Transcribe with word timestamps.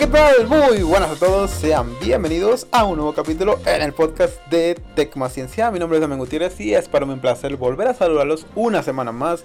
¿qué 0.00 0.06
tal? 0.06 0.46
Muy 0.46 0.82
buenas 0.82 1.10
a 1.10 1.14
todos, 1.16 1.50
sean 1.50 1.94
bienvenidos 2.00 2.66
a 2.72 2.84
un 2.84 2.96
nuevo 2.96 3.12
capítulo 3.12 3.58
en 3.66 3.82
el 3.82 3.92
podcast 3.92 4.34
de 4.48 4.74
Tecmaciencia. 4.94 5.70
Mi 5.70 5.78
nombre 5.78 5.98
es 5.98 6.00
Damián 6.00 6.18
Gutiérrez 6.18 6.58
y 6.58 6.72
es 6.72 6.88
para 6.88 7.04
mí 7.04 7.12
un 7.12 7.20
placer 7.20 7.54
volver 7.58 7.86
a 7.88 7.92
saludarlos 7.92 8.46
una 8.54 8.82
semana 8.82 9.12
más. 9.12 9.44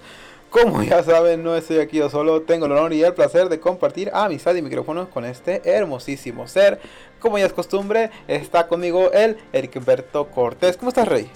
Como 0.49 0.81
ya 0.81 1.03
saben, 1.03 1.43
no 1.43 1.57
estoy 1.57 1.79
aquí 1.79 1.97
yo 1.97 2.09
solo, 2.09 2.43
tengo 2.43 2.67
el 2.67 2.71
honor 2.71 2.93
y 2.93 3.03
el 3.03 3.13
placer 3.13 3.49
de 3.49 3.59
compartir 3.59 4.09
amistad 4.13 4.55
y 4.55 4.61
micrófonos 4.61 5.09
con 5.09 5.25
este 5.25 5.61
hermosísimo 5.65 6.47
ser. 6.47 6.79
Como 7.19 7.37
ya 7.37 7.47
es 7.47 7.53
costumbre, 7.53 8.09
está 8.29 8.69
conmigo 8.69 9.11
el 9.11 9.35
Ericberto 9.51 10.27
Cortés. 10.27 10.77
¿Cómo 10.77 10.87
estás, 10.87 11.09
Rey? 11.09 11.27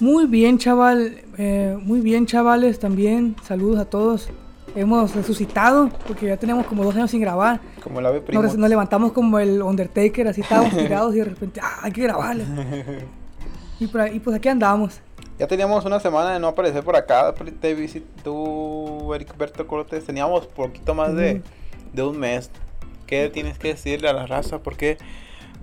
Muy 0.00 0.26
bien, 0.26 0.58
chaval. 0.58 1.22
Eh, 1.38 1.78
muy 1.80 2.00
bien, 2.00 2.26
chavales, 2.26 2.80
también. 2.80 3.36
Saludos 3.44 3.78
a 3.78 3.84
todos. 3.84 4.28
Hemos 4.76 5.14
resucitado 5.14 5.88
porque 6.06 6.26
ya 6.26 6.36
tenemos 6.36 6.66
como 6.66 6.84
dos 6.84 6.94
años 6.94 7.10
sin 7.10 7.20
grabar. 7.20 7.60
Como 7.82 8.00
la. 8.00 8.12
Nos, 8.32 8.56
nos 8.56 8.68
levantamos 8.70 9.12
como 9.12 9.38
el 9.38 9.60
Undertaker, 9.62 10.28
así 10.28 10.40
estábamos 10.42 10.76
tirados 10.76 11.14
y 11.14 11.18
de 11.18 11.24
repente, 11.24 11.60
¡ah, 11.62 11.80
hay 11.82 11.92
que 11.92 12.02
grabarle! 12.02 12.44
y, 13.80 13.86
por 13.88 14.00
ahí- 14.02 14.16
y 14.16 14.20
pues 14.20 14.36
aquí 14.36 14.48
andamos. 14.48 15.00
Ya 15.38 15.46
teníamos 15.46 15.84
una 15.86 15.98
semana 16.00 16.32
de 16.34 16.38
no 16.40 16.48
aparecer 16.48 16.84
por 16.84 16.96
acá. 16.96 17.34
Te 17.60 17.74
visitó 17.74 19.14
Ericberto 19.14 19.66
Cortés. 19.66 20.04
Teníamos 20.04 20.46
poquito 20.46 20.94
más 20.94 21.14
de, 21.16 21.42
de 21.92 22.02
un 22.02 22.18
mes. 22.18 22.50
¿Qué 23.06 23.28
tienes 23.30 23.58
que 23.58 23.68
decirle 23.68 24.08
a 24.08 24.12
la 24.12 24.26
raza? 24.26 24.58
¿Por 24.58 24.76
qué, 24.76 24.98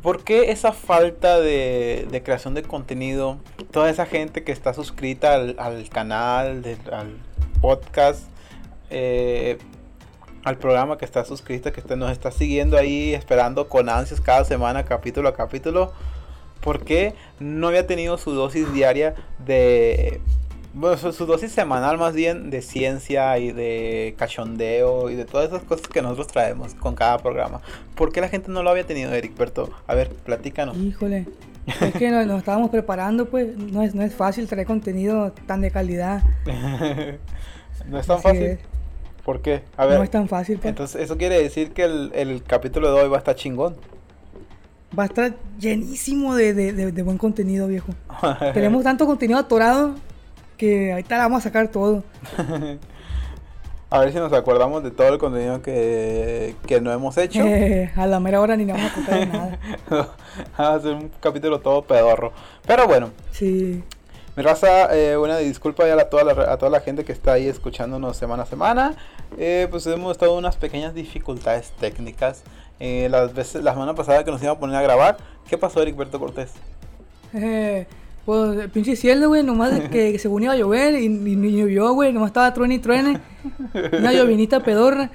por 0.01 0.23
qué 0.23 0.51
esa 0.51 0.71
falta 0.73 1.39
de, 1.39 2.07
de 2.11 2.23
creación 2.23 2.55
de 2.55 2.63
contenido? 2.63 3.37
Toda 3.71 3.89
esa 3.89 4.05
gente 4.07 4.43
que 4.43 4.51
está 4.51 4.73
suscrita 4.73 5.35
al, 5.35 5.55
al 5.59 5.87
canal, 5.89 6.61
del- 6.63 6.91
al 6.91 7.15
podcast, 7.61 8.23
eh, 8.89 9.57
al 10.43 10.57
programa 10.57 10.97
que 10.97 11.05
está 11.05 11.25
suscrita, 11.25 11.71
que 11.71 11.95
nos 11.95 12.11
está 12.11 12.31
siguiendo 12.31 12.77
ahí, 12.77 13.13
esperando 13.13 13.67
con 13.67 13.89
ansias 13.89 14.21
cada 14.21 14.45
semana, 14.45 14.85
capítulo 14.85 15.29
a 15.29 15.33
capítulo. 15.33 15.91
¿Por 16.61 16.83
qué 16.83 17.13
no 17.39 17.67
había 17.67 17.85
tenido 17.85 18.17
su 18.17 18.31
dosis 18.31 18.71
diaria 18.73 19.15
de... 19.45 20.21
Bueno, 20.73 20.95
su, 20.97 21.11
su 21.11 21.25
dosis 21.25 21.51
semanal 21.51 21.97
más 21.97 22.13
bien 22.13 22.49
de 22.51 22.61
ciencia 22.61 23.37
y 23.39 23.51
de 23.51 24.15
cachondeo 24.17 25.09
y 25.09 25.15
de 25.15 25.25
todas 25.25 25.47
esas 25.47 25.63
cosas 25.63 25.87
que 25.87 26.01
nosotros 26.01 26.27
traemos 26.27 26.75
con 26.75 26.93
cada 26.93 27.17
programa. 27.17 27.61
¿Por 27.95 28.11
qué 28.11 28.21
la 28.21 28.29
gente 28.29 28.51
no 28.51 28.61
lo 28.61 28.69
había 28.69 28.85
tenido, 28.85 29.11
Ericberto? 29.11 29.71
A 29.87 29.95
ver, 29.95 30.09
platícanos. 30.09 30.77
Híjole. 30.77 31.25
Es 31.81 31.93
que 31.95 32.09
nos, 32.11 32.25
nos 32.27 32.39
estábamos 32.39 32.69
preparando, 32.69 33.25
pues. 33.25 33.57
No 33.57 33.83
es, 33.83 33.93
no 33.93 34.01
es 34.01 34.13
fácil 34.13 34.47
traer 34.47 34.65
contenido 34.65 35.33
tan 35.47 35.59
de 35.59 35.69
calidad. 35.71 36.23
no 37.87 37.99
es 37.99 38.07
tan 38.07 38.17
Así 38.17 38.23
fácil. 38.23 38.43
es. 38.43 38.59
¿Por 39.27 39.41
qué? 39.41 39.61
A 39.75 39.85
ver, 39.85 39.97
No 39.97 40.03
es 40.05 40.09
tan 40.09 40.29
fácil, 40.29 40.55
pues. 40.57 40.69
entonces 40.69 41.01
eso 41.01 41.17
quiere 41.17 41.37
decir 41.43 41.73
que 41.73 41.83
el, 41.83 42.13
el 42.15 42.41
capítulo 42.43 42.93
de 42.95 43.01
hoy 43.01 43.09
va 43.09 43.17
a 43.17 43.19
estar 43.19 43.35
chingón. 43.35 43.75
Va 44.97 45.03
a 45.03 45.07
estar 45.07 45.33
llenísimo 45.59 46.33
de, 46.33 46.53
de- 46.53 46.71
de- 46.71 46.91
de 46.93 47.03
buen 47.03 47.17
contenido, 47.17 47.67
viejo. 47.67 47.91
Tenemos 48.53 48.85
tanto 48.85 49.05
contenido 49.05 49.37
atorado 49.37 49.95
que 50.55 50.93
ahorita 50.93 51.17
vamos 51.17 51.39
a 51.39 51.43
sacar 51.43 51.67
todo. 51.67 52.05
A 53.89 53.99
ver 53.99 54.11
si 54.13 54.17
nos 54.17 54.31
acordamos 54.31 54.81
de 54.83 54.91
todo 54.91 55.09
el 55.09 55.17
contenido 55.17 55.61
que, 55.61 56.55
que 56.65 56.79
no 56.79 56.91
hemos 56.93 57.17
hecho. 57.17 57.41
Eh, 57.45 57.91
a 57.97 58.07
la 58.07 58.21
mera 58.21 58.39
hora 58.39 58.55
ni 58.55 58.63
nos 58.63 58.77
vamos 58.77 58.91
a 58.91 58.95
contar 58.95 59.19
de 59.19 59.25
nada. 59.25 59.59
Va 60.57 60.73
a 60.75 60.79
ser 60.79 60.93
un 60.93 61.09
capítulo 61.21 61.59
todo 61.59 61.81
pedorro. 61.83 62.31
Pero 62.65 62.87
bueno, 62.87 63.09
Sí. 63.31 63.83
Mi 64.37 64.43
raza, 64.43 64.95
eh, 64.95 65.17
una 65.17 65.39
disculpa 65.39 65.87
ya 65.87 65.95
a 65.99 66.09
toda, 66.09 66.23
la, 66.23 66.53
a 66.53 66.57
toda 66.57 66.69
la 66.69 66.79
gente 66.79 67.03
que 67.03 67.11
está 67.11 67.33
ahí 67.33 67.47
escuchándonos 67.47 68.15
semana 68.15 68.43
a 68.43 68.45
semana. 68.45 68.95
Eh, 69.35 69.67
pues 69.71 69.87
hemos 69.87 70.11
estado 70.11 70.33
en 70.33 70.37
unas 70.37 70.55
pequeñas 70.57 70.93
dificultades 70.93 71.71
técnicas. 71.79 72.43
Eh, 72.79 73.07
las 73.09 73.33
veces, 73.33 73.63
la 73.63 73.73
semana 73.73 73.95
pasada 73.95 74.23
que 74.23 74.29
nos 74.29 74.39
íbamos 74.39 74.57
a 74.57 74.59
poner 74.59 74.75
a 74.75 74.83
grabar, 74.83 75.17
¿qué 75.49 75.57
pasó, 75.57 75.81
Ericberto 75.81 76.19
Cortés? 76.19 76.51
Eh, 77.33 77.87
pues 78.27 78.59
el 78.59 78.69
pinche 78.69 78.95
cielo, 78.95 79.29
güey, 79.29 79.41
nomás 79.41 79.71
que, 79.89 80.11
que 80.11 80.19
según 80.19 80.43
iba 80.43 80.53
a 80.53 80.55
llover 80.55 81.01
y, 81.01 81.09
ni 81.09 81.57
llovió, 81.57 81.93
güey, 81.93 82.13
nomás 82.13 82.29
estaba 82.29 82.53
truene 82.53 82.75
y 82.75 82.79
truene. 82.79 83.19
Una 83.73 84.13
llovinita 84.13 84.59
pedorra. 84.59 85.09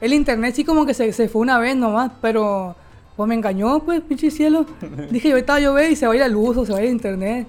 El 0.00 0.14
internet 0.14 0.54
sí 0.54 0.64
como 0.64 0.86
que 0.86 0.94
se, 0.94 1.12
se 1.12 1.28
fue 1.28 1.42
una 1.42 1.58
vez 1.58 1.76
nomás, 1.76 2.10
pero 2.22 2.74
pues 3.16 3.28
me 3.28 3.34
engañó, 3.34 3.80
pues, 3.80 4.00
pinche 4.00 4.30
cielo. 4.30 4.64
Dije, 5.10 5.28
yo 5.28 5.36
va 5.46 5.56
a 5.56 5.60
llover 5.60 5.92
y 5.92 5.96
se 5.96 6.06
va 6.06 6.14
a 6.14 6.16
ir 6.16 6.22
la 6.22 6.28
luz 6.28 6.56
o 6.56 6.64
se 6.64 6.72
va 6.72 6.78
a 6.78 6.80
ir 6.80 6.86
el 6.86 6.94
internet. 6.94 7.46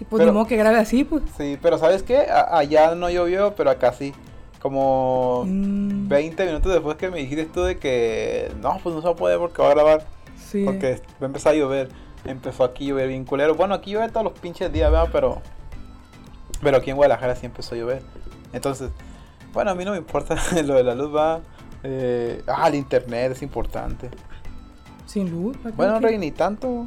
Y 0.00 0.04
pues 0.04 0.20
Pero- 0.20 0.32
ni 0.32 0.34
modo 0.36 0.46
que 0.46 0.56
grabe 0.56 0.76
así, 0.78 1.04
pues. 1.04 1.22
Sí, 1.36 1.58
pero 1.62 1.78
¿sabes 1.78 2.02
qué? 2.02 2.18
A- 2.30 2.58
allá 2.58 2.94
no 2.94 3.08
llovió, 3.10 3.54
pero 3.54 3.70
acá 3.70 3.92
sí. 3.92 4.12
Como 4.60 5.44
Mm, 5.46 6.08
20 6.08 6.46
minutos 6.46 6.72
después 6.72 6.96
que 6.96 7.10
me 7.10 7.18
dijiste 7.18 7.44
tú 7.44 7.62
de 7.62 7.78
que 7.78 8.50
no, 8.62 8.78
pues 8.82 8.94
no 8.94 9.02
se 9.02 9.06
va 9.08 9.12
a 9.12 9.16
poder 9.16 9.38
porque 9.38 9.60
va 9.62 9.68
a 9.68 9.74
grabar. 9.74 10.06
sí. 10.36 10.64
Porque 10.64 11.02
va 11.20 11.22
a 11.22 11.26
empezar 11.26 11.52
a 11.54 11.56
llover. 11.56 11.88
Empezó 12.24 12.64
aquí 12.64 12.86
a 12.86 12.88
llover 12.88 13.08
bien 13.08 13.24
culero. 13.24 13.54
Bueno, 13.54 13.74
aquí 13.74 13.90
llueve 13.92 14.08
todos 14.10 14.24
los 14.24 14.32
pinches 14.38 14.72
días, 14.72 14.90
¿verdad? 14.90 15.08
Pero. 15.12 15.42
Pero 16.62 16.78
aquí 16.78 16.90
en 16.90 16.96
Guadalajara 16.96 17.36
sí 17.36 17.44
empezó 17.46 17.74
a 17.74 17.78
llover. 17.78 18.02
Entonces, 18.54 18.90
bueno, 19.52 19.70
a 19.72 19.74
mí 19.74 19.84
no 19.84 19.90
me 19.90 19.98
importa 19.98 20.34
lo 20.64 20.74
de 20.74 20.82
la 20.84 20.94
luz, 20.94 21.14
va. 21.14 21.40
Eh, 21.82 22.42
ah, 22.46 22.66
el 22.68 22.76
internet 22.76 23.32
es 23.32 23.42
importante. 23.42 24.08
Sin 25.06 25.30
luz. 25.30 25.56
Bueno. 25.76 26.00
Rey, 26.00 26.16
ni 26.16 26.30
tanto. 26.30 26.86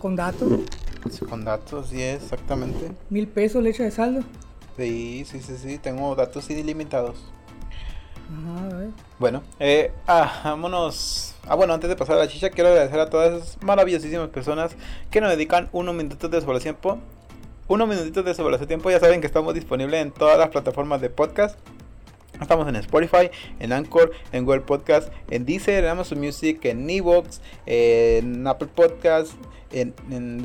Con 0.00 0.14
datos. 0.14 0.48
Con 1.28 1.44
datos, 1.44 1.88
sí, 1.88 2.02
exactamente. 2.02 2.92
Mil 3.08 3.26
pesos 3.26 3.62
le 3.62 3.70
echa 3.70 3.84
de 3.84 3.90
saldo. 3.90 4.22
Sí, 4.76 5.24
sí, 5.26 5.40
sí, 5.40 5.56
sí. 5.56 5.78
Tengo 5.78 6.14
datos 6.14 6.48
ilimitados. 6.50 7.16
Ajá, 8.30 8.66
a 8.66 8.78
ver. 8.78 8.90
Bueno, 9.18 9.42
eh, 9.58 9.92
ah, 10.06 10.40
vámonos. 10.44 11.34
Ah, 11.46 11.54
bueno, 11.54 11.74
antes 11.74 11.90
de 11.90 11.96
pasar 11.96 12.16
a 12.16 12.20
la 12.20 12.28
chicha, 12.28 12.50
quiero 12.50 12.70
agradecer 12.70 13.00
a 13.00 13.10
todas 13.10 13.42
esas 13.42 13.62
maravillosísimas 13.62 14.28
personas 14.28 14.76
que 15.10 15.20
nos 15.20 15.30
dedican 15.30 15.68
unos 15.72 15.94
minutitos 15.94 16.30
de 16.30 16.40
su 16.40 16.58
tiempo. 16.60 16.98
Unos 17.66 17.88
minutitos 17.88 18.24
de 18.24 18.34
su 18.34 18.66
tiempo. 18.66 18.90
Ya 18.90 19.00
saben 19.00 19.20
que 19.20 19.26
estamos 19.26 19.54
disponibles 19.54 20.02
en 20.02 20.12
todas 20.12 20.38
las 20.38 20.48
plataformas 20.48 21.00
de 21.00 21.10
podcast. 21.10 21.58
Estamos 22.40 22.66
en 22.68 22.76
Spotify, 22.76 23.30
en 23.58 23.72
Anchor, 23.72 24.12
en 24.32 24.44
Google 24.44 24.62
Podcast, 24.62 25.12
en 25.30 25.44
Deezer, 25.44 25.84
en 25.84 25.90
Amazon 25.90 26.18
Music, 26.20 26.64
en 26.64 26.88
Evox, 26.88 27.40
en 27.66 28.46
Apple 28.46 28.68
Podcast, 28.74 29.32
en, 29.72 29.94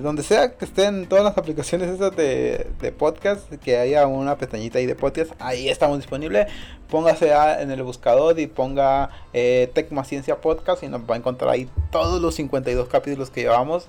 donde 0.03 0.21
sea 0.21 0.51
que 0.55 0.65
estén 0.65 1.07
todas 1.07 1.23
las 1.23 1.37
aplicaciones 1.37 1.89
esas 1.89 2.15
de, 2.15 2.67
de 2.81 2.91
podcast, 2.91 3.49
que 3.63 3.77
haya 3.77 4.05
una 4.07 4.37
pestañita 4.37 4.77
ahí 4.77 4.85
de 4.85 4.95
podcast, 4.95 5.31
ahí 5.39 5.69
estamos 5.69 5.97
disponibles. 5.97 6.47
Póngase 6.89 7.33
a- 7.33 7.61
en 7.61 7.71
el 7.71 7.81
buscador 7.83 8.39
y 8.39 8.47
ponga 8.47 9.09
eh, 9.33 9.71
Tecmaciencia 9.73 10.41
Podcast 10.41 10.83
y 10.83 10.87
nos 10.89 11.01
va 11.09 11.15
a 11.15 11.17
encontrar 11.17 11.49
ahí 11.49 11.69
todos 11.91 12.21
los 12.21 12.35
52 12.35 12.87
capítulos 12.89 13.29
que 13.31 13.41
llevamos 13.41 13.87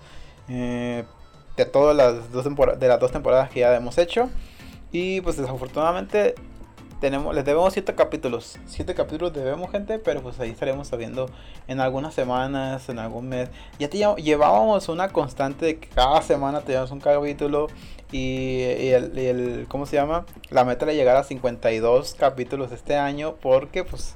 eh, 0.48 1.04
de 1.56 1.64
todas 1.66 1.94
las 1.96 2.30
dos 2.32 2.44
de 2.78 2.88
las 2.88 3.00
dos 3.00 3.10
temporadas 3.12 3.50
que 3.50 3.60
ya 3.60 3.74
hemos 3.76 3.98
hecho. 3.98 4.30
Y 4.92 5.20
pues 5.22 5.36
desafortunadamente 5.36 6.34
tenemos, 7.00 7.34
les 7.34 7.44
debemos 7.44 7.72
siete 7.72 7.94
capítulos. 7.94 8.58
Siete 8.66 8.94
capítulos 8.94 9.32
debemos, 9.32 9.70
gente, 9.70 9.98
pero 9.98 10.22
pues 10.22 10.38
ahí 10.40 10.50
estaremos 10.50 10.88
sabiendo 10.88 11.28
en 11.68 11.80
algunas 11.80 12.14
semanas, 12.14 12.88
en 12.88 12.98
algún 12.98 13.28
mes. 13.28 13.48
Ya 13.78 13.88
te 13.90 13.98
lle- 13.98 14.16
llevábamos 14.16 14.88
una 14.88 15.08
constante 15.10 15.66
de 15.66 15.78
que 15.78 15.88
cada 15.88 16.22
semana 16.22 16.60
teníamos 16.62 16.90
un 16.90 17.00
capítulo. 17.00 17.68
Y, 18.12 18.18
y 18.62 18.88
el, 18.90 19.18
y 19.18 19.26
el- 19.26 19.66
¿cómo 19.68 19.84
se 19.86 19.96
llama? 19.96 20.24
La 20.50 20.64
meta 20.64 20.84
era 20.84 20.94
llegar 20.94 21.16
a 21.16 21.24
52 21.24 22.14
capítulos 22.14 22.70
este 22.72 22.96
año 22.96 23.34
porque 23.42 23.82
pues, 23.82 24.14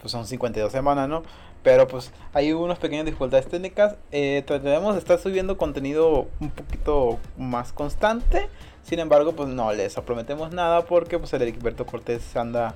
pues 0.00 0.10
son 0.10 0.26
52 0.26 0.72
semanas, 0.72 1.08
¿no? 1.08 1.22
Pero 1.62 1.86
pues 1.86 2.10
hay 2.32 2.52
unas 2.52 2.78
pequeñas 2.78 3.04
dificultades 3.04 3.46
técnicas. 3.46 3.94
Eh, 4.12 4.42
trataremos 4.46 4.94
de 4.94 4.98
estar 4.98 5.18
subiendo 5.18 5.58
contenido 5.58 6.26
un 6.40 6.50
poquito 6.50 7.18
más 7.38 7.72
constante. 7.72 8.48
Sin 8.82 8.98
embargo, 8.98 9.32
pues 9.32 9.48
no 9.48 9.72
les 9.72 9.94
prometemos 9.94 10.52
nada 10.52 10.82
porque 10.84 11.18
pues 11.18 11.32
el 11.32 11.42
Ericberto 11.42 11.86
Cortés 11.86 12.36
anda 12.36 12.74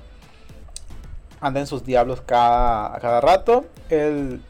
anda 1.41 1.59
en 1.59 1.67
sus 1.67 1.83
diablos 1.85 2.21
cada, 2.25 2.97
cada 2.99 3.21
rato. 3.21 3.65
Él, 3.89 4.41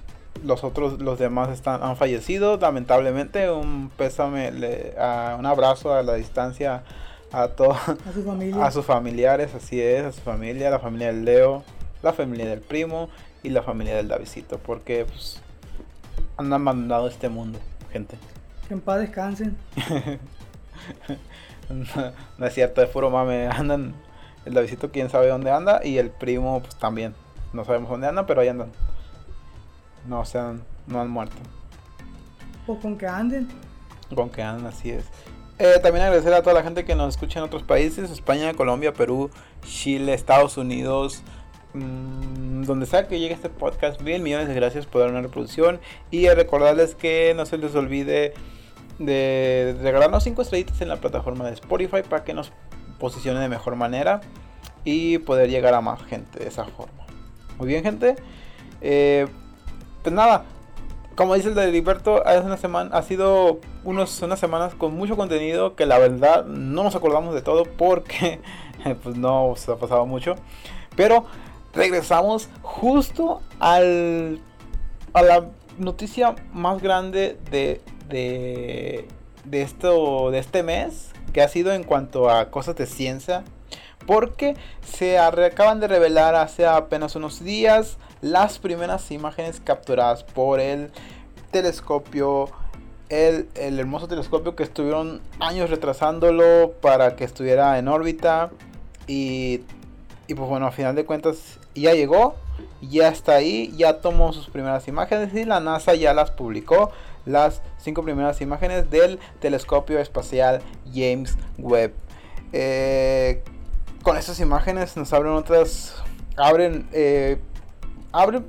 los 0.44 0.63
otros, 0.63 1.02
los 1.02 1.18
demás 1.19 1.50
están, 1.50 1.81
han 1.84 1.98
fallecido, 1.98 2.57
lamentablemente. 2.57 3.50
Un 3.50 3.90
pésame, 3.98 4.52
le- 4.52 4.94
a- 5.00 5.36
un 5.40 5.46
abrazo 5.46 5.94
a 5.94 6.04
la 6.04 6.13
distancia 6.13 6.84
a 7.31 7.50
todos 7.50 7.78
a 8.63 8.72
sus 8.72 8.86
familiares, 8.86 9.54
así 9.56 9.81
es, 9.81 10.04
a 10.06 10.12
su 10.12 10.22
familia, 10.22 10.69
la 10.69 10.80
familia 10.80 11.08
del 11.08 11.25
Leo, 11.25 11.63
la 12.04 12.13
familia 12.13 12.46
del 12.46 12.62
primo 12.62 13.10
y 13.44 13.50
la 13.50 13.62
familia 13.63 13.96
del 13.96 14.08
Davidito, 14.08 14.58
porque 14.60 15.06
pues 15.06 15.42
han 16.38 16.54
abandonado 16.54 17.08
este 17.08 17.28
mundo, 17.28 17.60
gente. 17.92 18.16
Que 18.68 18.75
en 18.75 18.81
paz 18.81 19.00
descansen. 19.00 19.58
No, 21.69 22.12
no 22.38 22.45
es 22.45 22.54
cierto, 22.54 22.81
es 22.81 22.89
puro 22.89 23.10
mame. 23.10 23.48
Andan, 23.51 23.95
el 24.45 24.54
Davidito 24.54 24.92
quién 24.92 25.10
sabe 25.10 25.27
dónde 25.27 25.51
anda 25.51 25.81
y 25.83 25.98
el 25.98 26.12
primo 26.12 26.62
pues 26.62 26.75
también. 26.75 27.16
No 27.54 27.66
sabemos 27.66 27.89
dónde 27.89 28.07
andan, 28.07 28.25
pero 28.25 28.42
ahí 28.42 28.48
andan. 28.48 28.72
No, 30.07 30.19
o 30.19 30.25
sea, 30.25 30.54
no 30.88 31.01
han 31.01 31.10
muerto. 31.10 31.38
Pues 32.66 32.80
con 32.80 32.98
que 32.98 33.07
anden. 33.07 33.48
Con 34.13 34.30
que 34.30 34.44
andan, 34.44 34.68
así 34.68 34.92
es. 34.92 35.06
Eh, 35.57 35.80
también 35.81 36.06
agradecer 36.06 36.33
a 36.33 36.42
toda 36.42 36.54
la 36.54 36.63
gente 36.63 36.83
que 36.83 36.95
nos 36.95 37.16
escucha 37.16 37.39
en 37.39 37.45
otros 37.45 37.63
países, 37.63 38.12
España, 38.12 38.54
Colombia, 38.54 38.94
Perú, 38.94 39.31
Chile, 39.66 40.13
Estados 40.13 40.57
Unidos, 40.57 41.24
mm, 41.74 42.63
donde 42.63 42.86
sea 42.86 43.07
que 43.07 43.19
llegue 43.19 43.33
este 43.33 43.50
podcast, 43.50 44.01
mil 44.01 44.22
millones 44.22 44.50
de 44.50 44.54
gracias 44.54 44.86
por 44.86 45.01
dar 45.01 45.12
una 45.12 45.22
reproducción. 45.22 45.80
Y 46.12 46.27
recordarles 46.27 46.94
que 46.94 47.33
no 47.36 47.45
se 47.45 47.57
les 47.57 47.74
olvide 47.74 48.33
de 49.00 49.75
regalarnos 49.81 50.24
5 50.24 50.42
estrellitas 50.42 50.81
en 50.81 50.89
la 50.89 50.97
plataforma 50.97 51.45
de 51.45 51.53
Spotify 51.53 52.01
para 52.07 52.24
que 52.24 52.33
nos 52.33 52.51
posicione 53.00 53.39
de 53.39 53.50
mejor 53.50 53.75
manera 53.75 54.21
y 54.83 55.18
poder 55.19 55.50
llegar 55.50 55.74
a 55.74 55.81
más 55.81 56.01
gente 56.03 56.39
de 56.39 56.47
esa 56.47 56.65
forma. 56.65 57.06
Muy 57.57 57.68
bien, 57.68 57.83
gente. 57.83 58.15
Eh, 58.81 59.27
pues 60.03 60.13
nada, 60.13 60.45
como 61.15 61.33
dice 61.33 61.50
el 61.50 61.56
de 61.56 61.71
Liberto, 61.71 62.21
una 62.44 62.57
semana, 62.57 62.95
ha 62.95 63.01
sido 63.01 63.59
unos, 63.83 64.21
unas 64.21 64.39
semanas 64.39 64.75
con 64.75 64.95
mucho 64.95 65.15
contenido 65.15 65.75
que 65.75 65.86
la 65.86 65.98
verdad 65.98 66.45
no 66.45 66.83
nos 66.83 66.95
acordamos 66.95 67.33
de 67.33 67.41
todo 67.41 67.63
porque 67.63 68.41
pues 69.03 69.15
no 69.15 69.53
se 69.56 69.71
ha 69.71 69.75
pasado 69.77 70.06
mucho. 70.06 70.36
Pero 70.95 71.25
regresamos 71.74 72.50
justo 72.62 73.41
al, 73.59 74.39
a 75.13 75.21
la 75.21 75.45
noticia 75.77 76.36
más 76.53 76.81
grande 76.81 77.38
de, 77.50 77.81
de, 78.10 79.07
de, 79.44 79.62
esto, 79.62 80.31
de 80.31 80.40
este 80.40 80.63
mes, 80.63 81.12
que 81.34 81.42
ha 81.42 81.48
sido 81.48 81.74
en 81.74 81.84
cuanto 81.84 82.30
a 82.30 82.52
cosas 82.52 82.75
de 82.75 82.86
ciencia. 82.86 83.44
Porque 84.06 84.56
se 84.86 85.18
acaban 85.18 85.80
de 85.80 85.88
revelar 85.88 86.36
hace 86.36 86.66
apenas 86.68 87.16
unos 87.16 87.44
días 87.44 87.98
las 88.22 88.60
primeras 88.60 89.10
imágenes 89.12 89.60
capturadas 89.63 90.24
por 90.24 90.60
el 90.60 90.92
telescopio 91.52 92.50
el, 93.10 93.48
el, 93.56 93.80
hermoso 93.80 94.08
telescopio 94.08 94.56
que 94.56 94.63
estuvieron 94.63 95.22
años 95.40 95.69
retrasándolo 95.69 96.74
para 96.81 97.16
que 97.16 97.24
estuviera 97.24 97.78
en 97.78 97.88
órbita 97.88 98.50
y, 99.08 99.62
y 100.28 100.34
pues 100.34 100.50
bueno, 100.50 100.66
a 100.66 100.72
final 100.72 100.96
de 100.96 101.06
cuentas 101.06 101.60
ya 101.75 101.94
llegó, 101.94 102.36
ya 102.81 103.10
está 103.10 103.34
ahí, 103.36 103.72
ya 103.78 104.01
tomó 104.01 104.34
sus 104.34 104.50
primeras 104.50 104.88
imágenes 104.88 105.34
y 105.34 105.46
la 105.46 105.60
NASA 105.60 105.94
ya 105.94 106.13
las 106.13 106.31
publicó, 106.31 106.92
las 107.25 107.62
cinco 107.77 108.04
primeras 108.04 108.42
imágenes 108.42 108.89
del 108.89 109.19
telescopio 109.39 110.00
espacial 110.00 110.62
James 110.94 111.38
Webb. 111.57 111.94
Eh, 112.54 113.44
con 114.04 114.18
estas 114.18 114.39
imágenes 114.39 114.95
nos 114.98 115.12
abren 115.13 115.33
otras, 115.33 115.95
abren, 116.38 116.88
eh, 116.92 117.39
abren 118.12 118.45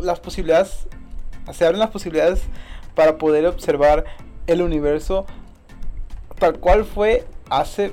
las 0.00 0.20
posibilidades, 0.20 0.86
se 1.52 1.64
abren 1.64 1.78
las 1.78 1.90
posibilidades 1.90 2.42
para 2.94 3.18
poder 3.18 3.46
observar 3.46 4.04
el 4.46 4.62
universo 4.62 5.26
tal 6.38 6.58
cual 6.58 6.84
fue 6.84 7.24
hace 7.50 7.92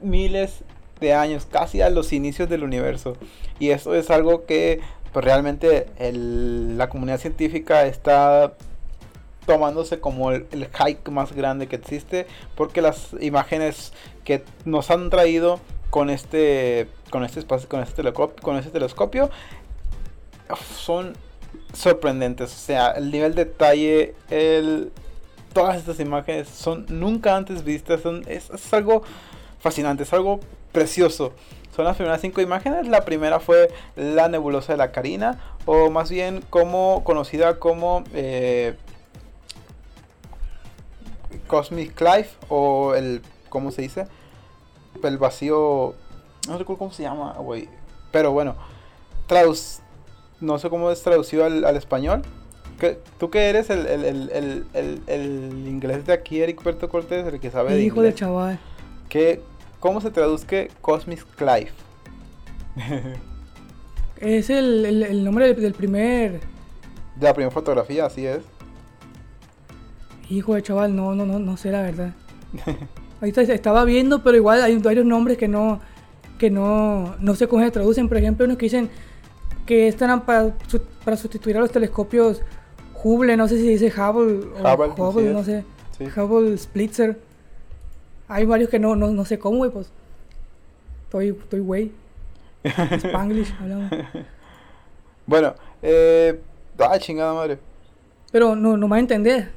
miles 0.00 0.64
de 1.00 1.14
años, 1.14 1.46
casi 1.46 1.80
a 1.80 1.90
los 1.90 2.12
inicios 2.12 2.48
del 2.48 2.64
universo. 2.64 3.16
Y 3.58 3.70
eso 3.70 3.94
es 3.94 4.10
algo 4.10 4.46
que 4.46 4.80
pues, 5.12 5.24
realmente 5.24 5.86
la 6.00 6.88
comunidad 6.88 7.18
científica 7.18 7.86
está 7.86 8.54
tomándose 9.48 9.98
como 9.98 10.30
el, 10.30 10.46
el, 10.52 10.68
hike 10.68 11.08
más 11.08 11.32
grande 11.32 11.68
que 11.68 11.76
existe 11.76 12.26
porque 12.54 12.82
las 12.82 13.16
imágenes 13.18 13.94
que 14.24 14.44
nos 14.66 14.90
han 14.90 15.08
traído 15.08 15.58
con 15.88 16.10
este 16.10 16.86
con 17.08 17.24
este 17.24 17.40
espacio 17.40 17.66
con 17.66 17.80
este 17.80 17.94
telescopio, 17.94 18.42
con 18.42 18.56
este 18.58 18.70
telescopio 18.70 19.30
son 20.76 21.14
sorprendentes 21.72 22.54
o 22.54 22.58
sea 22.58 22.90
el 22.90 23.10
nivel 23.10 23.34
de 23.34 23.46
detalle 23.46 24.14
el 24.28 24.92
todas 25.54 25.78
estas 25.78 25.98
imágenes 25.98 26.46
son 26.48 26.84
nunca 26.90 27.34
antes 27.34 27.64
vistas 27.64 28.02
son 28.02 28.24
es 28.28 28.50
algo 28.74 29.02
fascinante 29.60 30.02
es 30.02 30.12
algo 30.12 30.40
precioso. 30.72 31.32
Son 31.74 31.84
las 31.84 31.96
primeras 31.96 32.20
cinco 32.20 32.40
imágenes. 32.40 32.88
La 32.88 33.04
primera 33.04 33.40
fue 33.40 33.70
la 33.96 34.28
nebulosa 34.28 34.72
de 34.72 34.78
la 34.78 34.92
Carina, 34.92 35.38
o 35.64 35.90
más 35.90 36.10
bien 36.10 36.42
como 36.50 37.02
conocida 37.04 37.58
como 37.58 38.04
eh, 38.14 38.74
Cosmic 41.48 41.94
Clive, 41.94 42.28
o 42.48 42.94
el, 42.94 43.22
¿cómo 43.48 43.72
se 43.72 43.82
dice? 43.82 44.06
El 45.02 45.18
vacío, 45.18 45.94
no 46.46 46.58
recuerdo 46.58 46.78
cómo 46.78 46.92
se 46.92 47.02
llama, 47.02 47.32
güey. 47.32 47.68
Pero 48.12 48.30
bueno, 48.30 48.54
traduc 49.26 49.56
no 50.40 50.58
sé 50.58 50.70
cómo 50.70 50.90
es 50.90 51.02
traducido 51.02 51.44
al, 51.44 51.76
español. 51.76 52.22
¿Tú 53.18 53.28
qué 53.30 53.48
eres? 53.48 53.70
El, 53.70 53.86
el, 53.86 54.04
el, 54.04 55.00
el, 55.08 55.66
inglés 55.66 56.06
de 56.06 56.12
aquí, 56.12 56.40
Eric 56.40 56.62
Puerto 56.62 56.88
Cortés, 56.88 57.26
el 57.26 57.40
que 57.40 57.50
sabe 57.50 57.74
de 57.74 57.82
Hijo 57.82 58.02
de 58.02 58.14
chaval. 58.14 58.60
¿Qué, 59.08 59.42
¿Cómo 59.80 60.00
se 60.00 60.10
traduzca 60.10 60.68
Cosmic 60.80 61.24
Clive? 61.34 61.72
es 64.20 64.50
el, 64.50 64.84
el, 64.84 65.24
nombre 65.24 65.52
del, 65.54 65.74
primer. 65.74 66.40
De 67.16 67.26
la 67.26 67.34
primera 67.34 67.50
fotografía, 67.50 68.06
así 68.06 68.26
es. 68.26 68.40
Hijo 70.30 70.54
de 70.54 70.62
chaval, 70.62 70.94
no, 70.94 71.14
no, 71.14 71.24
no, 71.24 71.38
no 71.38 71.56
sé 71.56 71.70
la 71.70 71.82
verdad. 71.82 72.12
Ahorita 73.20 73.42
estaba 73.42 73.84
viendo, 73.84 74.22
pero 74.22 74.36
igual 74.36 74.62
hay 74.62 74.76
varios 74.78 75.04
nombres 75.04 75.38
que 75.38 75.48
no, 75.48 75.80
que 76.38 76.50
no, 76.50 77.16
no 77.18 77.34
sé 77.34 77.48
cómo 77.48 77.64
se 77.64 77.70
traducen. 77.70 78.08
Por 78.08 78.18
ejemplo, 78.18 78.44
unos 78.44 78.58
que 78.58 78.66
dicen 78.66 78.90
que 79.66 79.88
están 79.88 80.24
para, 80.24 80.54
para 81.04 81.16
sustituir 81.16 81.56
a 81.56 81.60
los 81.60 81.70
telescopios 81.70 82.42
Hubble, 83.02 83.36
no 83.36 83.46
sé 83.48 83.58
si 83.58 83.68
dice 83.68 83.86
Hubble 83.86 84.46
o 84.56 85.08
Hubble, 85.08 85.32
no 85.32 85.44
sé. 85.44 85.64
Hubble 86.00 86.56
Splitzer. 86.56 87.18
Hay 88.28 88.44
varios 88.44 88.68
que 88.68 88.78
no, 88.78 88.96
no, 88.96 89.08
no 89.10 89.24
sé 89.24 89.38
cómo, 89.38 89.58
güey, 89.58 89.70
pues. 89.70 89.90
Estoy, 91.04 91.28
estoy 91.28 91.60
güey. 91.60 91.92
Spanglish, 92.64 93.54
hablamos. 93.60 93.90
Bueno, 95.26 95.54
eh. 95.82 96.40
Ah, 96.78 96.98
chingada 96.98 97.34
madre. 97.34 97.58
Pero 98.30 98.54
no, 98.54 98.76
no 98.76 98.94
a 98.94 98.98
entender. 98.98 99.50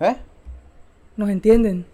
¿Eh? 0.00 0.16
Nos 1.16 1.28
entienden. 1.28 1.86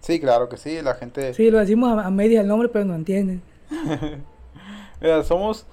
Sí, 0.00 0.20
claro 0.20 0.48
que 0.48 0.56
sí, 0.56 0.80
la 0.82 0.94
gente. 0.94 1.34
Sí, 1.34 1.50
lo 1.50 1.58
decimos 1.58 1.98
a, 1.98 2.10
media 2.10 2.40
el 2.40 2.48
nombre, 2.48 2.68
pero 2.68 2.84
no 2.84 2.94
entienden. 2.94 3.42
Mira, 5.00 5.22
somos. 5.24 5.66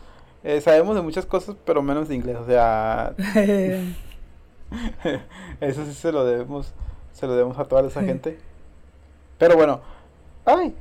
Eh, 0.43 0.61
sabemos 0.61 0.95
de 0.95 1.01
muchas 1.01 1.25
cosas, 1.25 1.55
pero 1.65 1.81
menos 1.81 2.07
de 2.07 2.15
inglés, 2.15 2.37
o 2.37 2.45
sea. 2.45 3.13
Eso 5.61 5.85
sí 5.85 5.93
se 5.93 6.11
lo 6.11 6.25
debemos. 6.25 6.73
Se 7.13 7.25
lo 7.25 7.33
debemos 7.33 7.57
a 7.57 7.65
toda 7.65 7.87
esa 7.87 8.01
gente. 8.01 8.37
Pero 9.37 9.55
bueno. 9.55 9.81
¡Ay! 10.45 10.73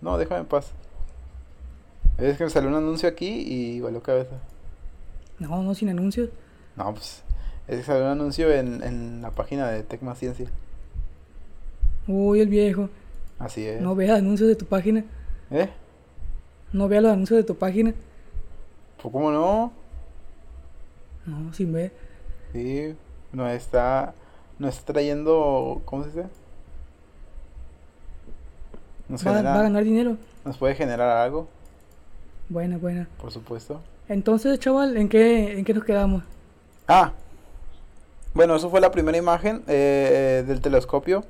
No, 0.00 0.18
déjame 0.18 0.42
en 0.42 0.46
paz. 0.46 0.72
Es 2.18 2.36
que 2.36 2.44
me 2.44 2.50
salió 2.50 2.68
un 2.68 2.76
anuncio 2.76 3.08
aquí 3.08 3.28
y 3.28 3.80
valió 3.80 4.02
cabeza. 4.02 4.36
No, 5.38 5.62
no, 5.62 5.74
sin 5.74 5.88
anuncios. 5.88 6.30
No, 6.76 6.92
pues. 6.92 7.24
Es 7.66 7.78
que 7.78 7.82
salió 7.82 8.04
un 8.04 8.10
anuncio 8.10 8.52
en, 8.52 8.82
en 8.82 9.22
la 9.22 9.30
página 9.30 9.68
de 9.70 9.82
Tecma 9.82 10.14
Ciencia. 10.14 10.48
Uy, 12.06 12.40
el 12.40 12.48
viejo. 12.48 12.90
Así 13.38 13.66
es. 13.66 13.80
No 13.80 13.94
veas 13.94 14.18
anuncios 14.18 14.48
de 14.48 14.56
tu 14.56 14.66
página. 14.66 15.04
¿Eh? 15.50 15.68
No 16.72 16.88
veas 16.88 17.02
los 17.02 17.12
anuncios 17.12 17.38
de 17.38 17.44
tu 17.44 17.56
página. 17.56 17.94
Pues, 19.00 19.12
¿cómo 19.12 19.30
no? 19.30 19.72
No, 21.26 21.52
sin 21.54 21.72
ver. 21.72 21.92
Sí, 22.52 22.94
nos 23.32 23.50
está. 23.52 24.14
Nos 24.58 24.76
está 24.76 24.92
trayendo. 24.92 25.82
¿Cómo 25.84 26.04
se 26.04 26.10
dice? 26.10 26.26
Nos 29.08 29.26
va, 29.26 29.38
a 29.38 29.62
ganar 29.62 29.84
dinero. 29.84 30.16
¿Nos 30.44 30.56
puede 30.56 30.74
generar 30.74 31.08
algo? 31.18 31.48
Buena, 32.48 32.78
buena. 32.78 33.08
Por 33.20 33.30
supuesto. 33.30 33.80
Entonces, 34.08 34.58
chaval, 34.58 34.96
¿en 34.96 35.08
qué, 35.08 35.58
en 35.58 35.64
qué 35.64 35.74
nos 35.74 35.84
quedamos? 35.84 36.22
Ah, 36.88 37.12
bueno, 38.34 38.56
eso 38.56 38.68
fue 38.68 38.80
la 38.80 38.90
primera 38.90 39.16
imagen 39.16 39.62
eh, 39.68 40.42
del 40.46 40.60
telescopio. 40.60 41.24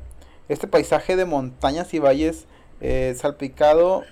Este 0.48 0.66
paisaje 0.66 1.16
de 1.16 1.26
montañas 1.26 1.92
y 1.92 1.98
valles 1.98 2.46
eh, 2.80 3.14
salpicado 3.16 4.04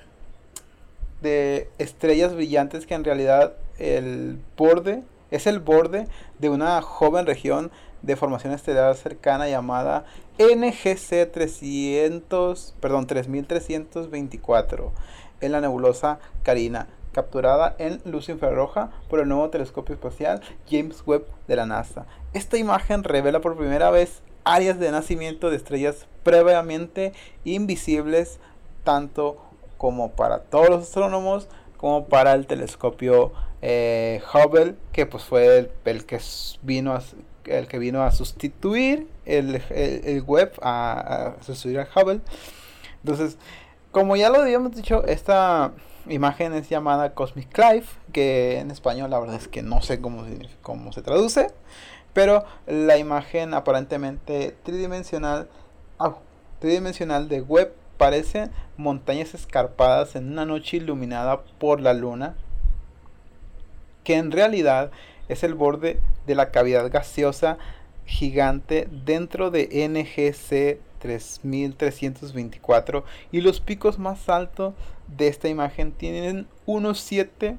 de 1.22 1.68
estrellas 1.78 2.34
brillantes 2.34 2.86
que 2.86 2.94
en 2.94 3.04
realidad 3.04 3.54
el 3.78 4.38
borde 4.56 5.02
es 5.30 5.46
el 5.46 5.58
borde 5.58 6.06
de 6.38 6.50
una 6.50 6.80
joven 6.82 7.26
región 7.26 7.70
de 8.02 8.16
formación 8.16 8.52
estelar 8.52 8.94
cercana 8.96 9.48
llamada 9.48 10.04
NGC 10.38 11.30
300, 11.32 12.74
perdón, 12.80 13.06
3324 13.06 14.92
en 15.40 15.52
la 15.52 15.60
nebulosa 15.60 16.18
Carina, 16.42 16.88
capturada 17.12 17.74
en 17.78 18.00
luz 18.04 18.28
infrarroja 18.28 18.90
por 19.08 19.20
el 19.20 19.28
nuevo 19.28 19.50
telescopio 19.50 19.94
espacial 19.94 20.40
James 20.68 21.02
Webb 21.06 21.26
de 21.46 21.56
la 21.56 21.66
NASA. 21.66 22.06
Esta 22.32 22.56
imagen 22.56 23.04
revela 23.04 23.40
por 23.40 23.56
primera 23.56 23.90
vez 23.90 24.22
áreas 24.44 24.78
de 24.78 24.90
nacimiento 24.90 25.50
de 25.50 25.56
estrellas 25.56 26.06
previamente 26.22 27.12
invisibles 27.44 28.40
tanto 28.84 29.38
como 29.78 30.12
para 30.12 30.40
todos 30.40 30.68
los 30.68 30.82
astrónomos 30.82 31.48
como 31.76 32.06
para 32.06 32.32
el 32.34 32.46
telescopio 32.46 33.32
eh, 33.60 34.20
Hubble 34.32 34.76
que 34.92 35.06
pues 35.06 35.24
fue 35.24 35.58
el, 35.58 35.70
el 35.84 36.06
que 36.06 36.20
vino 36.62 36.94
a, 36.94 37.02
el 37.44 37.66
que 37.66 37.78
vino 37.78 38.02
a 38.02 38.10
sustituir 38.10 39.06
el, 39.24 39.62
el, 39.70 40.22
web, 40.22 40.52
a, 40.62 41.34
sustituir 41.40 41.80
al 41.80 41.88
Hubble. 41.94 42.20
Entonces, 43.04 43.36
como 43.90 44.16
ya 44.16 44.30
lo 44.30 44.40
habíamos 44.40 44.74
dicho, 44.74 45.04
esta 45.04 45.72
imagen 46.08 46.52
es 46.54 46.68
llamada 46.68 47.14
Cosmic 47.14 47.48
Clive, 47.50 47.86
que 48.12 48.58
en 48.58 48.70
español 48.70 49.10
la 49.10 49.20
verdad 49.20 49.36
es 49.36 49.48
que 49.48 49.62
no 49.62 49.82
sé 49.82 50.00
cómo, 50.00 50.24
cómo 50.62 50.92
se 50.92 51.02
traduce, 51.02 51.48
pero 52.12 52.44
la 52.66 52.98
imagen 52.98 53.54
aparentemente 53.54 54.56
tridimensional, 54.62 55.48
tridimensional 56.58 57.28
de 57.28 57.40
web 57.40 57.72
parece 57.96 58.50
montañas 58.76 59.34
escarpadas 59.34 60.16
en 60.16 60.32
una 60.32 60.44
noche 60.44 60.78
iluminada 60.78 61.42
por 61.58 61.80
la 61.80 61.94
luna, 61.94 62.34
que 64.04 64.16
en 64.16 64.32
realidad 64.32 64.90
es 65.28 65.44
el 65.44 65.54
borde 65.54 66.00
de 66.26 66.34
la 66.34 66.50
cavidad 66.50 66.90
gaseosa 66.90 67.58
gigante 68.04 68.88
dentro 68.90 69.50
de 69.50 69.88
NGC 69.88 70.80
3324 70.98 73.04
y 73.30 73.40
los 73.40 73.60
picos 73.60 73.98
más 73.98 74.28
altos 74.28 74.74
de 75.16 75.28
esta 75.28 75.48
imagen 75.48 75.92
tienen 75.92 76.46
unos 76.66 77.00
7 77.00 77.56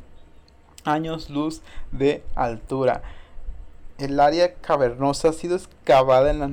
años 0.86 1.30
luz 1.30 1.62
de 1.92 2.24
altura. 2.36 3.02
El 4.00 4.20
área 4.20 4.56
cavernosa 4.56 5.30
ha 5.30 5.34
sido 5.34 5.56
excavada 5.56 6.32
en 6.32 6.40
la, 6.40 6.46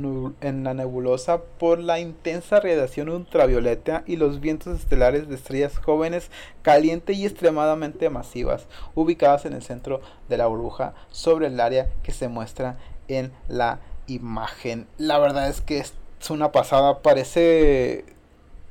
en 0.46 0.62
la, 0.62 0.74
nebulosa 0.74 1.40
por 1.58 1.78
la 1.78 1.98
intensa 1.98 2.60
radiación 2.60 3.08
ultravioleta 3.08 4.04
y 4.06 4.16
los 4.16 4.40
vientos 4.40 4.78
estelares 4.78 5.26
de 5.26 5.36
estrellas 5.36 5.78
jóvenes, 5.78 6.30
calientes 6.62 7.16
y 7.16 7.24
extremadamente 7.24 8.10
masivas, 8.10 8.66
ubicadas 8.94 9.46
en 9.46 9.54
el 9.54 9.62
centro 9.62 10.02
de 10.28 10.36
la 10.36 10.46
burbuja 10.46 10.92
sobre 11.10 11.46
el 11.46 11.58
área 11.58 11.88
que 12.02 12.12
se 12.12 12.28
muestra 12.28 12.76
en 13.08 13.32
la 13.48 13.80
imagen. 14.06 14.86
La 14.98 15.18
verdad 15.18 15.48
es 15.48 15.62
que 15.62 15.78
es 15.78 15.94
una 16.28 16.52
pasada, 16.52 17.00
parece 17.00 18.04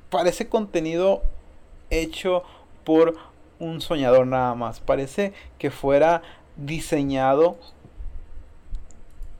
parece 0.09 0.47
contenido 0.47 1.21
hecho 1.89 2.43
por 2.83 3.15
un 3.59 3.81
soñador 3.81 4.27
nada 4.27 4.55
más. 4.55 4.79
Parece 4.79 5.33
que 5.57 5.71
fuera 5.71 6.21
diseñado 6.55 7.57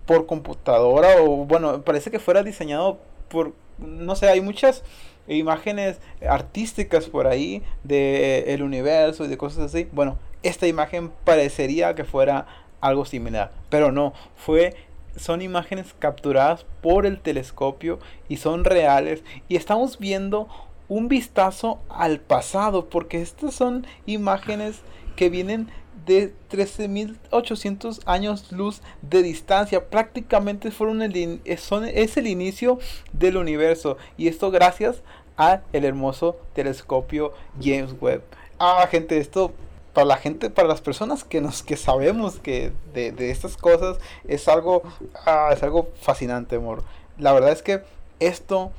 por 0.05 0.25
computadora 0.25 1.21
o 1.21 1.45
bueno, 1.45 1.81
parece 1.83 2.09
que 2.09 2.19
fuera 2.19 2.43
diseñado 2.43 2.99
por 3.27 3.53
no 3.79 4.15
sé, 4.15 4.27
hay 4.27 4.41
muchas 4.41 4.83
imágenes 5.27 5.99
artísticas 6.27 7.07
por 7.07 7.27
ahí 7.27 7.63
de 7.83 8.53
el 8.53 8.63
universo 8.63 9.25
y 9.25 9.27
de 9.27 9.37
cosas 9.37 9.65
así. 9.65 9.87
Bueno, 9.91 10.17
esta 10.43 10.67
imagen 10.67 11.11
parecería 11.23 11.95
que 11.95 12.03
fuera 12.03 12.47
algo 12.81 13.05
similar, 13.05 13.51
pero 13.69 13.91
no, 13.91 14.13
fue 14.35 14.75
son 15.15 15.41
imágenes 15.41 15.93
capturadas 15.97 16.65
por 16.81 17.05
el 17.05 17.19
telescopio 17.19 17.99
y 18.29 18.37
son 18.37 18.63
reales 18.63 19.23
y 19.49 19.55
estamos 19.55 19.99
viendo 19.99 20.47
un 20.89 21.07
vistazo 21.07 21.79
al 21.87 22.19
pasado 22.19 22.89
porque 22.89 23.21
estas 23.21 23.53
son 23.53 23.87
imágenes 24.05 24.81
que 25.15 25.29
vienen 25.29 25.69
de 26.05 26.33
13.800 26.51 28.01
años 28.05 28.51
luz 28.51 28.81
de 29.01 29.21
distancia. 29.21 29.89
Prácticamente 29.89 30.71
fueron 30.71 31.01
el, 31.01 31.41
son, 31.59 31.85
es 31.85 32.17
el 32.17 32.27
inicio 32.27 32.79
del 33.13 33.37
universo. 33.37 33.97
Y 34.17 34.27
esto 34.27 34.49
gracias 34.51 35.03
a 35.37 35.61
el 35.71 35.85
hermoso 35.85 36.37
telescopio 36.53 37.33
James 37.61 37.95
Webb. 38.01 38.23
Ah, 38.57 38.87
gente, 38.89 39.19
esto 39.19 39.53
para 39.93 40.05
la 40.05 40.17
gente, 40.17 40.49
para 40.49 40.67
las 40.67 40.81
personas 40.81 41.23
que 41.23 41.41
nos 41.41 41.63
que 41.63 41.77
sabemos 41.77 42.39
que 42.39 42.71
de, 42.93 43.11
de 43.11 43.31
estas 43.31 43.57
cosas 43.57 43.97
es 44.27 44.47
algo 44.47 44.83
ah, 45.25 45.49
es 45.53 45.61
algo 45.63 45.89
fascinante, 46.01 46.57
amor. 46.57 46.83
La 47.17 47.33
verdad 47.33 47.51
es 47.51 47.61
que 47.61 47.81
esto 48.19 48.71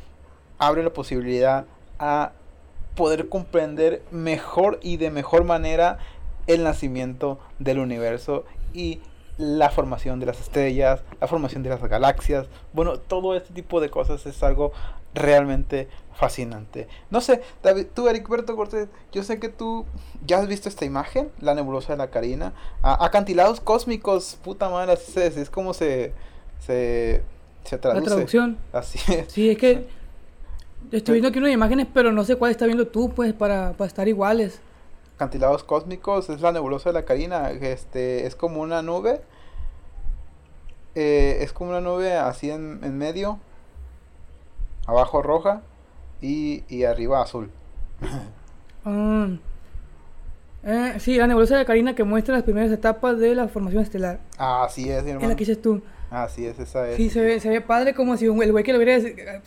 abre 0.58 0.82
la 0.82 0.92
posibilidad 0.92 1.64
a 2.00 2.32
poder 2.96 3.28
comprender 3.28 4.02
mejor 4.10 4.80
y 4.82 4.96
de 4.96 5.10
mejor 5.10 5.44
manera 5.44 5.98
el 6.46 6.64
nacimiento 6.64 7.38
del 7.58 7.78
universo 7.78 8.44
y 8.74 9.00
la 9.38 9.70
formación 9.70 10.18
de 10.20 10.26
las 10.26 10.40
estrellas, 10.40 11.02
la 11.20 11.26
formación 11.26 11.62
de 11.62 11.70
las 11.70 11.82
galaxias. 11.82 12.46
Bueno, 12.72 12.98
todo 12.98 13.36
este 13.36 13.54
tipo 13.54 13.80
de 13.80 13.90
cosas 13.90 14.26
es 14.26 14.42
algo 14.42 14.72
realmente 15.14 15.88
fascinante. 16.14 16.88
No 17.10 17.20
sé, 17.20 17.42
David, 17.62 17.86
tú, 17.94 18.04
Berto 18.04 18.56
Cortés, 18.56 18.88
yo 19.12 19.22
sé 19.22 19.38
que 19.38 19.48
tú 19.48 19.86
ya 20.26 20.38
has 20.38 20.46
visto 20.46 20.68
esta 20.68 20.84
imagen, 20.84 21.30
la 21.40 21.54
nebulosa 21.54 21.92
de 21.92 21.98
la 21.98 22.10
Carina. 22.10 22.52
acantilados 22.82 23.60
cósmicos, 23.60 24.38
puta 24.42 24.68
madre, 24.68 24.92
así 24.92 25.20
es, 25.20 25.36
es 25.36 25.50
como 25.50 25.74
se, 25.74 26.12
se, 26.66 27.22
se 27.64 27.78
traduce. 27.78 28.02
La 28.02 28.14
traducción. 28.14 28.58
Así 28.72 28.98
es. 29.12 29.32
Sí, 29.32 29.50
es 29.50 29.58
que 29.58 29.86
estoy 30.92 31.14
viendo 31.14 31.28
aquí 31.28 31.38
unas 31.38 31.52
imágenes, 31.52 31.86
pero 31.92 32.12
no 32.12 32.24
sé 32.24 32.36
cuál 32.36 32.50
está 32.50 32.66
viendo 32.66 32.86
tú, 32.88 33.10
pues, 33.10 33.32
para, 33.32 33.72
para 33.72 33.88
estar 33.88 34.06
iguales 34.08 34.60
acantilados 35.20 35.64
cósmicos 35.64 36.30
es 36.30 36.40
la 36.40 36.50
nebulosa 36.50 36.88
de 36.88 36.94
la 36.94 37.04
Carina. 37.04 37.50
Este, 37.50 38.26
es 38.26 38.34
como 38.34 38.62
una 38.62 38.80
nube. 38.80 39.20
Eh, 40.94 41.40
es 41.42 41.52
como 41.52 41.70
una 41.70 41.82
nube 41.82 42.16
así 42.16 42.50
en, 42.50 42.80
en 42.82 42.96
medio. 42.96 43.38
Abajo 44.86 45.20
roja 45.20 45.60
y, 46.22 46.64
y 46.74 46.84
arriba 46.84 47.20
azul. 47.22 47.50
Ah. 48.84 49.28
Eh, 50.62 50.96
sí, 50.98 51.16
la 51.16 51.26
nebulosa 51.26 51.54
de 51.54 51.62
la 51.62 51.64
Carina 51.64 51.94
que 51.94 52.04
muestra 52.04 52.34
las 52.34 52.42
primeras 52.42 52.70
etapas 52.70 53.18
de 53.18 53.34
la 53.34 53.48
formación 53.48 53.82
estelar. 53.82 54.20
Así 54.36 54.90
es, 54.90 54.98
hermano. 54.98 55.20
Es 55.22 55.28
la 55.28 55.34
que 55.34 55.46
dices 55.46 55.62
tú. 55.62 55.80
Así 56.10 56.44
es, 56.44 56.58
esa 56.58 56.88
es. 56.90 56.96
Sí, 56.96 57.08
se 57.08 57.20
ve, 57.20 57.38
se 57.38 57.48
ve 57.48 57.60
padre 57.60 57.94
como 57.94 58.16
si 58.16 58.24
el 58.24 58.32
güey 58.32 58.64
que 58.64 58.72
lo 58.72 58.78
hubiera, 58.78 58.98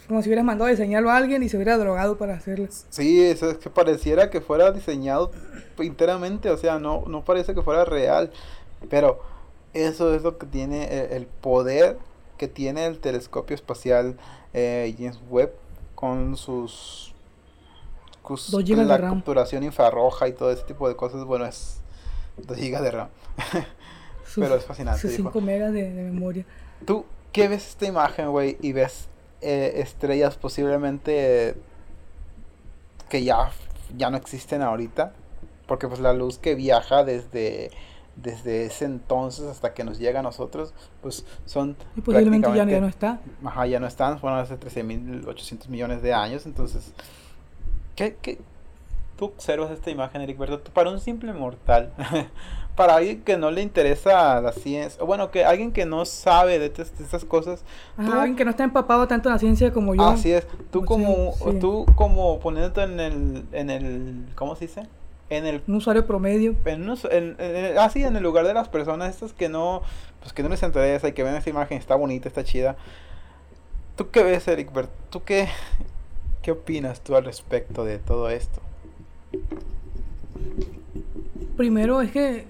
como 0.07 0.21
si 0.21 0.29
hubieras 0.29 0.45
mandado 0.45 0.67
a 0.67 0.71
diseñarlo 0.71 1.11
a 1.11 1.17
alguien 1.17 1.43
y 1.43 1.49
se 1.49 1.57
hubiera 1.57 1.77
drogado 1.77 2.17
para 2.17 2.35
hacerlo. 2.35 2.67
Sí, 2.89 3.21
eso 3.21 3.49
es 3.49 3.57
que 3.57 3.69
pareciera 3.69 4.29
que 4.29 4.39
fuera 4.39 4.71
diseñado 4.71 5.31
enteramente, 5.77 6.49
o 6.49 6.57
sea, 6.57 6.79
no, 6.79 7.03
no 7.07 7.25
parece 7.25 7.53
que 7.53 7.61
fuera 7.61 7.83
real, 7.83 8.31
pero 8.89 9.19
eso 9.73 10.13
es 10.15 10.23
lo 10.23 10.37
que 10.37 10.45
tiene 10.45 10.85
e, 10.85 11.17
el, 11.17 11.25
poder 11.25 11.97
que 12.37 12.47
tiene 12.47 12.85
el 12.85 12.99
telescopio 12.99 13.55
espacial 13.55 14.15
eh, 14.53 14.95
James 14.97 15.19
Webb 15.29 15.51
con 15.95 16.37
sus, 16.37 17.13
la 18.87 19.01
capturación 19.01 19.63
infrarroja 19.63 20.29
y 20.29 20.33
todo 20.33 20.51
ese 20.51 20.63
tipo 20.63 20.87
de 20.87 20.95
cosas, 20.95 21.25
bueno, 21.25 21.45
es 21.45 21.81
2 22.37 22.57
GB 22.57 22.81
de 22.81 22.91
RAM. 22.91 23.09
pero 24.35 24.55
es 24.55 24.65
fascinante. 24.65 25.01
Sus 25.01 25.11
5 25.11 25.41
megas 25.41 25.73
de, 25.73 25.89
memoria. 25.89 26.45
¿Tú 26.85 27.05
qué 27.31 27.47
ves 27.47 27.69
esta 27.69 27.85
imagen, 27.85 28.29
güey, 28.29 28.57
y 28.61 28.73
ves 28.73 29.07
eh, 29.41 29.73
estrellas 29.77 30.35
posiblemente 30.35 31.55
que 33.09 33.23
ya, 33.23 33.51
ya 33.97 34.09
no 34.09 34.17
existen 34.17 34.61
ahorita? 34.61 35.13
Porque 35.67 35.87
pues 35.87 35.99
la 35.99 36.13
luz 36.13 36.37
que 36.37 36.55
viaja 36.55 37.03
desde, 37.03 37.71
desde 38.15 38.65
ese 38.65 38.85
entonces 38.85 39.45
hasta 39.45 39.73
que 39.73 39.83
nos 39.83 39.97
llega 39.97 40.19
a 40.19 40.23
nosotros, 40.23 40.73
pues 41.01 41.25
son... 41.45 41.75
Y 41.95 42.01
posiblemente 42.01 42.53
ya, 42.55 42.65
no 42.65 42.87
está. 42.87 43.19
Ajá, 43.43 43.65
ya 43.65 43.79
no 43.79 43.87
están, 43.87 44.19
fueron 44.19 44.39
hace 44.39 44.59
13.800 44.59 45.67
millones 45.69 46.01
de 46.01 46.13
años, 46.13 46.45
entonces... 46.45 46.93
¿Qué, 47.95 48.17
qué, 48.21 48.39
tú 49.17 49.25
observas 49.25 49.71
esta 49.71 49.89
imagen, 49.91 50.21
Eric 50.21 50.37
Berto, 50.37 50.71
para 50.71 50.89
un 50.89 50.99
simple 50.99 51.33
mortal, 51.33 51.93
para 52.75 52.95
alguien 52.95 53.21
que 53.21 53.37
no 53.37 53.51
le 53.51 53.61
interesa 53.61 54.41
la 54.41 54.51
ciencia, 54.51 55.03
bueno, 55.03 55.29
que 55.29 55.45
alguien 55.45 55.71
que 55.71 55.85
no 55.85 56.05
sabe 56.05 56.57
de, 56.59 56.65
estas 56.65 57.23
cosas, 57.25 57.63
alguien 57.97 58.35
que 58.35 58.45
no 58.45 58.51
está 58.51 58.63
empapado 58.63 59.07
tanto 59.07 59.29
en 59.29 59.33
la 59.33 59.39
ciencia 59.39 59.71
como 59.71 59.93
yo. 59.93 60.07
Así 60.07 60.31
es, 60.31 60.47
tú 60.71 60.83
como, 60.83 61.35
tú 61.59 61.85
como 61.95 62.39
poniéndote 62.39 62.81
en 62.83 62.99
el, 62.99 63.45
en 63.51 63.69
el, 63.69 64.25
¿cómo 64.35 64.55
se 64.55 64.65
dice? 64.67 64.87
en 65.29 65.45
el 65.45 65.61
un 65.67 65.75
usuario 65.75 66.05
promedio. 66.05 66.55
en, 66.65 67.35
en, 67.39 67.77
así 67.77 68.03
en 68.03 68.15
el 68.15 68.23
lugar 68.23 68.45
de 68.45 68.53
las 68.53 68.69
personas 68.69 69.09
estas 69.09 69.33
que 69.33 69.49
no 69.49 69.81
pues 70.19 70.33
que 70.33 70.43
no 70.43 70.49
les 70.49 70.61
interesa 70.61 71.07
y 71.07 71.13
que 71.13 71.23
ven 71.23 71.35
esta 71.35 71.49
imagen 71.49 71.77
está 71.77 71.95
bonita 71.95 72.27
está 72.27 72.43
chida. 72.43 72.75
Tú 73.95 74.09
qué 74.09 74.23
ves 74.23 74.47
Eric 74.47 74.69
tú 75.09 75.23
qué 75.23 75.47
qué 76.41 76.51
opinas 76.51 77.01
tú 77.01 77.15
al 77.15 77.25
respecto 77.25 77.85
de 77.85 77.99
todo 77.99 78.29
esto 78.29 78.61
primero 81.55 82.01
es 82.01 82.11
que 82.11 82.45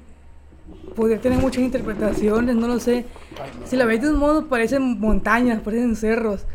podría 0.93 1.19
tener 1.19 1.39
muchas 1.39 1.63
interpretaciones 1.63 2.55
no 2.55 2.67
lo 2.67 2.79
sé. 2.79 3.05
Si 3.65 3.75
la 3.75 3.85
ves 3.85 4.01
de 4.01 4.09
un 4.09 4.17
modo 4.17 4.47
parecen 4.47 5.00
montañas 5.00 5.62
parecen 5.62 5.95
cerros. 5.95 6.45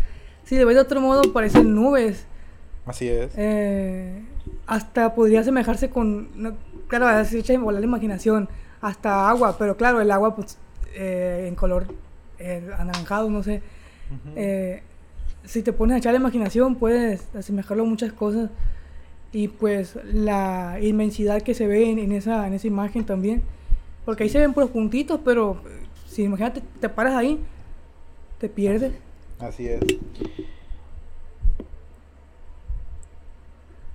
Si 0.44 0.56
la 0.56 0.64
ves 0.64 0.76
de 0.76 0.80
otro 0.82 1.00
modo 1.00 1.32
parecen 1.32 1.74
nubes. 1.74 2.26
Así 2.86 3.08
es. 3.08 3.32
Eh 3.36 4.22
hasta 4.68 5.14
podría 5.14 5.40
asemejarse 5.40 5.88
con, 5.88 6.28
claro, 6.88 7.24
se 7.24 7.38
echa 7.38 7.54
en 7.54 7.64
volar 7.64 7.80
la 7.80 7.86
imaginación, 7.86 8.48
hasta 8.80 9.28
agua, 9.28 9.56
pero 9.58 9.76
claro, 9.76 10.00
el 10.00 10.10
agua 10.10 10.36
pues 10.36 10.58
eh, 10.94 11.46
en 11.48 11.54
color 11.54 11.86
eh, 12.38 12.68
anaranjado, 12.78 13.30
no 13.30 13.42
sé. 13.42 13.62
Eh, 14.36 14.82
si 15.44 15.62
te 15.62 15.72
pones 15.72 15.94
a 15.94 15.98
echar 15.98 16.12
la 16.12 16.20
imaginación 16.20 16.76
puedes 16.76 17.34
asemejarlo 17.34 17.84
a 17.84 17.86
muchas 17.86 18.12
cosas. 18.12 18.50
Y 19.32 19.48
pues 19.48 19.98
la 20.04 20.78
inmensidad 20.80 21.42
que 21.42 21.54
se 21.54 21.66
ve 21.66 21.90
en, 21.90 22.12
esa, 22.12 22.46
en 22.46 22.54
esa 22.54 22.66
imagen 22.66 23.04
también, 23.04 23.42
porque 24.08 24.22
ahí 24.22 24.30
se 24.30 24.38
ven 24.38 24.54
puros 24.54 24.70
puntitos, 24.70 25.20
pero 25.22 25.60
si 26.06 26.22
imagínate, 26.22 26.62
te 26.80 26.88
paras 26.88 27.14
ahí, 27.14 27.44
te 28.38 28.48
pierdes. 28.48 28.94
Así 29.38 29.68
es. 29.68 29.80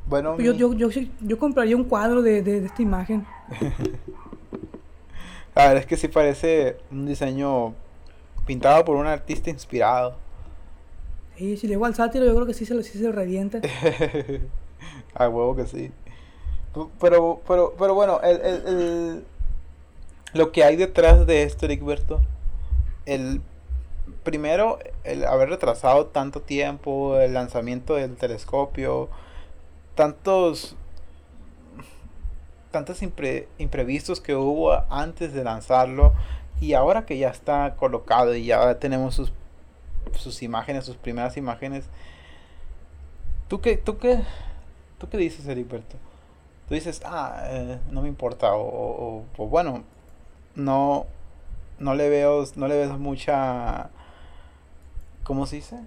Bueno, 0.06 0.40
yo, 0.40 0.54
yo, 0.54 0.72
yo, 0.76 0.90
yo, 1.20 1.40
compraría 1.40 1.76
un 1.76 1.86
cuadro 1.86 2.22
de, 2.22 2.44
de, 2.44 2.64
esta 2.64 2.84
imagen. 2.84 3.26
La 5.56 5.64
verdad 5.64 5.78
es 5.78 5.88
que 5.88 5.98
sí 5.98 6.08
parece 6.08 6.78
un 6.92 7.08
diseño 7.08 7.74
pintado 8.46 8.86
por 8.86 8.98
un 8.98 9.08
artista 9.08 9.50
inspirado. 9.50 10.16
Y 11.38 11.58
si 11.58 11.66
le 11.66 11.74
igual 11.74 11.90
al 11.90 11.96
sátiro, 11.96 12.24
yo 12.24 12.36
creo 12.36 12.46
que 12.46 12.54
sí 12.54 12.68
se 12.68 12.76
lo, 12.76 12.84
sí 12.84 13.00
se 13.00 13.06
lo 13.06 13.14
revienta. 13.14 13.62
A 15.16 15.28
huevo 15.28 15.56
que 15.56 15.66
sí. 15.66 15.92
Pero, 17.02 17.42
pero, 17.48 17.74
pero 17.80 17.96
bueno, 17.96 18.22
el, 18.22 18.42
el, 18.42 18.68
el, 18.68 19.26
lo 20.34 20.52
que 20.52 20.64
hay 20.64 20.76
detrás 20.76 21.26
de 21.28 21.44
esto, 21.44 21.68
Berto, 21.82 22.22
el 23.06 23.42
primero, 24.24 24.80
el 25.04 25.26
haber 25.26 25.50
retrasado 25.50 26.08
tanto 26.08 26.42
tiempo, 26.42 27.20
el 27.20 27.34
lanzamiento 27.34 27.96
del 27.96 28.16
telescopio, 28.16 29.10
tantos 29.96 30.76
tantos 32.72 33.04
impre, 33.04 33.48
imprevistos 33.60 34.20
que 34.20 34.36
hubo 34.36 34.74
antes 34.90 35.32
de 35.34 35.44
lanzarlo 35.44 36.12
y 36.60 36.74
ahora 36.74 37.06
que 37.06 37.18
ya 37.18 37.30
está 37.30 37.76
colocado 37.76 38.36
y 38.36 38.46
ya 38.46 38.80
tenemos 38.80 39.16
sus, 39.16 39.32
sus 40.14 40.42
imágenes, 40.42 40.84
sus 40.84 40.98
primeras 40.98 41.38
imágenes, 41.38 41.86
¿tú 43.48 43.62
qué, 43.62 43.78
tú 43.78 44.00
qué, 44.00 44.22
tú 44.98 45.08
qué 45.08 45.18
dices, 45.18 45.46
Heriberto? 45.46 45.98
Tú 46.68 46.74
dices, 46.74 47.02
ah, 47.06 47.44
eh, 47.46 47.80
no 47.92 48.02
me 48.02 48.08
importa, 48.08 48.56
o, 48.56 49.24
o, 49.38 49.48
bueno, 49.48 49.84
no, 50.56 51.06
no 51.80 51.96
le 51.96 52.10
veo, 52.10 52.46
no 52.56 52.68
le 52.68 52.78
ves 52.78 52.98
mucha, 52.98 53.90
¿cómo 55.24 55.46
se 55.46 55.58
dice? 55.58 55.80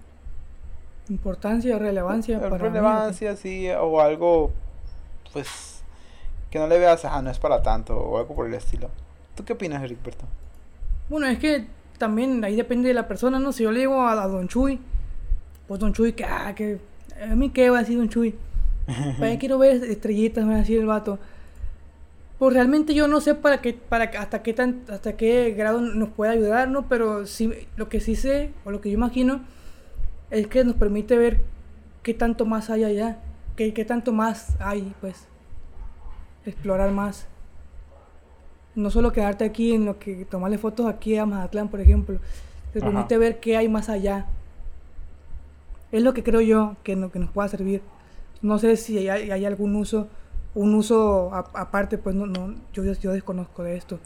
Importancia, 1.09 1.77
relevancia. 1.79 2.39
Para 2.39 2.57
relevancia, 2.57 3.35
sí, 3.35 3.69
o 3.69 4.01
algo, 4.01 4.51
pues 5.33 5.81
que 6.49 6.59
no 6.59 6.67
le 6.67 6.79
veas, 6.79 7.03
ah, 7.05 7.21
no 7.21 7.29
es 7.29 7.39
para 7.39 7.61
tanto 7.61 7.97
o 7.97 8.17
algo 8.17 8.35
por 8.35 8.47
el 8.47 8.53
estilo. 8.53 8.89
¿Tú 9.35 9.43
qué 9.43 9.53
opinas, 9.53 9.83
Heriberto? 9.83 10.25
Bueno, 11.09 11.27
es 11.27 11.39
que 11.39 11.67
también 11.97 12.43
ahí 12.43 12.55
depende 12.55 12.89
de 12.89 12.93
la 12.93 13.07
persona, 13.07 13.39
¿no? 13.39 13.51
Si 13.51 13.63
yo 13.63 13.71
le 13.71 13.81
digo 13.81 14.01
a, 14.01 14.27
Don 14.27 14.47
Chuy, 14.47 14.79
pues 15.67 15.79
Don 15.79 15.93
Chuy, 15.93 16.13
que, 16.13 16.25
ah, 16.25 16.53
que, 16.55 16.79
a 17.21 17.35
mí 17.35 17.49
qué 17.49 17.69
va 17.69 17.77
a 17.77 17.81
decir 17.81 17.97
Don 17.97 18.09
Chuy. 18.09 18.35
Para 19.19 19.37
quiero 19.37 19.57
ver 19.57 19.83
estrellitas, 19.83 20.43
me 20.45 20.51
va 20.51 20.57
a 20.57 20.61
decir 20.61 20.79
el 20.79 20.85
vato. 20.85 21.19
Pues 22.39 22.53
realmente 22.53 22.93
yo 22.93 23.07
no 23.07 23.19
sé 23.19 23.33
para 23.33 23.61
qué, 23.61 23.73
para 23.73 24.05
hasta 24.19 24.43
qué 24.43 24.53
tan, 24.53 24.83
hasta 24.89 25.17
qué 25.17 25.51
grado 25.51 25.81
nos 25.81 26.09
puede 26.09 26.33
ayudar, 26.33 26.69
¿no? 26.69 26.87
Pero 26.87 27.25
sí, 27.25 27.51
lo 27.75 27.89
que 27.89 27.99
sí 27.99 28.15
sé, 28.15 28.51
o 28.63 28.71
lo 28.71 28.79
que 28.79 28.91
yo 28.91 28.97
imagino, 28.97 29.41
es 30.29 30.47
que 30.47 30.63
nos 30.63 30.75
permite 30.75 31.17
ver 31.17 31.41
qué 32.03 32.13
tanto 32.13 32.45
más 32.45 32.69
hay 32.69 32.83
allá, 32.83 33.19
qué, 33.55 33.73
qué 33.73 33.85
tanto 33.85 34.13
más 34.13 34.55
hay, 34.59 34.93
pues 35.01 35.27
explorar 36.45 36.91
más. 36.91 37.27
No 38.75 38.91
solo 38.91 39.11
quedarte 39.11 39.43
aquí 39.43 39.73
en 39.73 39.85
lo 39.85 39.97
que 39.97 40.25
tomarle 40.25 40.59
fotos 40.59 40.85
aquí 40.85 41.17
a 41.17 41.25
Mazatlán, 41.25 41.69
por 41.69 41.81
ejemplo. 41.81 42.19
Te 42.71 42.79
permite 42.79 43.17
ver 43.17 43.39
qué 43.39 43.57
hay 43.57 43.67
más 43.67 43.89
allá. 43.89 44.27
Es 45.91 46.03
lo 46.03 46.13
que 46.13 46.23
creo 46.23 46.41
yo 46.41 46.75
que, 46.83 46.95
no, 46.95 47.11
que 47.11 47.17
nos 47.17 47.31
pueda 47.31 47.47
servir. 47.47 47.81
No 48.43 48.59
sé 48.59 48.77
si 48.77 49.09
hay, 49.09 49.31
hay 49.31 49.45
algún 49.45 49.75
uso, 49.75 50.07
un 50.57 50.73
uso 50.73 51.33
aparte, 51.33 51.99
pues 51.99 52.15
no, 52.15 52.25
no, 52.25 52.55
yo, 52.73 52.83
yo 52.83 53.11
desconozco 53.11 53.61
de 53.63 53.77
esto. 53.77 53.99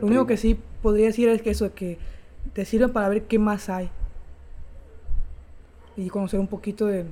lo 0.00 0.06
único 0.06 0.26
que 0.26 0.36
sí 0.36 0.60
podría 0.82 1.06
decir 1.06 1.30
es 1.30 1.40
que 1.40 1.50
eso, 1.50 1.72
que 1.74 1.98
te 2.52 2.66
sirve 2.66 2.88
para 2.88 3.08
ver 3.08 3.22
qué 3.24 3.38
más 3.38 3.70
hay. 3.70 3.90
Y 5.96 6.10
conocer 6.10 6.38
un 6.38 6.46
poquito 6.46 6.86
de, 6.86 7.06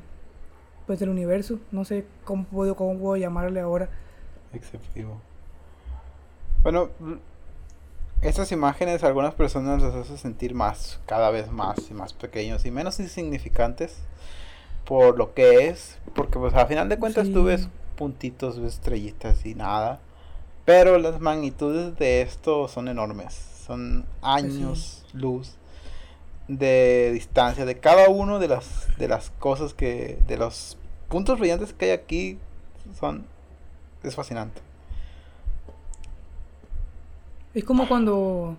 pues, 0.86 1.00
del 1.00 1.08
universo. 1.08 1.58
No 1.72 1.84
sé 1.84 2.04
cómo 2.24 2.44
puedo, 2.44 2.76
cómo 2.76 2.98
puedo 2.98 3.16
llamarle 3.16 3.60
ahora 3.60 3.88
exceptivo. 4.52 5.20
Bueno, 6.62 6.90
estas 8.20 8.52
imágenes 8.52 9.04
algunas 9.04 9.34
personas 9.34 9.82
las 9.82 9.94
hacen 9.94 10.18
sentir 10.18 10.54
más, 10.54 11.00
cada 11.06 11.30
vez 11.30 11.50
más 11.50 11.90
y 11.90 11.94
más 11.94 12.12
pequeños 12.12 12.66
y 12.66 12.70
menos 12.70 13.00
insignificantes 13.00 13.96
por 14.84 15.16
lo 15.16 15.34
que 15.34 15.68
es, 15.68 15.98
porque 16.14 16.38
pues 16.38 16.54
a 16.54 16.66
final 16.66 16.88
de 16.88 16.98
cuentas 16.98 17.30
tú 17.32 17.44
ves 17.44 17.68
puntitos, 17.96 18.58
estrellitas 18.58 19.44
y 19.46 19.54
nada, 19.54 20.00
pero 20.64 20.98
las 20.98 21.20
magnitudes 21.20 21.96
de 21.96 22.22
esto 22.22 22.68
son 22.68 22.88
enormes, 22.88 23.34
son 23.66 24.04
años 24.22 25.04
luz 25.12 25.56
de 26.48 27.10
distancia 27.12 27.64
de 27.64 27.78
cada 27.78 28.08
uno 28.08 28.38
de 28.38 28.46
las 28.46 28.86
de 28.98 29.08
las 29.08 29.30
cosas 29.30 29.74
que 29.74 30.18
de 30.28 30.36
los 30.36 30.78
puntos 31.08 31.38
brillantes 31.40 31.72
que 31.72 31.86
hay 31.86 31.90
aquí 31.90 32.38
son 32.98 33.24
es 34.02 34.14
fascinante. 34.14 34.60
Es 37.54 37.64
como 37.64 37.88
cuando, 37.88 38.56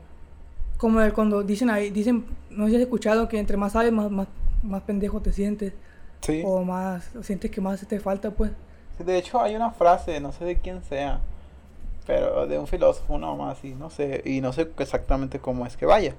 como 0.78 1.00
cuando 1.14 1.44
dicen 1.44 1.70
ahí, 1.70 1.92
dicen, 1.92 2.26
no 2.50 2.66
sé 2.66 2.72
si 2.72 2.76
has 2.78 2.82
escuchado 2.82 3.28
que 3.30 3.38
entre 3.38 3.56
más 3.56 3.74
sabes, 3.74 3.92
más, 3.92 4.10
más, 4.10 4.28
más 4.64 4.82
pendejo 4.84 5.22
te 5.22 5.32
sientes. 5.32 5.74
Sí. 6.22 6.42
O 6.44 6.64
más, 6.64 7.12
sientes 7.22 7.52
que 7.52 7.62
más 7.62 7.86
te 7.88 8.00
falta, 8.00 8.32
pues. 8.32 8.52
De 8.98 9.18
hecho, 9.18 9.42
hay 9.42 9.56
una 9.56 9.72
frase, 9.72 10.20
no 10.20 10.32
sé 10.32 10.46
de 10.46 10.58
quién 10.58 10.84
sea, 10.84 11.22
pero 12.06 12.48
de 12.48 12.58
un 12.58 12.68
filósofo 12.68 13.18
más 13.18 13.64
y 13.64 13.76
no 13.76 13.90
sé, 13.90 14.22
y 14.26 14.42
no 14.42 14.54
sé 14.54 14.70
exactamente 14.80 15.40
cómo 15.40 15.66
es 15.66 15.78
que 15.78 15.86
vaya. 15.86 16.16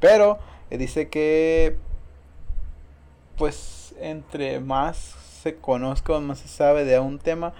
Pero 0.00 0.38
eh, 0.70 0.78
dice 0.78 1.08
que, 1.08 1.76
pues, 3.36 3.94
entre 4.00 4.60
más 4.60 4.96
se 5.42 5.56
conozca 5.56 6.14
o 6.14 6.20
más 6.20 6.38
se 6.38 6.48
sabe 6.48 6.84
de 6.84 6.98
un 6.98 7.18
tema, 7.18 7.52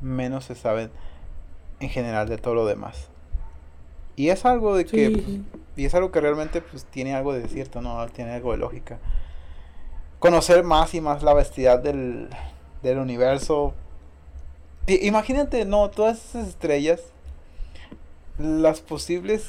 menos 0.00 0.44
se 0.46 0.54
sabe 0.54 0.90
en 1.80 1.88
general 1.88 2.28
de 2.28 2.38
todo 2.38 2.54
lo 2.54 2.66
demás. 2.66 3.08
Y 4.16 4.28
es 4.28 4.44
algo 4.44 4.76
de 4.76 4.84
que 4.84 5.42
y 5.76 5.86
es 5.86 5.94
algo 5.94 6.10
que 6.10 6.20
realmente 6.20 6.60
pues 6.60 6.84
tiene 6.84 7.14
algo 7.14 7.32
de 7.32 7.48
cierto, 7.48 7.80
no, 7.80 8.06
tiene 8.08 8.32
algo 8.32 8.52
de 8.52 8.58
lógica. 8.58 8.98
Conocer 10.18 10.62
más 10.62 10.92
y 10.94 11.00
más 11.00 11.22
la 11.22 11.32
vastidad 11.32 11.78
del, 11.78 12.28
del 12.82 12.98
universo. 12.98 13.72
Imagínate, 14.86 15.64
no, 15.64 15.90
todas 15.90 16.24
esas 16.24 16.48
estrellas 16.48 17.00
las 18.38 18.80
posibles 18.80 19.46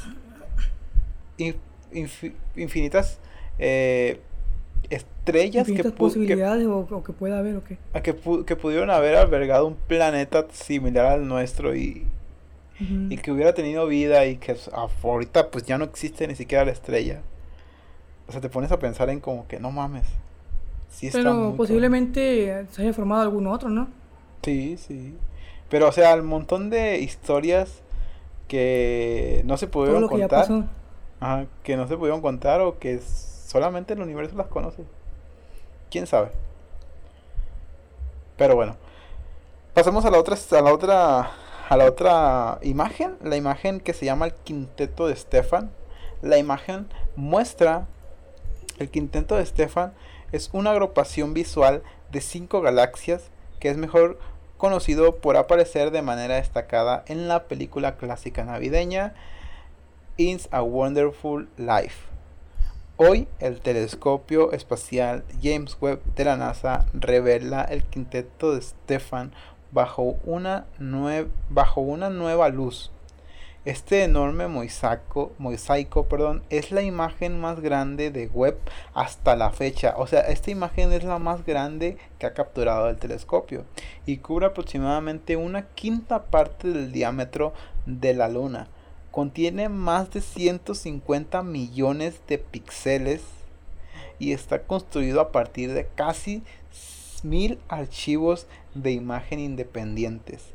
infinitas 2.56 3.20
eh, 3.58 4.20
estrellas 4.90 5.68
que, 5.68 5.84
posibilidades 5.92 6.68
o, 6.68 7.04
que 7.04 7.14
pueda 7.14 7.40
haber 7.40 7.56
o 7.56 7.64
qué 7.64 7.78
que, 8.04 8.16
que 8.46 8.56
pudieron 8.56 8.90
haber 8.90 9.16
albergado 9.16 9.66
un 9.66 9.76
planeta 9.76 10.46
similar 10.52 11.06
al 11.06 11.28
nuestro 11.28 11.76
y, 11.76 12.06
y 12.80 13.18
que 13.18 13.32
hubiera 13.32 13.54
tenido 13.54 13.88
vida 13.88 14.26
y 14.26 14.38
que 14.38 14.56
ahorita 15.04 15.52
pues 15.52 15.64
ya 15.66 15.78
no 15.78 15.86
existe 15.86 16.28
ni 16.28 16.36
siquiera 16.36 16.66
la 16.66 16.72
estrella. 16.72 17.22
O 18.28 18.32
sea 18.32 18.42
te 18.42 18.50
pones 18.50 18.72
a 18.72 18.80
pensar 18.80 19.10
en 19.10 19.20
como 19.20 19.48
que 19.48 19.60
no 19.60 19.72
mames 19.72 20.06
sí 20.90 21.10
pero 21.12 21.54
posiblemente 21.56 22.66
se 22.72 22.82
haya 22.82 22.94
formado 22.94 23.22
algún 23.22 23.48
otro 23.48 23.70
no 23.70 23.88
sí 24.44 24.78
sí 24.78 25.16
pero 25.70 25.90
o 25.90 25.92
sea 25.92 26.14
el 26.14 26.24
montón 26.24 26.70
de 26.70 27.00
historias 27.00 27.82
que 28.48 29.42
no 29.46 29.58
se 29.58 29.68
pudieron 29.68 30.08
contar 30.08 30.48
que, 30.48 31.48
que 31.64 31.78
no 31.78 31.88
se 31.88 31.98
pudieron 31.98 32.22
contar 32.22 32.62
o 32.62 32.80
que 32.80 33.00
solamente 33.00 33.94
el 33.94 34.02
universo 34.02 34.36
las 34.36 34.48
conoce 34.48 34.84
quién 35.92 36.08
sabe. 36.08 36.32
Pero 38.38 38.56
bueno. 38.56 38.78
Pasemos 39.76 40.04
a 40.06 40.10
la 40.10 40.18
otra 40.18 40.36
a 40.36 40.62
la 40.62 40.74
otra 40.74 41.32
a 41.70 41.78
la 41.78 41.86
otra 41.86 42.60
imagen, 42.64 43.18
la 43.24 43.38
imagen 43.38 43.80
que 43.80 43.94
se 43.94 44.06
llama 44.06 44.26
el 44.26 44.34
quinteto 44.34 45.08
de 45.08 45.16
Stefan. 45.16 45.70
La 46.22 46.38
imagen 46.38 46.88
muestra 47.16 47.88
el 48.80 48.90
quinteto 48.90 49.36
de 49.36 49.46
Stefan 49.46 49.94
es 50.32 50.50
una 50.54 50.72
agrupación 50.72 51.34
visual 51.34 51.84
de 52.12 52.22
cinco 52.22 52.62
galaxias 52.62 53.30
que 53.60 53.70
es 53.70 53.78
mejor 53.78 54.18
conocido 54.62 55.16
por 55.16 55.38
aparecer 55.38 55.90
de 55.90 56.04
manera 56.04 56.36
destacada 56.36 57.04
en 57.08 57.28
la 57.28 57.46
película 57.46 57.96
clásica 57.96 58.46
navideña 58.46 59.16
It's 60.18 60.48
a 60.52 60.62
Wonderful 60.62 61.50
Life. 61.58 62.06
Hoy 62.96 63.28
el 63.40 63.60
telescopio 63.60 64.52
espacial 64.52 65.24
James 65.42 65.76
Webb 65.82 66.04
de 66.14 66.26
la 66.26 66.38
NASA 66.38 66.86
revela 66.94 67.64
el 67.64 67.84
quinteto 67.86 68.54
de 68.54 68.62
Stefan 68.62 69.32
bajo 69.72 70.18
una, 70.26 70.68
bajo 71.50 71.82
una 71.82 72.12
nueva 72.12 72.50
luz. 72.50 72.92
Este 73.64 74.04
enorme 74.04 74.48
mosaico, 74.48 75.34
mosaico 75.38 76.08
perdón, 76.08 76.42
es 76.50 76.72
la 76.72 76.82
imagen 76.82 77.40
más 77.40 77.60
grande 77.60 78.10
de 78.10 78.26
Webb 78.28 78.58
hasta 78.96 79.36
la 79.36 79.52
fecha. 79.52 79.94
O 79.98 80.08
sea, 80.08 80.22
esta 80.22 80.50
imagen 80.50 80.92
es 80.92 81.04
la 81.04 81.20
más 81.20 81.46
grande 81.46 81.98
que 82.18 82.26
ha 82.26 82.34
capturado 82.34 82.90
el 82.90 82.98
telescopio 82.98 83.66
y 84.08 84.18
cubre 84.18 84.48
aproximadamente 84.48 85.36
una 85.36 85.68
quinta 85.68 86.24
parte 86.24 86.70
del 86.70 86.92
diámetro 86.92 87.54
de 87.86 88.16
la 88.16 88.30
Luna 88.30 88.68
contiene 89.12 89.70
más 89.70 90.10
de 90.12 90.22
150 90.22 91.44
millones 91.44 92.22
de 92.28 92.38
píxeles 92.38 93.22
y 94.18 94.32
está 94.32 94.64
construido 94.64 95.22
a 95.22 95.32
partir 95.32 95.74
de 95.74 95.88
casi 95.96 96.44
mil 97.24 97.60
archivos 97.68 98.48
de 98.74 98.92
imagen 98.92 99.40
independientes. 99.40 100.46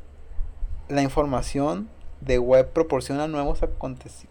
La 0.89 1.03
información 1.03 1.89
de 2.21 2.39
web 2.39 2.69
proporciona 2.71 3.27
nuevos, 3.27 3.59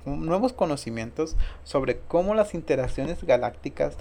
nuevos 0.05 0.53
conocimientos 0.53 1.37
sobre 1.65 1.99
cómo 1.99 2.35
las 2.35 2.55
interacciones 2.55 3.23
galácticas 3.25 3.97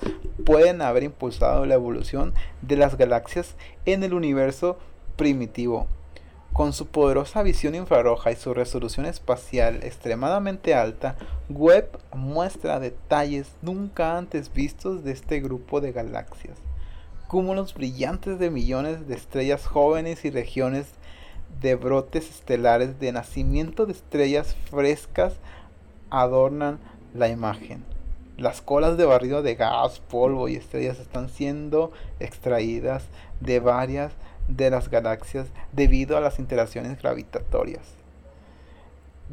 pueden 0.45 0.81
haber 0.81 1.03
impulsado 1.03 1.65
la 1.65 1.75
evolución 1.75 2.33
de 2.61 2.77
las 2.77 2.97
galaxias 2.97 3.55
en 3.85 4.03
el 4.03 4.13
universo 4.13 4.77
primitivo. 5.15 5.87
Con 6.55 6.71
su 6.71 6.87
poderosa 6.87 7.43
visión 7.43 7.75
infrarroja 7.75 8.31
y 8.31 8.37
su 8.37 8.53
resolución 8.53 9.05
espacial 9.05 9.83
extremadamente 9.83 10.73
alta, 10.73 11.17
Webb 11.49 11.99
muestra 12.13 12.79
detalles 12.79 13.51
nunca 13.61 14.17
antes 14.17 14.53
vistos 14.53 15.03
de 15.03 15.11
este 15.11 15.41
grupo 15.41 15.81
de 15.81 15.91
galaxias. 15.91 16.57
Cúmulos 17.27 17.73
brillantes 17.73 18.39
de 18.39 18.51
millones 18.51 19.05
de 19.05 19.15
estrellas 19.15 19.65
jóvenes 19.65 20.23
y 20.23 20.29
regiones 20.29 20.93
de 21.61 21.75
brotes 21.75 22.29
estelares 22.29 22.99
de 22.99 23.11
nacimiento 23.11 23.85
de 23.85 23.93
estrellas 23.93 24.55
frescas 24.69 25.33
adornan 26.09 26.79
la 27.13 27.29
imagen. 27.29 27.83
Las 28.37 28.61
colas 28.61 28.97
de 28.97 29.05
barrido 29.05 29.41
de 29.41 29.55
gas, 29.55 29.99
polvo 29.99 30.49
y 30.49 30.55
estrellas 30.55 30.99
están 30.99 31.29
siendo 31.29 31.91
extraídas 32.19 33.03
de 33.39 33.59
varias 33.59 34.11
de 34.47 34.69
las 34.69 34.89
galaxias 34.89 35.47
debido 35.71 36.17
a 36.17 36.21
las 36.21 36.39
interacciones 36.39 37.01
gravitatorias. 37.01 37.83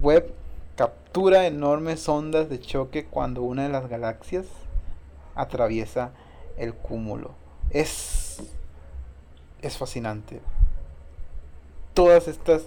Webb 0.01 0.33
captura 0.77 1.47
enormes 1.47 2.09
ondas 2.09 2.49
de 2.49 2.61
choque 2.61 3.05
cuando 3.05 3.43
una 3.43 3.65
de 3.65 3.69
las 3.69 3.89
galaxias 3.89 4.47
atraviesa 5.35 6.13
el 6.57 6.75
cúmulo. 6.75 7.33
Es 7.71 8.43
es 9.63 9.79
fascinante 9.79 10.41
todas 11.95 12.29
estas 12.29 12.63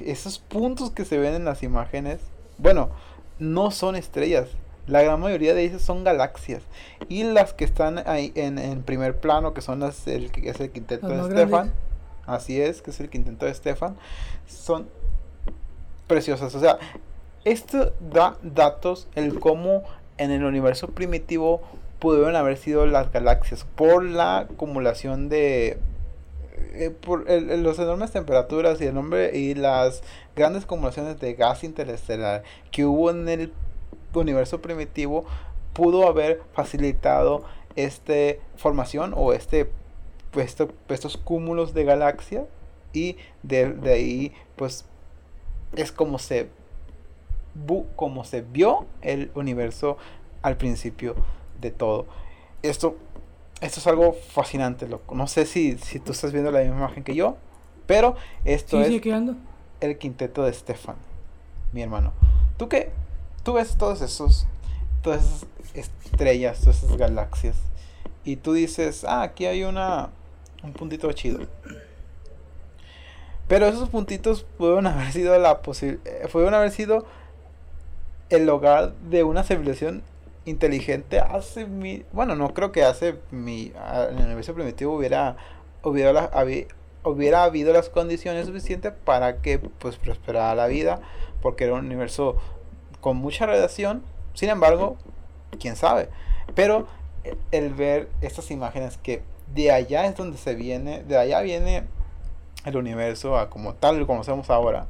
esos 0.00 0.38
puntos 0.38 0.90
que 0.90 1.04
se 1.04 1.18
ven 1.18 1.34
en 1.34 1.44
las 1.44 1.62
imágenes, 1.62 2.20
bueno, 2.58 2.90
no 3.38 3.70
son 3.70 3.96
estrellas. 3.96 4.48
La 4.86 5.02
gran 5.02 5.20
mayoría 5.20 5.54
de 5.54 5.62
ellas 5.62 5.82
son 5.82 6.04
galaxias. 6.04 6.62
Y 7.08 7.24
las 7.24 7.52
que 7.52 7.64
están 7.64 8.02
ahí 8.06 8.32
en, 8.34 8.82
primer 8.82 9.18
plano, 9.18 9.54
que 9.54 9.60
son 9.60 9.80
las 9.80 10.06
el, 10.06 10.30
que 10.30 10.48
es 10.48 10.60
el 10.60 10.70
quinteto 10.70 11.08
de 11.08 11.22
Stefan. 11.30 11.72
Así 12.26 12.60
es, 12.60 12.82
que 12.82 12.90
es 12.90 13.00
el 13.00 13.08
quinteto 13.08 13.46
de 13.46 13.54
Stefan. 13.54 13.96
Son 14.46 14.88
preciosas. 16.06 16.54
O 16.54 16.60
sea, 16.60 16.78
esto 17.44 17.92
da 18.00 18.36
datos 18.42 19.08
el 19.14 19.38
cómo 19.38 19.82
en 20.18 20.30
el 20.30 20.44
universo 20.44 20.88
primitivo 20.88 21.62
pudieron 21.98 22.34
haber 22.34 22.56
sido 22.56 22.86
las 22.86 23.12
galaxias 23.12 23.64
por 23.76 24.04
la 24.04 24.38
acumulación 24.38 25.28
de 25.28 25.78
eh, 26.74 26.90
por 26.90 27.30
el, 27.30 27.50
enormes 27.50 28.10
temperaturas 28.10 28.80
y 28.80 28.86
el 28.86 28.94
nombre 28.94 29.36
y 29.36 29.54
las 29.54 30.02
grandes 30.36 30.64
acumulaciones 30.64 31.20
de 31.20 31.34
gas 31.34 31.64
interestelar 31.64 32.42
que 32.70 32.84
hubo 32.84 33.10
en 33.10 33.28
el 33.28 33.52
universo 34.14 34.60
primitivo 34.60 35.24
pudo 35.72 36.06
haber 36.06 36.42
facilitado 36.52 37.44
esta 37.76 38.14
formación 38.56 39.14
o 39.16 39.32
este 39.32 39.70
pues, 40.30 40.56
estos 40.88 41.16
cúmulos 41.16 41.74
de 41.74 41.84
galaxia 41.84 42.46
y 42.92 43.16
de, 43.42 43.70
de, 43.72 43.92
ahí 43.92 44.32
pues 44.56 44.84
es 45.74 45.92
como 45.92 46.18
se 46.18 46.48
como 47.96 48.24
se 48.24 48.40
vio 48.40 48.86
el 49.02 49.30
universo 49.34 49.98
al 50.40 50.56
principio 50.56 51.14
de 51.60 51.70
todo. 51.70 52.06
Esto 52.62 52.96
esto 53.62 53.78
es 53.78 53.86
algo 53.86 54.12
fascinante, 54.12 54.88
loco. 54.88 55.14
No 55.14 55.28
sé 55.28 55.46
si, 55.46 55.78
si 55.78 56.00
tú 56.00 56.12
estás 56.12 56.32
viendo 56.32 56.50
la 56.50 56.60
misma 56.60 56.78
imagen 56.78 57.04
que 57.04 57.14
yo, 57.14 57.36
pero 57.86 58.16
esto 58.44 58.80
es 58.80 59.00
el 59.80 59.98
quinteto 59.98 60.42
de 60.42 60.52
Stefan, 60.52 60.96
mi 61.72 61.80
hermano. 61.80 62.12
¿Tú 62.56 62.68
qué? 62.68 62.90
Tú 63.44 63.54
ves 63.54 63.76
todos 63.78 64.02
esos, 64.02 64.46
todas 65.00 65.24
esas 65.24 65.46
estrellas, 65.74 66.60
todas 66.60 66.82
esas 66.82 66.96
galaxias, 66.96 67.56
y 68.24 68.36
tú 68.36 68.52
dices, 68.52 69.04
ah, 69.04 69.22
aquí 69.22 69.46
hay 69.46 69.62
una, 69.62 70.10
un 70.64 70.72
puntito 70.72 71.10
chido. 71.12 71.46
Pero 73.46 73.66
esos 73.66 73.88
puntitos 73.88 74.44
pueden 74.58 74.86
haber 74.88 75.12
sido 75.12 75.38
la 75.38 75.60
eh, 75.82 76.28
pudieron 76.32 76.54
haber 76.54 76.72
sido 76.72 77.06
el 78.28 78.48
hogar 78.48 78.94
de 79.08 79.22
una 79.22 79.44
civilización 79.44 80.02
inteligente 80.44 81.20
hace 81.20 81.66
mi. 81.66 82.04
Bueno, 82.12 82.36
no 82.36 82.54
creo 82.54 82.72
que 82.72 82.84
hace 82.84 83.18
mi. 83.30 83.72
El 84.08 84.16
universo 84.16 84.54
primitivo 84.54 84.94
hubiera. 84.96 85.36
Hubiera, 85.82 86.30
hubiera 87.02 87.42
habido 87.42 87.72
las 87.72 87.88
condiciones 87.88 88.46
suficientes 88.46 88.92
para 89.04 89.42
que 89.42 89.58
pues 89.58 89.96
prosperara 89.96 90.54
la 90.54 90.66
vida. 90.66 91.00
Porque 91.40 91.64
era 91.64 91.74
un 91.74 91.86
universo 91.86 92.36
con 93.00 93.16
mucha 93.16 93.46
radiación. 93.46 94.02
Sin 94.34 94.48
embargo, 94.48 94.96
quién 95.58 95.76
sabe. 95.76 96.08
Pero 96.54 96.86
el 97.50 97.74
ver 97.74 98.08
estas 98.20 98.50
imágenes 98.50 98.98
que 98.98 99.22
de 99.54 99.70
allá 99.70 100.06
es 100.06 100.16
donde 100.16 100.38
se 100.38 100.54
viene. 100.54 101.02
De 101.02 101.18
allá 101.18 101.40
viene 101.40 101.84
el 102.64 102.76
universo 102.76 103.36
a 103.36 103.50
como 103.50 103.74
tal 103.74 103.98
lo 103.98 104.06
conocemos 104.06 104.50
ahora. 104.50 104.86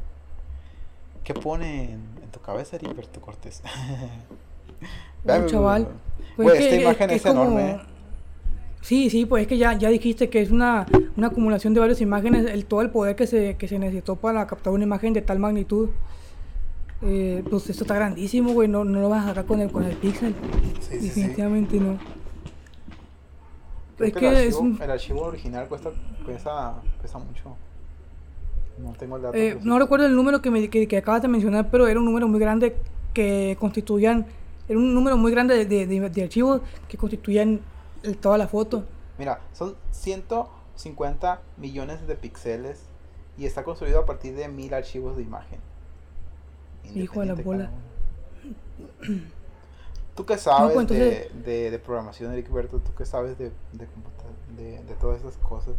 ¿Qué 1.24 1.34
pone 1.34 1.92
en, 1.92 2.30
tu 2.32 2.40
cabeza 2.40 2.76
Heriberto 2.76 3.20
Cortés? 3.20 3.62
Un 5.24 5.46
chaval. 5.46 5.88
Pues 6.36 6.58
esta 6.58 6.76
imagen 6.76 7.10
es, 7.10 7.26
enorme. 7.26 7.80
Sí, 8.80 9.10
sí, 9.10 9.26
pues 9.26 9.42
es 9.42 9.48
que 9.48 9.58
ya, 9.58 9.74
ya 9.74 9.88
dijiste 9.90 10.28
que 10.28 10.42
es 10.42 10.50
una, 10.50 10.86
una 11.16 11.28
acumulación 11.28 11.72
de 11.72 11.80
varias 11.80 12.00
imágenes, 12.00 12.46
el, 12.50 12.64
todo 12.64 12.80
el 12.80 12.90
poder 12.90 13.14
que 13.14 13.26
se, 13.26 13.56
que 13.56 13.68
se 13.68 13.78
necesitó 13.78 14.16
para 14.16 14.46
captar 14.46 14.72
una 14.72 14.84
imagen 14.84 15.12
de 15.12 15.22
tal 15.22 15.38
magnitud. 15.38 15.90
Eh, 17.02 17.44
pues 17.48 17.68
esto 17.70 17.84
está 17.84 17.94
grandísimo, 17.94 18.52
güey, 18.52 18.68
no, 18.68 18.84
no 18.84 19.00
lo 19.00 19.08
vas 19.08 19.24
a 19.24 19.28
sacar 19.28 19.44
con 19.44 19.60
el, 19.60 19.70
con 19.70 19.84
el 19.84 19.96
pixel. 19.96 20.34
Definitivamente 20.90 21.78
no. 21.78 21.98
Es 23.98 24.12
que, 24.12 24.28
el, 24.28 24.36
archivo, 24.36 24.48
es 24.48 24.56
un... 24.56 24.82
el 24.82 24.90
archivo 24.90 25.22
original 25.22 25.68
cuesta, 25.68 25.90
pesa, 26.26 26.74
pesa 27.00 27.18
mucho. 27.18 27.56
No 28.78 28.92
tengo 28.94 29.16
el 29.16 29.22
dato. 29.22 29.36
Eh, 29.36 29.58
no 29.62 29.78
recuerdo 29.78 30.06
el 30.06 30.16
número 30.16 30.42
que, 30.42 30.50
me, 30.50 30.68
que, 30.68 30.88
que 30.88 30.96
acabas 30.96 31.22
de 31.22 31.28
mencionar, 31.28 31.70
pero 31.70 31.86
era 31.86 32.00
un 32.00 32.06
número 32.06 32.26
muy 32.26 32.40
grande 32.40 32.74
que 33.12 33.56
constituían 33.60 34.26
era 34.72 34.80
un 34.80 34.94
número 34.94 35.16
muy 35.16 35.30
grande 35.30 35.66
de, 35.66 35.86
de, 35.86 36.22
archivos 36.22 36.62
que 36.88 36.96
constituían 36.96 37.60
toda 38.20 38.38
la 38.38 38.48
foto. 38.48 38.84
Mira, 39.18 39.40
son 39.52 39.76
150 39.90 41.40
millones 41.58 42.06
de 42.06 42.16
píxeles 42.16 42.80
y 43.36 43.44
está 43.44 43.64
construido 43.64 44.00
a 44.00 44.06
partir 44.06 44.34
de 44.34 44.48
mil 44.48 44.72
archivos 44.72 45.16
de 45.16 45.22
imagen. 45.22 45.60
Hijo 46.94 47.20
de 47.20 47.26
la 47.26 47.34
bola. 47.34 47.70
¿Tú 50.16 50.26
qué 50.26 50.36
sabes 50.38 50.74
pues, 50.74 50.88
de, 50.88 51.70
de, 51.70 51.78
programación, 51.78 52.32
Eric 52.32 52.50
Berto? 52.50 52.78
¿Tú 52.80 52.94
qué 52.94 53.04
sabes 53.04 53.38
de, 53.38 53.50
de, 53.72 54.82
de 54.82 54.94
todas 55.00 55.20
esas 55.20 55.36
cosas? 55.36 55.74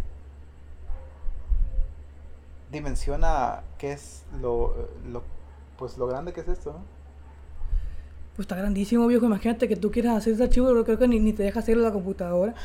Dimensiona 2.71 3.63
qué 3.77 3.91
es 3.91 4.23
lo, 4.39 4.75
lo, 5.07 5.23
pues 5.77 5.97
lo 5.97 6.07
grande 6.07 6.33
que 6.33 6.41
es 6.41 6.47
esto, 6.47 6.73
¿no? 6.73 6.92
Pues 8.35 8.45
está 8.45 8.55
grandísimo, 8.55 9.05
viejo. 9.07 9.25
Imagínate 9.25 9.67
que 9.67 9.75
tú 9.75 9.91
quieras 9.91 10.17
hacer 10.17 10.33
ese 10.33 10.43
archivo, 10.43 10.67
pero 10.67 10.83
creo 10.83 10.97
que 10.97 11.07
ni, 11.07 11.19
ni 11.19 11.33
te 11.33 11.43
deja 11.43 11.59
hacerlo 11.59 11.83
la 11.83 11.91
computadora. 11.91 12.55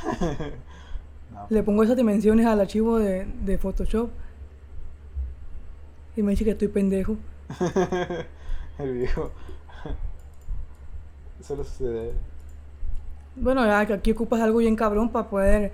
Le 1.51 1.63
pongo 1.63 1.83
esas 1.83 1.97
dimensiones 1.97 2.47
al 2.47 2.61
archivo 2.61 2.99
de, 2.99 3.27
de 3.45 3.59
Photoshop. 3.59 4.11
Y 6.17 6.23
me 6.23 6.33
dice 6.33 6.45
que 6.45 6.51
estoy 6.53 6.69
pendejo. 6.69 7.17
El 8.79 8.95
viejo. 8.95 9.31
Solo 11.43 11.65
sucede. 11.65 12.13
Bueno, 13.37 13.63
aquí 13.63 14.11
ocupas 14.11 14.41
algo 14.41 14.59
bien 14.59 14.75
cabrón 14.75 15.11
para 15.11 15.29
poder 15.29 15.73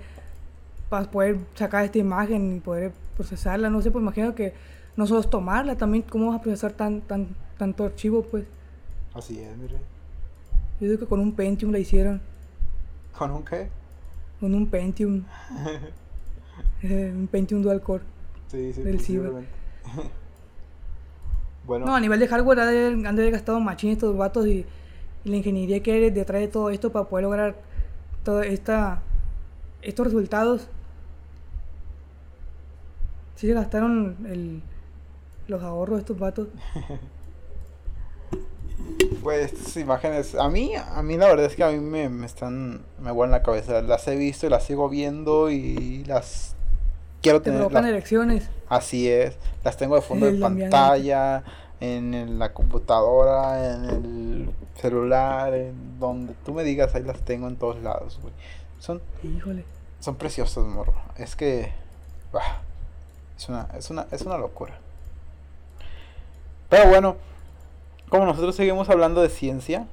para 0.89 1.09
poder 1.09 1.39
sacar 1.55 1.83
esta 1.83 1.97
imagen 1.97 2.57
y 2.57 2.59
poder 2.59 2.91
procesarla. 3.15 3.69
No 3.69 3.81
sé, 3.81 3.91
pues 3.91 4.01
imagino 4.01 4.35
que 4.35 4.53
no 4.95 5.07
solo 5.07 5.21
es 5.21 5.29
tomarla, 5.29 5.75
también 5.75 6.03
cómo 6.03 6.27
vas 6.27 6.39
a 6.39 6.41
procesar 6.41 6.73
tan, 6.73 7.01
tan, 7.01 7.29
tanto 7.57 7.85
archivo, 7.85 8.23
pues. 8.23 8.45
Así 9.15 9.39
es, 9.39 9.57
mire. 9.57 9.77
Yo 10.79 10.87
digo 10.87 10.99
que 10.99 11.05
con 11.05 11.21
un 11.21 11.31
Pentium 11.31 11.71
la 11.71 11.79
hicieron. 11.79 12.21
¿Con 13.17 13.31
un 13.31 13.45
qué? 13.45 13.69
Con 14.39 14.53
un 14.53 14.67
Pentium. 14.67 15.23
Eh, 16.81 17.11
un 17.13 17.27
Pentium 17.27 17.61
dual 17.61 17.81
core. 17.81 18.03
Sí, 18.47 18.71
sí, 18.71 18.81
del 18.81 18.97
bueno. 21.65 21.85
No, 21.85 21.95
a 21.95 21.99
nivel 21.99 22.19
de 22.19 22.27
hardware 22.27 22.59
han 22.59 23.01
de 23.15 23.21
haber 23.21 23.31
gastado 23.31 23.59
machín 23.59 23.91
estos 23.91 24.15
vatos 24.15 24.47
y, 24.47 24.65
la 25.25 25.35
ingeniería 25.35 25.81
que 25.81 25.91
hay 25.91 26.11
detrás 26.11 26.41
de 26.41 26.47
todo 26.47 26.69
esto 26.69 26.91
para 26.91 27.05
poder 27.05 27.23
lograr 27.23 27.55
toda 28.23 28.45
esta 28.45 29.01
estos 29.81 30.05
resultados. 30.05 30.67
Sí 33.35 33.47
se 33.47 33.53
gastaron 33.53 34.15
el, 34.27 34.61
los 35.47 35.61
ahorros 35.63 35.97
de 35.97 36.01
estos 36.01 36.19
vatos. 36.19 36.47
Pues 39.23 39.53
estas 39.53 39.77
imágenes, 39.77 40.35
a 40.35 40.49
mí, 40.49 40.73
a 40.75 41.01
mí 41.01 41.17
la 41.17 41.27
verdad 41.27 41.45
es 41.47 41.55
que 41.55 41.63
a 41.63 41.69
mí 41.71 41.79
me, 41.79 42.25
están, 42.25 42.81
me 42.99 43.11
vuelan 43.11 43.31
la 43.31 43.41
cabeza. 43.43 43.81
Las 43.81 44.07
he 44.07 44.15
visto 44.15 44.45
y 44.45 44.49
las 44.49 44.63
sigo 44.63 44.87
viendo 44.89 45.49
y 45.49 46.03
las 46.05 46.55
quiero 47.21 47.39
Te 47.41 47.45
tener 47.45 47.59
provocan 47.61 47.83
la- 47.83 47.89
elecciones. 47.89 48.49
Así 48.69 49.09
es, 49.09 49.37
las 49.63 49.77
tengo 49.77 49.95
de 49.95 50.01
fondo 50.01 50.25
de 50.27 50.33
El 50.33 50.39
pantalla, 50.39 51.43
en 51.79 52.37
la 52.39 52.53
computadora, 52.53 53.73
en 53.75 53.85
el 53.85 54.49
celular, 54.79 55.53
en 55.53 55.99
donde 55.99 56.33
tú 56.45 56.53
me 56.53 56.63
digas, 56.63 56.93
ahí 56.95 57.03
las 57.03 57.19
tengo 57.21 57.47
en 57.47 57.55
todos 57.57 57.81
lados, 57.81 58.19
güey. 58.21 58.33
Son, 58.79 59.01
Híjole. 59.23 59.65
son 59.99 60.15
preciosas, 60.15 60.63
morro. 60.65 60.93
Es 61.17 61.35
que, 61.35 61.71
bah, 62.31 62.61
es 63.37 63.49
una, 63.49 63.67
es 63.77 63.89
una, 63.89 64.07
es 64.11 64.21
una 64.21 64.37
locura. 64.37 64.77
Pero 66.69 66.89
bueno, 66.89 67.15
como 68.15 68.27
nosotros 68.27 68.55
seguimos 68.55 68.89
hablando 68.89 69.21
de 69.21 69.27
ciencia, 69.27 69.87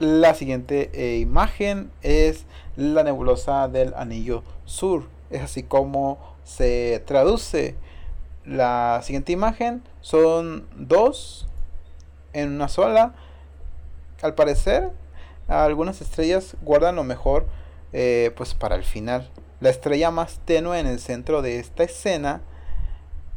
la 0.00 0.34
siguiente 0.34 0.90
eh, 0.92 1.18
imagen 1.18 1.92
es 2.02 2.46
la 2.74 3.04
nebulosa 3.04 3.68
del 3.68 3.94
anillo 3.94 4.42
sur. 4.64 5.04
Es 5.30 5.40
así 5.42 5.62
como 5.62 6.18
se 6.42 7.00
traduce. 7.06 7.76
La 8.44 9.00
siguiente 9.04 9.30
imagen 9.30 9.84
son 10.00 10.66
dos 10.74 11.46
en 12.32 12.50
una 12.50 12.66
sola. 12.66 13.14
Al 14.20 14.34
parecer, 14.34 14.90
algunas 15.46 16.00
estrellas 16.00 16.56
guardan 16.62 16.96
lo 16.96 17.04
mejor 17.04 17.46
eh, 17.92 18.32
pues 18.36 18.54
para 18.54 18.74
el 18.74 18.82
final. 18.82 19.30
La 19.60 19.70
estrella 19.70 20.10
más 20.10 20.40
tenue 20.44 20.80
en 20.80 20.88
el 20.88 20.98
centro 20.98 21.40
de 21.40 21.60
esta 21.60 21.84
escena 21.84 22.40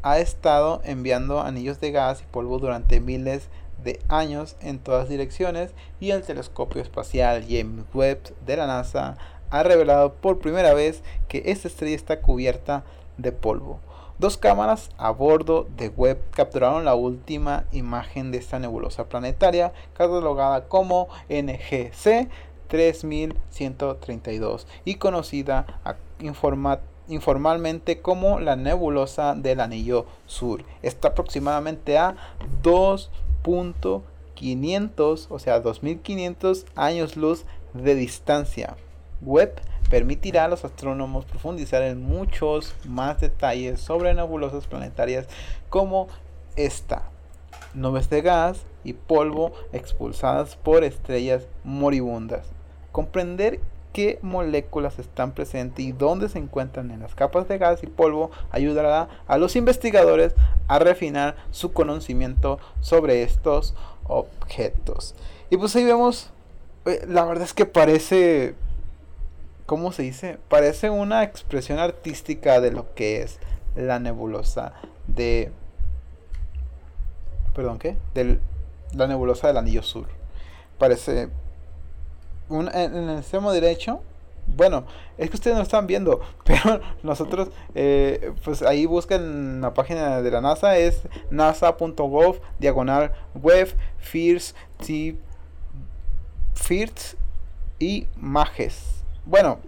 ha 0.01 0.17
estado 0.17 0.81
enviando 0.85 1.39
anillos 1.39 1.79
de 1.79 1.91
gas 1.91 2.21
y 2.21 2.25
polvo 2.31 2.57
durante 2.57 2.99
miles 2.99 3.43
de 3.43 3.66
años 4.07 4.55
en 4.61 4.79
todas 4.79 5.09
direcciones 5.09 5.71
y 5.99 6.11
el 6.11 6.23
telescopio 6.23 6.81
espacial 6.81 7.45
James 7.47 7.85
Webb 7.93 8.33
de 8.45 8.57
la 8.57 8.67
NASA 8.67 9.17
ha 9.49 9.63
revelado 9.63 10.13
por 10.13 10.39
primera 10.39 10.73
vez 10.73 11.03
que 11.27 11.43
esta 11.45 11.67
estrella 11.67 11.95
está 11.95 12.21
cubierta 12.21 12.83
de 13.17 13.31
polvo. 13.31 13.79
Dos 14.19 14.37
cámaras 14.37 14.89
a 14.97 15.11
bordo 15.11 15.67
de 15.77 15.89
Webb 15.89 16.17
capturaron 16.31 16.85
la 16.85 16.95
última 16.95 17.65
imagen 17.71 18.31
de 18.31 18.39
esta 18.39 18.57
nebulosa 18.57 19.07
planetaria 19.07 19.73
catalogada 19.93 20.67
como 20.67 21.07
NGC 21.29 22.27
3132 22.67 24.65
y 24.85 24.95
conocida 24.95 25.67
informalmente 27.07 28.01
como 28.01 28.39
la 28.39 28.55
nebulosa 28.55 29.35
del 29.35 29.59
anillo 29.59 30.07
sur. 30.25 30.63
Está 30.81 31.09
aproximadamente 31.09 31.99
a 31.99 32.15
2.500, 33.43 35.27
o 35.29 35.39
sea, 35.39 35.59
2500 35.59 36.65
años 36.75 37.17
luz 37.17 37.45
de 37.73 37.95
distancia. 37.95 38.75
Webb 39.21 39.61
permitirá 39.89 40.45
a 40.45 40.47
los 40.47 40.65
astrónomos 40.65 41.25
profundizar 41.25 41.81
en 41.81 42.01
muchos 42.01 42.75
más 42.85 43.19
detalles 43.19 43.79
sobre 43.79 44.13
nebulosas 44.13 44.67
planetarias 44.67 45.27
como 45.69 46.07
esta. 46.55 47.03
Nubes 47.73 48.09
de 48.09 48.21
gas 48.21 48.61
y 48.83 48.93
polvo 48.93 49.53
expulsadas 49.71 50.55
por 50.55 50.83
estrellas 50.83 51.47
moribundas. 51.63 52.47
Comprender 52.91 53.59
qué 53.97 54.19
moléculas 54.21 54.99
están 54.99 55.31
presentes 55.31 55.83
y 55.83 55.91
dónde 55.91 56.29
se 56.29 56.37
encuentran 56.37 56.91
en 56.91 56.99
las 56.99 57.15
capas 57.15 57.47
de 57.47 57.57
gas 57.57 57.81
y 57.81 57.87
polvo 57.87 58.29
ayudará 58.51 59.09
a 59.25 59.39
los 59.39 59.55
investigadores 59.55 60.35
a 60.67 60.77
refinar 60.77 61.35
su 61.49 61.73
conocimiento 61.73 62.59
sobre 62.79 63.23
estos 63.23 63.73
objetos. 64.03 65.15
Y 65.49 65.57
pues 65.57 65.75
ahí 65.75 65.83
vemos, 65.83 66.29
eh, 66.85 67.05
la 67.07 67.25
verdad 67.25 67.45
es 67.45 67.55
que 67.55 67.65
parece, 67.65 68.53
¿cómo 69.65 69.91
se 69.91 70.03
dice? 70.03 70.37
Parece 70.47 70.91
una 70.91 71.23
expresión 71.23 71.79
artística 71.79 72.61
de 72.61 72.69
lo 72.69 72.93
que 72.93 73.23
es 73.23 73.39
la 73.75 73.97
nebulosa 73.97 74.73
de... 75.07 75.51
Perdón, 77.55 77.79
¿qué? 77.79 77.97
De 78.13 78.37
la 78.93 79.07
nebulosa 79.07 79.47
del 79.47 79.57
anillo 79.57 79.81
sur. 79.81 80.05
Parece 80.77 81.29
en, 82.49 82.95
el 82.95 83.17
extremo 83.17 83.51
derecho. 83.51 84.01
Bueno, 84.47 84.85
es 85.17 85.29
que 85.29 85.35
ustedes 85.35 85.57
no 85.57 85.63
están 85.63 85.87
viendo, 85.87 86.21
pero 86.45 86.79
nosotros, 87.03 87.49
eh, 87.75 88.31
pues 88.45 88.61
ahí 88.61 88.85
buscan 88.85 89.61
la 89.61 89.73
página 89.73 90.21
de 90.21 90.31
la 90.31 90.39
NASA, 90.39 90.77
es 90.77 91.01
nasa.gov, 91.29 92.39
diagonal 92.59 93.11
web, 93.35 93.75
FIRS, 93.97 94.55
FIRS 96.53 97.17
y 97.79 98.07
MAGES. 98.15 99.03
Bueno, 99.25 99.59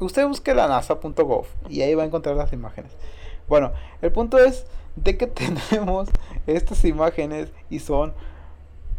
usted 0.00 0.26
busque 0.26 0.54
la 0.54 0.66
nasa.gov 0.66 1.46
y 1.68 1.82
ahí 1.82 1.94
va 1.94 2.02
a 2.02 2.06
encontrar 2.06 2.34
las 2.36 2.52
imágenes. 2.52 2.92
Bueno, 3.48 3.72
el 4.00 4.10
punto 4.10 4.38
es 4.38 4.66
de 4.96 5.16
que 5.16 5.26
tenemos 5.70 6.08
estas 6.46 6.84
imágenes 6.84 7.50
y 7.70 7.78
son 7.78 8.12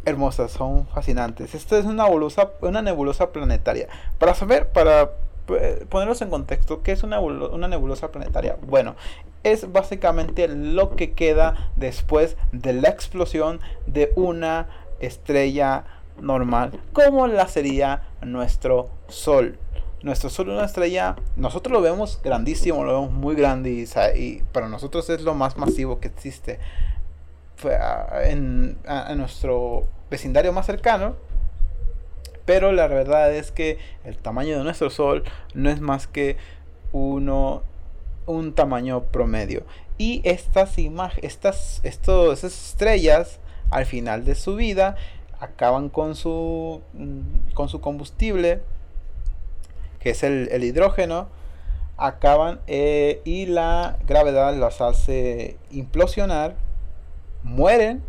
hermosas, 0.06 0.52
son 0.52 0.88
fascinantes. 0.88 1.56
Esto 1.56 1.78
es 1.78 1.86
una 1.86 2.06
nebulosa, 2.06 2.52
una 2.62 2.82
nebulosa 2.82 3.32
planetaria. 3.32 3.88
Para 4.20 4.34
saber, 4.34 4.70
para 4.70 5.12
eh, 5.50 5.86
ponerlos 5.90 6.22
en 6.22 6.30
contexto, 6.30 6.84
¿qué 6.84 6.92
es 6.92 7.04
una, 7.04 7.20
una 7.20 7.68
nebulosa 7.68 8.12
planetaria? 8.12 8.58
Bueno, 8.68 8.96
es 9.44 9.72
básicamente 9.72 10.48
lo 10.48 10.96
que 10.96 11.12
queda 11.12 11.72
después 11.76 12.38
de 12.52 12.74
la 12.74 12.90
explosión 12.90 13.60
de 13.88 14.12
una 14.16 14.68
estrella 15.00 15.84
normal, 16.22 16.80
como 16.94 17.28
la 17.28 17.48
sería 17.48 18.04
nuestro 18.22 18.90
Sol. 19.08 19.58
Nuestro 20.02 20.30
Sol 20.30 20.50
es 20.50 20.54
una 20.54 20.66
estrella, 20.66 21.16
nosotros 21.36 21.72
lo 21.72 21.82
vemos 21.82 22.20
grandísimo, 22.24 22.84
lo 22.84 23.02
vemos 23.02 23.12
muy 23.12 23.36
grande 23.36 23.86
y, 24.16 24.44
para 24.52 24.68
nosotros 24.68 25.10
es 25.10 25.22
lo 25.22 25.34
más 25.34 25.58
masivo 25.58 26.00
que 26.00 26.08
existe 26.10 26.60
en, 28.24 28.78
a- 28.88 29.08
a 29.08 29.16
nuestro 29.16 29.88
vecindario 30.10 30.52
más 30.54 30.66
cercano. 30.66 31.16
Pero 32.46 32.72
la 32.74 32.88
verdad 32.88 33.34
es 33.34 33.52
que 33.52 33.78
el 34.04 34.18
tamaño 34.18 34.58
de 34.58 34.64
nuestro 34.64 34.90
Sol 34.90 35.24
no 35.54 35.70
es 35.70 35.80
más 35.80 36.08
que 36.08 36.36
uno, 36.92 37.64
un 38.26 38.54
tamaño 38.54 39.04
promedio. 39.04 39.64
Y 39.98 40.22
estas 40.26 40.78
imágenes, 40.78 41.24
estas, 41.24 41.80
estos, 41.84 42.44
estrellas, 42.44 43.40
al 43.70 43.86
final 43.86 44.26
de 44.26 44.36
su 44.36 44.56
vida, 44.56 44.96
acaban 45.40 45.88
con 45.90 46.16
su, 46.16 46.82
mm, 46.94 47.54
con 47.54 47.70
su 47.70 47.80
combustible, 47.80 48.62
que 50.00 50.10
es 50.10 50.24
el, 50.24 50.50
el 50.52 50.64
hidrógeno, 50.66 51.30
acaban 51.96 52.60
eh, 52.68 53.22
y 53.24 53.46
la 53.46 53.98
gravedad 54.06 54.54
las 54.58 54.82
hace 54.82 55.58
implosionar 55.72 56.56
mueren 57.44 58.02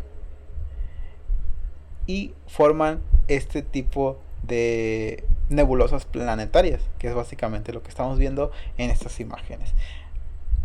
y 2.07 2.33
forman 2.47 3.01
este 3.27 3.61
tipo 3.61 4.19
de 4.43 5.23
nebulosas 5.49 6.05
planetarias, 6.05 6.81
que 6.99 7.07
es 7.07 7.13
básicamente 7.13 7.73
lo 7.73 7.83
que 7.83 7.89
estamos 7.89 8.17
viendo 8.17 8.51
en 8.77 8.89
estas 8.89 9.19
imágenes. 9.19 9.73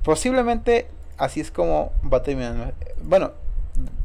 Posiblemente 0.03 0.89
así 1.19 1.41
es 1.41 1.51
como 1.51 1.93
va 2.13 2.19
a 2.19 2.23
terminar, 2.23 2.75
bueno, 3.03 3.33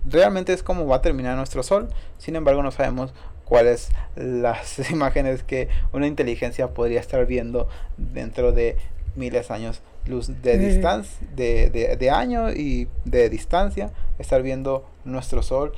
realmente 0.05 0.53
es 0.53 0.63
como 0.63 0.85
va 0.85 0.97
a 0.97 1.01
terminar 1.01 1.37
nuestro 1.37 1.63
Sol, 1.63 1.89
sin 2.17 2.35
embargo 2.35 2.61
no 2.61 2.71
sabemos 2.71 3.13
cuáles 3.45 3.89
las 4.15 4.89
imágenes 4.91 5.43
que 5.43 5.69
una 5.93 6.07
inteligencia 6.07 6.69
podría 6.69 6.99
estar 6.99 7.25
viendo 7.25 7.69
dentro 7.97 8.51
de 8.51 8.77
miles 9.15 9.47
de 9.47 9.53
años 9.53 9.81
luz 10.07 10.27
de 10.41 10.57
distancia, 10.57 11.27
de, 11.35 11.69
de, 11.69 11.95
de 11.97 12.09
año 12.09 12.51
y 12.51 12.87
de 13.05 13.29
distancia, 13.29 13.91
estar 14.19 14.41
viendo 14.43 14.85
nuestro 15.03 15.41
Sol, 15.43 15.73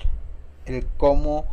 el 0.66 0.86
cómo 0.98 1.46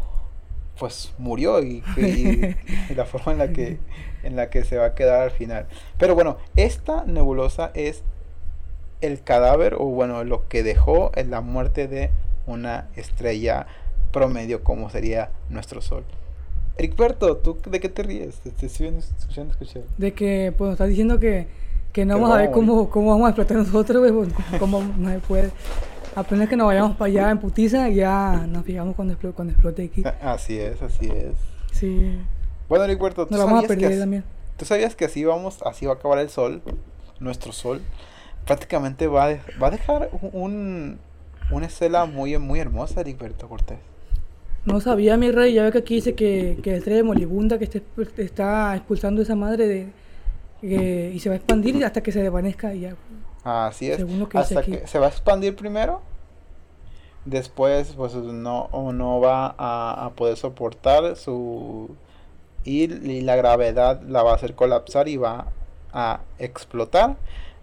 pues 0.78 1.12
murió 1.18 1.62
y, 1.62 1.82
y- 1.96 2.56
y 2.90 2.94
la 2.94 3.04
forma 3.04 3.32
en 3.32 3.38
la 3.38 3.52
que 3.52 3.78
en 4.24 4.37
la 4.37 4.48
que 4.50 4.64
se 4.64 4.76
va 4.78 4.87
a 4.87 4.94
quedar 4.94 5.20
al 5.22 5.30
final. 5.30 5.66
Pero 5.98 6.14
bueno, 6.14 6.38
esta 6.56 7.04
nebulosa 7.04 7.70
es 7.74 8.02
el 9.02 9.22
cadáver 9.22 9.74
o 9.74 9.84
bueno, 9.84 10.24
lo 10.24 10.48
que 10.48 10.62
dejó 10.62 11.12
en 11.14 11.30
la 11.30 11.42
muerte 11.42 11.88
de 11.88 12.10
una 12.46 12.88
estrella 12.96 13.66
promedio 14.12 14.64
como 14.64 14.88
sería 14.90 15.30
nuestro 15.50 15.80
sol. 15.82 16.04
Ericberto, 16.76 17.37
¿tú 17.37 17.58
de 17.66 17.80
qué 17.80 17.88
te 17.88 18.02
ríes? 18.02 18.37
Te, 18.40 18.66
estoy 18.66 18.88
escuchando. 18.88 19.54
De 19.98 20.12
que, 20.12 20.52
pues, 20.56 20.72
estás 20.72 20.88
diciendo 20.88 21.20
que, 21.20 21.46
que 21.94 22.04
no 22.04 22.14
vamos 22.14 22.33
a 22.33 22.37
ver 22.38 22.50
cómo, 22.50 22.90
cómo 22.90 23.11
vamos 23.12 23.24
a 23.26 23.28
explotar 23.30 23.57
nosotros, 23.57 24.12
pues, 24.12 24.59
cómo 24.61 24.83
no 24.98 25.09
se 25.11 25.18
puede. 25.20 25.50
Apenas 26.16 26.48
que 26.48 26.57
nos 26.57 26.66
vayamos 26.66 26.96
para 26.96 27.07
allá 27.09 27.30
en 27.30 27.38
putiza, 27.38 27.88
ya 27.88 28.46
nos 28.48 28.64
fijamos 28.64 28.94
cuando, 28.94 29.14
explo- 29.14 29.33
cuando 29.33 29.52
explote 29.52 29.85
aquí. 29.85 30.02
Así 30.22 30.59
es, 30.59 30.83
así 30.83 31.07
es. 31.09 31.33
Sí, 31.72 32.18
Bueno, 32.68 32.85
Ericberto, 32.85 33.26
¿tú 33.26 33.30
nos 33.33 33.38
la 33.40 33.46
vamos 33.46 33.64
a 33.64 33.68
sabías, 33.68 33.68
que 33.78 33.80
perder 33.85 33.92
así, 33.92 34.00
también. 34.00 34.24
¿tú 34.57 34.64
sabías 34.64 34.94
que 34.94 35.04
así 35.07 35.24
vamos, 35.24 35.59
así 35.64 35.87
va 35.87 35.92
a 35.92 35.94
acabar 35.96 36.18
el 36.18 36.28
sol? 36.28 36.61
Nuestro 37.20 37.52
sol 37.52 37.80
prácticamente 38.44 39.07
va 39.07 39.24
a, 39.24 39.28
de- 39.28 39.40
va 39.62 39.68
a 39.68 39.70
dejar 39.70 40.11
un, 40.33 40.98
una 41.50 41.66
escena 41.66 42.04
muy, 42.04 42.37
muy 42.38 42.61
hermosa, 42.61 43.00
Ericberto 43.00 43.48
Cortés. 43.48 43.78
No 44.64 44.80
sabía, 44.80 45.16
mi 45.16 45.30
rey, 45.30 45.52
ya 45.54 45.62
ve 45.64 45.72
que 45.72 45.78
aquí 45.78 45.94
dice 45.96 46.14
que, 46.14 46.59
que 46.62 46.70
la 46.72 46.76
estrella 46.78 47.04
moribunda 47.04 47.59
que 47.59 47.64
está, 47.64 47.80
está 48.18 48.74
expulsando 48.76 49.20
esa 49.22 49.35
madre 49.35 49.66
de, 49.68 49.87
que- 50.68 51.12
y 51.14 51.18
se 51.20 51.29
va 51.29 51.35
a 51.35 51.37
expandir 51.37 51.85
hasta 51.85 52.03
que 52.03 52.12
se 52.12 52.22
desvanezca 52.22 52.74
y 52.74 52.81
ya. 52.81 52.96
Así 53.44 53.90
es. 53.90 53.96
Según 53.98 54.18
lo 54.20 54.29
que 54.29 54.38
Hasta 54.38 54.62
que 54.62 54.87
se 54.87 54.98
va 54.98 55.07
a 55.07 55.11
expandir 55.11 55.55
primero. 55.57 56.00
Después, 57.24 57.94
pues 57.96 58.14
no, 58.14 58.68
o 58.72 58.92
no 58.92 59.20
va 59.20 59.55
a, 59.57 60.05
a 60.07 60.11
poder 60.11 60.37
soportar 60.37 61.16
su. 61.16 61.94
Y, 62.64 62.85
y 62.92 63.20
la 63.22 63.37
gravedad 63.37 64.03
la 64.03 64.22
va 64.22 64.33
a 64.33 64.35
hacer 64.35 64.55
colapsar 64.55 65.09
y 65.09 65.16
va 65.16 65.46
a 65.92 66.20
explotar. 66.38 67.16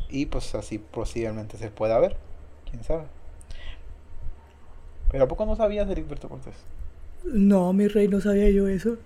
Y 0.09 0.25
pues 0.25 0.53
así 0.55 0.77
posiblemente 0.77 1.57
se 1.57 1.69
pueda 1.69 1.99
ver. 1.99 2.17
Quién 2.69 2.83
sabe. 2.83 3.03
Pero 5.11 5.25
¿a 5.25 5.27
poco 5.27 5.45
no 5.45 5.55
sabías, 5.55 5.89
Heriberto 5.89 6.29
Cortés? 6.29 6.55
No, 7.23 7.71
mi 7.73 7.87
rey, 7.87 8.07
no 8.07 8.19
sabía 8.21 8.49
yo 8.49 8.67
eso. 8.67 8.97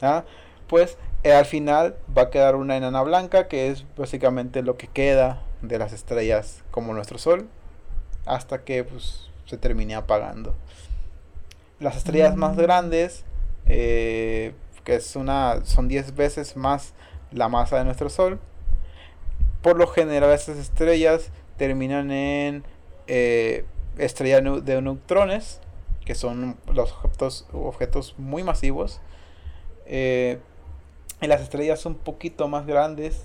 Ah, 0.00 0.24
pues 0.68 0.96
eh, 1.24 1.32
al 1.32 1.46
final 1.46 1.96
va 2.16 2.22
a 2.22 2.30
quedar 2.30 2.54
una 2.56 2.76
enana 2.76 3.02
blanca 3.02 3.48
que 3.48 3.68
es 3.70 3.84
básicamente 3.96 4.62
lo 4.62 4.76
que 4.76 4.86
queda 4.86 5.42
de 5.62 5.78
las 5.78 5.92
estrellas 5.92 6.62
como 6.70 6.94
nuestro 6.94 7.18
sol 7.18 7.48
hasta 8.26 8.62
que 8.62 8.84
pues, 8.84 9.30
se 9.46 9.56
termine 9.56 9.94
apagando. 9.94 10.54
Las 11.80 11.96
estrellas 11.96 12.36
más 12.36 12.56
Mm. 12.56 12.60
grandes, 12.60 13.24
eh, 13.66 14.54
que 14.84 14.96
es 14.96 15.16
una, 15.16 15.64
son 15.64 15.88
10 15.88 16.14
veces 16.14 16.56
más 16.56 16.94
la 17.32 17.48
masa 17.48 17.78
de 17.78 17.84
nuestro 17.84 18.10
sol, 18.10 18.38
por 19.62 19.76
lo 19.76 19.86
general 19.86 20.30
estas 20.32 20.58
estrellas 20.58 21.30
terminan 21.56 22.10
en 22.10 22.64
eh, 23.06 23.64
estrellas 23.96 24.42
de 24.64 24.82
neutrones, 24.82 25.60
que 26.04 26.14
son 26.14 26.56
los 26.72 26.92
objetos, 26.92 27.46
objetos 27.52 28.14
muy 28.18 28.42
masivos. 28.42 29.00
Eh, 29.86 30.38
y 31.20 31.26
las 31.26 31.40
estrellas 31.40 31.84
un 31.86 31.94
poquito 31.96 32.48
más 32.48 32.66
grandes 32.66 33.22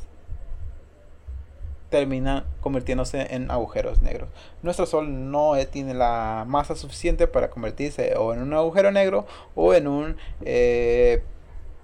terminan 1.89 2.43
convirtiéndose 2.61 3.35
en 3.35 3.51
agujeros 3.51 4.01
negros. 4.01 4.29
Nuestro 4.63 4.85
Sol 4.87 5.31
no 5.31 5.53
tiene 5.71 5.93
la 5.93 6.43
masa 6.47 6.75
suficiente 6.75 7.27
para 7.27 7.49
convertirse 7.51 8.15
o 8.15 8.33
en 8.33 8.41
un 8.41 8.53
agujero 8.53 8.91
negro 8.91 9.27
o 9.53 9.73
en 9.75 9.87
un 9.87 10.15
eh, 10.41 11.21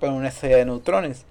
en 0.01 0.13
una 0.13 0.29
estrella 0.29 0.57
de 0.57 0.65
neutrones. 0.65 1.25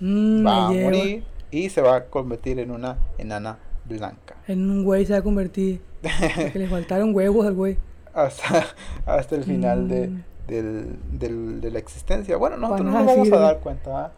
Mm, 0.00 0.44
Va 0.44 0.66
a 0.68 0.72
lleva. 0.72 0.84
morir 0.90 1.24
y 1.52 1.68
se 1.70 1.80
va 1.80 1.94
a 1.96 2.04
convertir 2.06 2.58
en 2.58 2.72
una 2.72 2.98
enana 3.18 3.58
blanca. 3.84 4.34
En 4.48 4.68
un 4.68 4.82
güey 4.82 5.06
se 5.06 5.12
va 5.12 5.20
a 5.20 5.22
convertir. 5.22 5.80
Porque 6.02 6.58
le 6.58 6.66
faltaron 6.68 7.14
huevos 7.14 7.46
al 7.46 7.54
güey. 7.54 7.78
hasta, 8.12 8.66
hasta 9.06 9.36
el 9.36 9.44
final 9.44 9.88
de, 9.88 10.08
Mm. 10.08 10.22
del- 10.48 10.98
del- 11.18 11.60
de 11.60 11.70
la 11.70 11.78
existencia. 11.78 12.36
Bueno, 12.36 12.56
nosotros 12.56 12.86
no 12.90 12.98
nos 12.98 13.06
vamos 13.06 13.32
a 13.32 13.38
dar 13.38 13.60
cuenta. 13.60 14.12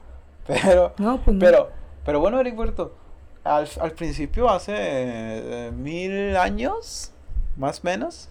Pero, 0.47 0.93
No, 0.99 1.19
pues 1.23 1.35
no. 1.37 1.41
pero, 1.41 1.71
pero 2.05 2.21
bueno, 2.21 2.41
Heriberto, 2.41 2.95
al, 3.45 3.69
al 3.81 3.93
principio, 3.93 4.49
hace 4.51 4.73
eh, 4.77 5.73
mil 5.77 6.37
años, 6.37 7.13
más 7.57 7.79
o 7.81 7.83
menos, 7.85 8.29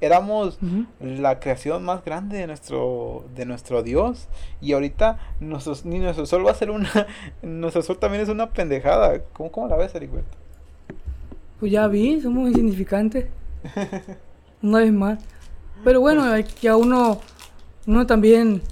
éramos 0.00 0.58
la 1.00 1.40
creación 1.40 1.84
más 1.84 2.04
grande 2.04 2.38
de 2.38 2.46
nuestro, 2.46 3.24
de 3.34 3.46
nuestro 3.46 3.82
Dios. 3.82 4.28
Y 4.60 4.72
ahorita 4.72 5.18
nuestros, 5.40 5.84
ni 5.84 5.98
nuestro 5.98 6.26
sol 6.26 6.46
va 6.46 6.50
a 6.50 6.54
ser 6.54 6.70
una, 6.70 6.90
nuestro 7.42 7.82
sol 7.82 7.98
también 7.98 8.22
es 8.22 8.28
una 8.28 8.50
pendejada. 8.50 9.20
¿Cómo, 9.32 9.50
cómo 9.50 9.68
la 9.68 9.76
ves, 9.76 9.94
Heriberto? 9.94 10.36
Pues 11.60 11.72
ya 11.72 11.86
vi, 11.86 12.20
somos 12.20 12.48
insignificantes. 12.50 13.26
Una 14.62 14.78
vez 14.80 14.92
más. 14.92 15.18
Pero 15.82 16.00
bueno, 16.00 16.22
hay 16.24 16.44
que 16.44 16.68
a 16.68 16.76
uno, 16.76 17.20
uno 17.86 18.06
también, 18.06 18.62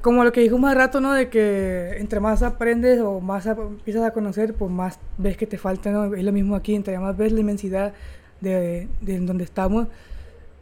como 0.00 0.24
lo 0.24 0.32
que 0.32 0.40
dijimos 0.40 0.68
hace 0.70 0.78
rato, 0.78 1.00
¿no? 1.00 1.12
De 1.12 1.28
que 1.28 1.96
entre 1.98 2.20
más 2.20 2.42
aprendes 2.42 3.00
o 3.00 3.20
más 3.20 3.46
empiezas 3.46 4.02
a 4.04 4.12
conocer, 4.12 4.54
pues 4.54 4.70
más 4.70 4.98
ves 5.18 5.36
que 5.36 5.46
te 5.46 5.58
falta, 5.58 5.90
¿no? 5.90 6.14
Es 6.14 6.24
lo 6.24 6.32
mismo 6.32 6.56
aquí, 6.56 6.74
entre 6.74 6.98
más 6.98 7.16
ves 7.16 7.32
la 7.32 7.40
inmensidad 7.40 7.92
de, 8.40 8.88
donde 9.00 9.44
estamos, 9.44 9.86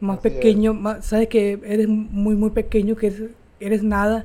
más 0.01 0.19
Así 0.19 0.29
pequeño, 0.31 0.75
más, 0.75 1.05
sabes 1.05 1.29
que 1.29 1.61
eres 1.65 1.89
muy, 1.89 2.35
muy 2.37 2.51
pequeño, 2.51 2.97
que 2.97 3.09
eres, 3.09 3.23
eres 3.61 3.83
nada. 3.83 4.25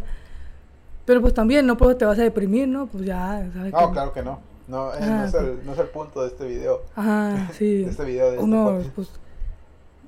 Pero 1.06 1.22
pues 1.22 1.34
también, 1.34 1.66
no 1.66 1.78
pues 1.78 1.98
te 1.98 2.06
vas 2.06 2.20
a 2.20 2.24
deprimir, 2.24 2.68
¿no? 2.68 2.88
Pues 2.88 3.06
ya, 3.06 3.50
sabes 3.54 3.72
No, 3.74 3.88
que- 3.88 3.94
claro 3.94 4.14
que 4.14 4.24
no. 4.24 4.40
No, 4.68 4.90
eh, 4.94 4.98
Ah, 5.00 5.06
no, 5.22 5.26
es 5.26 5.34
el, 5.34 5.66
no 5.66 5.72
es 5.74 5.80
el 5.80 5.88
punto 5.88 6.22
de 6.22 6.28
este 6.28 6.46
video. 6.46 6.82
Ajá, 6.96 7.50
sí. 7.54 7.84
De 7.86 7.90
este 7.92 8.04
video, 8.04 8.26
de 8.26 8.32
este 8.32 8.44
Uno, 8.44 8.80
pues, 8.96 9.10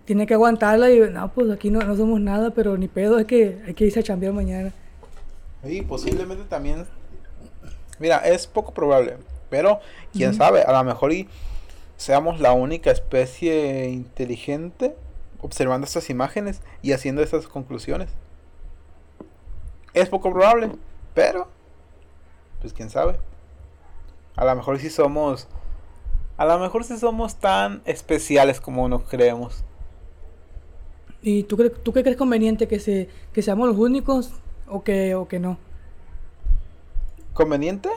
tiene 0.09 0.25
que 0.25 0.33
aguantarla 0.33 0.89
y, 0.89 0.99
no, 1.01 1.31
pues 1.31 1.51
aquí 1.51 1.69
no, 1.69 1.81
no 1.81 1.95
somos 1.95 2.19
nada, 2.19 2.49
pero 2.49 2.75
ni 2.79 2.87
pedo, 2.87 3.19
es 3.19 3.27
que 3.27 3.61
hay 3.67 3.75
que 3.75 3.85
irse 3.85 3.99
a 3.99 4.01
chambear 4.01 4.33
mañana. 4.33 4.73
Y 5.63 5.83
posiblemente 5.83 6.45
también. 6.45 6.87
Mira, 7.99 8.17
es 8.17 8.47
poco 8.47 8.73
probable. 8.73 9.17
Pero 9.51 9.81
quién 10.11 10.33
sabe, 10.33 10.63
a 10.63 10.71
lo 10.71 10.83
mejor 10.83 11.13
y 11.13 11.29
seamos 11.95 12.39
la 12.39 12.53
única 12.53 12.89
especie 12.89 13.89
inteligente 13.89 14.95
observando 15.41 15.85
estas 15.85 16.09
imágenes 16.09 16.63
y 16.81 16.93
haciendo 16.93 17.21
estas 17.21 17.47
conclusiones. 17.47 18.09
Es 19.93 20.09
poco 20.09 20.31
probable, 20.33 20.71
pero 21.13 21.49
pues 22.61 22.73
quién 22.73 22.89
sabe. 22.89 23.15
A 24.35 24.43
lo 24.43 24.55
mejor 24.55 24.79
sí 24.79 24.89
somos 24.89 25.47
a 26.35 26.45
lo 26.45 26.57
mejor 26.57 26.83
sí 26.83 26.97
somos 26.97 27.35
tan 27.35 27.83
especiales 27.85 28.59
como 28.59 28.89
nos 28.89 29.03
creemos. 29.03 29.63
¿Y 31.21 31.43
tú, 31.43 31.57
cre- 31.57 31.73
tú 31.83 31.93
qué 31.93 32.03
crees 32.03 32.17
conveniente? 32.17 32.67
¿Que, 32.67 32.79
se, 32.79 33.09
que 33.33 33.41
seamos 33.41 33.67
los 33.67 33.77
únicos 33.77 34.31
o 34.67 34.83
que, 34.83 35.15
o 35.15 35.27
que 35.27 35.39
no? 35.39 35.57
¿Conveniente? 37.33 37.89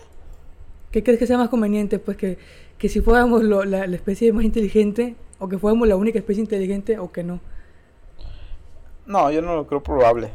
¿Qué 0.91 1.03
crees 1.03 1.19
que 1.19 1.27
sea 1.27 1.39
más 1.39 1.49
conveniente? 1.49 1.99
Pues 1.99 2.17
que, 2.17 2.39
que 2.79 2.89
si 2.89 3.01
fuéramos 3.01 3.43
lo- 3.43 3.65
la, 3.65 3.87
la 3.87 3.97
especie 3.97 4.33
más 4.33 4.45
inteligente 4.45 5.17
o 5.39 5.49
que 5.49 5.59
fuéramos 5.59 5.89
la 5.89 5.97
única 5.97 6.19
especie 6.19 6.43
inteligente 6.43 6.99
o 6.99 7.11
que 7.13 7.25
no. 7.25 7.41
No, 9.07 9.31
yo 9.31 9.43
no 9.43 9.55
lo 9.57 9.67
creo 9.67 9.83
probable. 9.83 10.31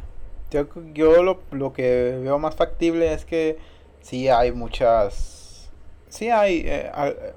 Yo, 0.50 0.66
yo 0.94 1.22
lo, 1.22 1.40
lo 1.52 1.72
que 1.72 2.18
veo 2.22 2.38
más 2.38 2.56
factible 2.56 3.12
es 3.12 3.24
que 3.24 3.58
sí 4.00 4.28
hay 4.28 4.52
muchas... 4.52 5.70
Sí 6.08 6.30
hay 6.30 6.62
eh, 6.66 6.90
al- 6.92 7.34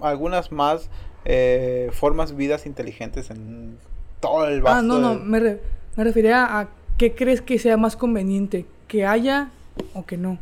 algunas 0.00 0.50
más 0.52 0.90
eh, 1.24 1.90
formas 1.92 2.34
vidas 2.36 2.66
inteligentes 2.66 3.30
en 3.30 3.78
todo 4.20 4.46
el 4.48 4.62
vasto... 4.62 4.78
Ah, 4.78 4.82
no, 4.82 4.98
no, 4.98 5.14
me, 5.14 5.40
re- 5.40 5.60
me 5.96 6.04
refería 6.04 6.58
a 6.58 6.68
qué 6.96 7.14
crees 7.14 7.40
que 7.42 7.58
sea 7.58 7.76
más 7.76 7.96
conveniente, 7.96 8.66
que 8.86 9.06
haya 9.06 9.50
o 9.94 10.04
que 10.04 10.16
no. 10.16 10.38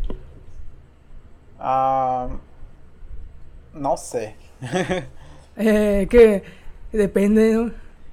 Ah, 1.58 2.28
no 3.74 3.96
sé. 3.96 4.36
Eh, 5.58 6.06
que 6.10 6.42
depende, 6.92 7.54
¿no? 7.54 7.70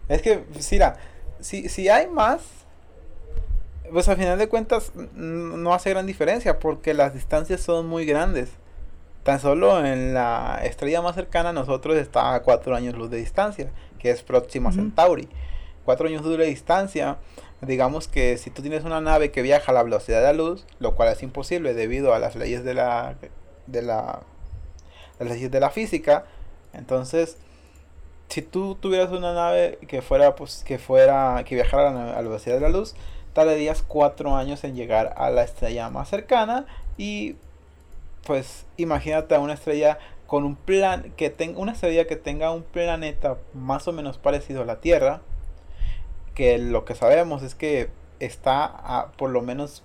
Es 0.07 0.21
que, 0.21 0.45
sí, 0.59 0.75
mira, 0.75 0.95
si, 1.41 1.67
si 1.67 1.89
hay 1.89 2.07
más, 2.07 2.39
pues 3.91 4.07
al 4.07 4.15
final 4.15 4.37
de 4.39 4.47
cuentas 4.47 4.93
no 5.13 5.73
hace 5.73 5.89
gran 5.89 6.05
diferencia 6.05 6.57
porque 6.59 6.93
las 6.93 7.13
distancias 7.13 7.59
son 7.59 7.87
muy 7.87 8.05
grandes. 8.05 8.49
Tan 9.23 9.41
solo 9.41 9.85
en 9.85 10.13
la 10.13 10.61
estrella 10.63 11.01
más 11.01 11.15
cercana 11.15 11.49
a 11.49 11.53
nosotros 11.53 11.97
está 11.97 12.33
a 12.33 12.43
4 12.43 12.75
años 12.77 12.95
luz 12.95 13.09
de 13.09 13.17
distancia, 13.17 13.69
que 13.99 14.09
es 14.11 14.23
Próxima. 14.23 14.71
Centauri. 14.71 15.27
4 15.85 16.07
años 16.07 16.23
luz 16.23 16.37
de 16.37 16.45
distancia, 16.45 17.17
digamos 17.61 18.07
que 18.07 18.37
si 18.37 18.49
tú 18.49 18.61
tienes 18.61 18.83
una 18.83 19.01
nave 19.01 19.31
que 19.31 19.41
viaja 19.41 19.71
a 19.71 19.75
la 19.75 19.83
velocidad 19.83 20.19
de 20.19 20.27
la 20.27 20.33
luz, 20.33 20.65
lo 20.79 20.95
cual 20.95 21.09
es 21.09 21.23
imposible 21.23 21.73
debido 21.73 22.13
a 22.13 22.19
las 22.19 22.35
leyes 22.35 22.63
de 22.63 22.73
la, 22.73 23.15
de 23.67 23.81
la, 23.81 24.21
las 25.19 25.29
leyes 25.29 25.51
de 25.51 25.59
la 25.59 25.69
física, 25.69 26.25
entonces 26.73 27.37
si 28.29 28.41
tú 28.41 28.75
tuvieras 28.75 29.11
una 29.11 29.33
nave 29.33 29.77
que 29.87 30.01
fuera 30.01 30.35
pues 30.35 30.63
que 30.65 30.79
fuera 30.79 31.43
que 31.45 31.55
viajara 31.55 31.89
a 31.89 31.93
la, 31.93 32.13
a 32.13 32.15
la 32.15 32.21
velocidad 32.21 32.55
de 32.55 32.61
la 32.61 32.69
luz 32.69 32.95
tardarías 33.33 33.83
cuatro 33.83 34.35
años 34.35 34.63
en 34.63 34.75
llegar 34.75 35.13
a 35.17 35.29
la 35.29 35.43
estrella 35.43 35.89
más 35.89 36.09
cercana 36.09 36.65
y 36.97 37.35
pues 38.25 38.65
imagínate 38.77 39.35
a 39.35 39.39
una 39.39 39.53
estrella 39.53 39.99
con 40.25 40.45
un 40.45 40.55
plan 40.55 41.13
que 41.15 41.29
tenga 41.29 41.59
una 41.59 41.73
estrella 41.73 42.07
que 42.07 42.15
tenga 42.15 42.51
un 42.51 42.63
planeta 42.63 43.37
más 43.53 43.87
o 43.87 43.91
menos 43.91 44.17
parecido 44.17 44.63
a 44.63 44.65
la 44.65 44.79
Tierra 44.79 45.21
que 46.33 46.57
lo 46.57 46.85
que 46.85 46.95
sabemos 46.95 47.43
es 47.43 47.55
que 47.55 47.89
está 48.19 48.65
a 48.65 49.11
por 49.13 49.29
lo 49.29 49.41
menos 49.41 49.83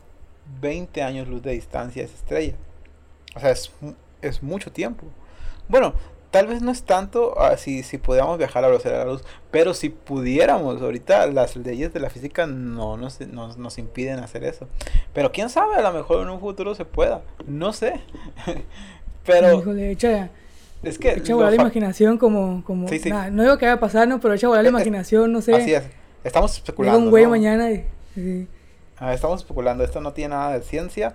20 0.61 1.03
años 1.03 1.29
luz 1.29 1.43
de 1.43 1.53
distancia 1.53 2.03
esa 2.05 2.15
estrella 2.15 2.55
o 3.35 3.41
sea 3.41 3.51
es, 3.51 3.73
es 4.23 4.43
mucho 4.43 4.73
tiempo 4.73 5.05
bueno 5.69 5.95
tal 6.31 6.47
vez 6.47 6.63
no 6.63 6.71
es 6.71 6.83
tanto 6.83 7.39
ah, 7.41 7.57
si, 7.57 7.83
si 7.83 7.99
pudiéramos 7.99 8.39
viajar 8.39 8.59
a 8.59 8.63
la 8.63 8.69
velocidad 8.69 8.93
de 8.93 8.99
la 9.05 9.13
luz, 9.13 9.25
pero 9.51 9.75
si 9.75 9.89
pudiéramos, 9.89 10.81
ahorita 10.83 11.27
las 11.29 11.57
leyes 11.57 11.93
de 11.93 12.01
la 12.01 12.11
física 12.11 12.47
no 12.47 12.97
nos, 12.97 13.21
nos, 13.21 13.57
nos 13.57 13.79
impiden 13.79 14.19
hacer 14.19 14.45
eso. 14.45 14.69
Pero 15.15 15.33
quién 15.33 15.49
sabe, 15.49 15.77
a 15.77 15.83
lo 15.83 15.93
mejor 15.93 16.23
en 16.23 16.31
un 16.31 16.41
futuro 16.41 16.75
se 16.75 16.85
pueda, 16.85 17.23
no 17.47 17.73
sé. 17.73 18.01
pero 19.27 19.59
Híjole, 19.59 19.91
echa, 19.91 20.31
es 20.83 20.99
que... 20.99 21.13
echa 21.13 21.35
volar 21.35 21.51
la 21.51 21.63
imaginación 21.63 22.19
como... 22.19 22.63
como 22.65 22.89
Sí, 22.89 22.99
sí. 22.99 23.11
nah, 23.11 23.31
no 23.31 23.43
digo 23.43 23.59
que 23.59 23.67
vaya 23.67 23.77
a 23.77 23.81
pasar, 23.81 24.07
¿no? 24.07 24.21
Pero 24.21 24.35
echa 24.35 24.49
volar 24.49 24.65
la 24.65 24.71
imaginación, 24.77 25.33
no 25.33 25.41
sé. 25.41 25.55
Así 25.55 25.75
es, 25.75 25.85
estamos 26.25 26.55
especulando. 26.57 26.99
un 26.99 27.11
güey 27.11 27.25
¿no? 27.25 27.31
mañana 27.31 27.71
y... 27.71 27.85
sí. 28.15 28.47
Ah, 29.01 29.15
estamos 29.15 29.41
especulando, 29.43 29.85
esto 29.85 30.01
no 30.01 30.13
tiene 30.13 30.35
nada 30.35 30.59
de 30.59 30.65
ciencia. 30.65 31.15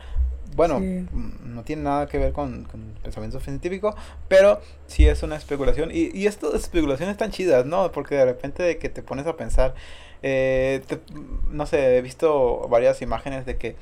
bueno, 0.56 0.80
Sí. 0.80 1.06
no 1.44 1.64
tiene 1.64 1.82
nada 1.84 2.08
que 2.08 2.18
ver 2.18 2.32
con, 2.32 2.64
con 2.64 2.94
pensamiento 3.04 3.40
científico, 3.42 3.94
pero 4.30 4.62
sí 4.88 5.06
es 5.08 5.22
una 5.24 5.36
especulación. 5.36 5.90
Y, 5.92 6.10
y 6.18 6.28
estas 6.28 6.54
especulaciones 6.54 7.12
están 7.14 7.32
chidas, 7.32 7.66
¿no? 7.66 7.92
Porque 7.92 8.16
de 8.16 8.24
repente 8.26 8.64
de 8.64 8.78
que 8.78 8.88
te 8.88 9.04
pones 9.04 9.28
a 9.28 9.36
pensar, 9.36 9.74
eh, 10.22 10.82
te- 10.88 11.02
no 11.50 11.66
sé, 11.66 11.98
he 11.98 12.02
visto 12.02 12.68
varias 12.70 13.02
imágenes 13.02 13.46
de 13.46 13.58
que 13.58 13.76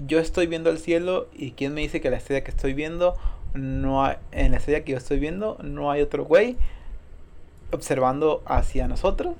yo 0.00 0.18
estoy 0.18 0.48
viendo 0.48 0.70
el 0.70 0.78
cielo 0.78 1.28
y 1.32 1.52
quién 1.52 1.72
me 1.72 1.82
dice 1.82 2.00
que 2.00 2.10
la 2.10 2.16
estrella 2.16 2.42
que 2.42 2.50
estoy 2.50 2.74
viendo, 2.74 3.14
no 3.54 4.04
hay, 4.04 4.16
en 4.32 4.50
la 4.50 4.56
estrella 4.58 4.82
que 4.82 4.90
yo 4.90 4.98
estoy 4.98 5.20
viendo, 5.20 5.56
no 5.62 5.92
hay 5.92 6.02
otro 6.02 6.24
güey 6.24 6.56
observando 7.70 8.42
hacia 8.46 8.88
nosotros 8.88 9.34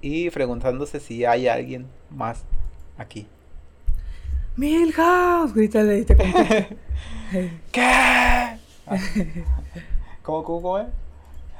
y 0.00 0.30
preguntándose 0.30 1.00
si 1.00 1.24
hay 1.24 1.48
alguien 1.48 1.86
más 2.10 2.44
aquí. 2.96 3.26
Milhouse, 4.56 5.54
grítale 5.54 5.98
y 6.00 6.04
te. 6.04 6.16
¿Qué? 7.72 7.82
Ah. 7.82 8.58
¿Cómo, 10.22 10.42
cómo, 10.44 10.62
cómo 10.62 10.78
es? 10.78 10.86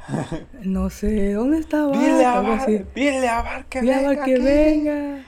no 0.63 0.89
sé, 0.91 1.35
¿dónde 1.35 1.59
está 1.59 1.85
Bart? 1.87 1.99
Dile 2.01 2.25
a 2.25 2.41
Bar, 2.41 2.61
así. 2.61 2.85
dile 2.95 3.29
a 3.29 3.43
Bar 3.43 3.65
que 3.67 3.81
Dile 3.83 3.95
a 3.95 3.99
venga 3.99 4.09
Bart 4.15 4.25
que 4.25 4.35
aquí. 4.35 4.43
venga. 4.43 5.25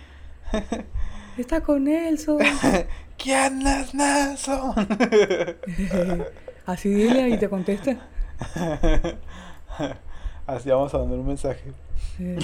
Está 1.36 1.60
con 1.60 1.84
Nelson. 1.84 2.38
¿Quién 3.16 3.66
es 3.66 3.94
Nelson? 3.94 4.74
Así 6.66 6.88
dile 6.88 7.28
y 7.30 7.38
te 7.38 7.48
contesta. 7.48 7.96
Así 10.46 10.68
vamos 10.70 10.92
a 10.94 10.98
mandar 10.98 11.18
un 11.18 11.26
mensaje. 11.26 11.72
Eh. 12.18 12.38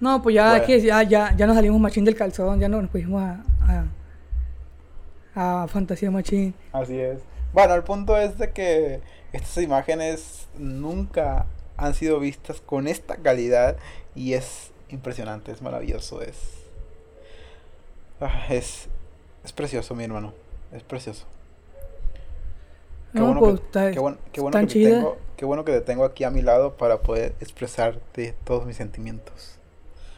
No, 0.00 0.22
pues 0.22 0.34
ya, 0.34 0.50
Bueno. 0.50 0.66
que 0.66 0.80
ya, 0.80 1.02
ya, 1.02 1.34
ya 1.36 1.46
nos 1.46 1.56
salimos 1.56 1.80
machín 1.80 2.04
del 2.04 2.16
calzón, 2.16 2.60
ya 2.60 2.68
no 2.68 2.82
nos 2.82 2.90
pusimos 2.90 3.22
a, 3.22 3.42
a, 5.34 5.62
a 5.62 5.68
fantasía 5.68 6.10
machín. 6.10 6.54
Así 6.72 6.98
es. 6.98 7.20
Bueno, 7.52 7.74
el 7.74 7.82
punto 7.82 8.16
es 8.18 8.36
de 8.38 8.52
que 8.52 9.00
estas 9.32 9.58
imágenes 9.62 10.46
nunca 10.58 11.46
han 11.76 11.94
sido 11.94 12.20
vistas 12.20 12.60
con 12.60 12.86
esta 12.88 13.16
calidad 13.16 13.76
y 14.14 14.34
es 14.34 14.72
impresionante, 14.88 15.52
es 15.52 15.62
maravilloso, 15.62 16.22
es 16.22 16.36
ah, 18.20 18.46
es 18.50 18.88
es 19.44 19.52
precioso, 19.52 19.94
mi 19.94 20.04
hermano, 20.04 20.32
es 20.72 20.82
precioso. 20.82 21.24
Qué 23.14 23.20
No, 23.20 23.26
bueno, 23.26 23.40
pues, 23.40 23.60
que, 23.60 23.66
está- 23.66 23.90
qué 23.92 23.98
bueno, 23.98 24.18
qué 24.32 24.40
bueno 24.40 24.58
están 24.58 24.66
que 24.66 24.66
te 24.66 24.72
chidas. 24.72 24.92
tengo, 24.94 25.16
qué 25.36 25.44
bueno 25.44 25.64
que 25.64 25.72
te 25.72 25.80
tengo 25.80 26.04
aquí 26.04 26.24
a 26.24 26.30
mi 26.30 26.42
lado 26.42 26.76
para 26.76 27.00
poder 27.02 27.34
expresarte 27.40 28.34
todos 28.44 28.66
mis 28.66 28.76
sentimientos. 28.76 29.55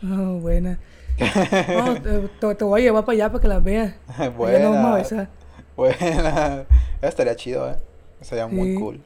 Oh, 0.03 0.39
buena. 0.41 0.79
No, 2.41 2.55
te, 2.57 2.65
voy 2.65 2.81
a 2.81 2.85
llevar 2.85 3.05
para 3.05 3.15
allá 3.15 3.29
para 3.29 3.43
que 3.43 3.49
las 3.49 3.65
veas. 3.65 3.95
Allá 4.17 4.59
nos 4.61 4.75
vamos 4.75 5.13
a 5.13 5.29
Buena, 5.77 5.99
buena. 5.99 6.67
Estaría 7.03 7.35
chido, 7.37 7.69
¿eh? 7.71 7.77
Estaría 8.21 8.47
muy 8.47 8.75
cool. 8.75 9.01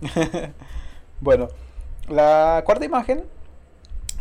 bueno, 1.20 1.48
la 2.08 2.62
cuarta 2.64 2.84
imagen 2.84 3.24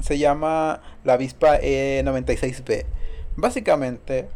se 0.01 0.17
llama 0.17 0.81
la 1.03 1.13
avispa 1.13 1.59
E96b. 1.59 2.85
Básicamente, 3.35 4.29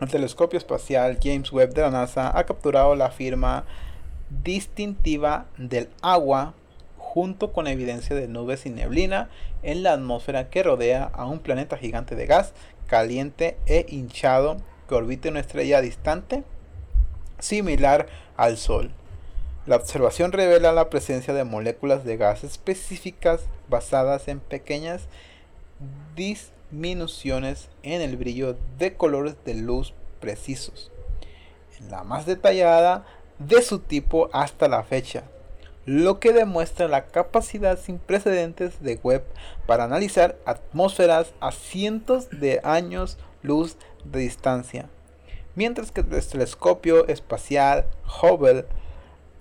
el 0.00 0.08
telescopio 0.08 0.58
espacial 0.58 1.18
James 1.22 1.52
Webb 1.52 1.74
de 1.74 1.82
la 1.82 1.90
NASA 1.90 2.36
ha 2.36 2.44
capturado 2.44 2.94
la 2.94 3.10
firma 3.10 3.64
distintiva 4.28 5.46
del 5.56 5.88
agua 6.02 6.54
junto 7.16 7.50
con 7.50 7.66
evidencia 7.66 8.14
de 8.14 8.28
nubes 8.28 8.66
y 8.66 8.68
neblina 8.68 9.30
en 9.62 9.82
la 9.82 9.94
atmósfera 9.94 10.50
que 10.50 10.62
rodea 10.62 11.04
a 11.14 11.24
un 11.24 11.38
planeta 11.38 11.78
gigante 11.78 12.14
de 12.14 12.26
gas 12.26 12.52
caliente 12.88 13.56
e 13.64 13.86
hinchado 13.88 14.58
que 14.86 14.96
orbita 14.96 15.30
una 15.30 15.40
estrella 15.40 15.80
distante 15.80 16.44
similar 17.38 18.06
al 18.36 18.58
Sol. 18.58 18.90
La 19.64 19.76
observación 19.76 20.30
revela 20.30 20.72
la 20.72 20.90
presencia 20.90 21.32
de 21.32 21.44
moléculas 21.44 22.04
de 22.04 22.18
gas 22.18 22.44
específicas 22.44 23.46
basadas 23.70 24.28
en 24.28 24.38
pequeñas 24.38 25.08
disminuciones 26.16 27.70
en 27.82 28.02
el 28.02 28.18
brillo 28.18 28.58
de 28.76 28.92
colores 28.92 29.36
de 29.46 29.54
luz 29.54 29.94
precisos, 30.20 30.92
en 31.80 31.90
la 31.90 32.04
más 32.04 32.26
detallada 32.26 33.06
de 33.38 33.62
su 33.62 33.78
tipo 33.78 34.28
hasta 34.34 34.68
la 34.68 34.82
fecha, 34.82 35.24
lo 35.86 36.18
que 36.18 36.32
demuestra 36.32 36.88
la 36.88 37.06
capacidad 37.06 37.78
sin 37.78 37.98
precedentes 37.98 38.82
de 38.82 38.98
Webb 39.02 39.22
para 39.66 39.84
analizar 39.84 40.36
atmósferas 40.44 41.32
a 41.40 41.52
cientos 41.52 42.28
de 42.30 42.60
años 42.64 43.18
luz 43.42 43.76
de 44.04 44.20
distancia. 44.20 44.90
Mientras 45.54 45.92
que 45.92 46.00
el 46.00 46.08
telescopio 46.08 47.06
espacial 47.06 47.86
Hubble 48.20 48.66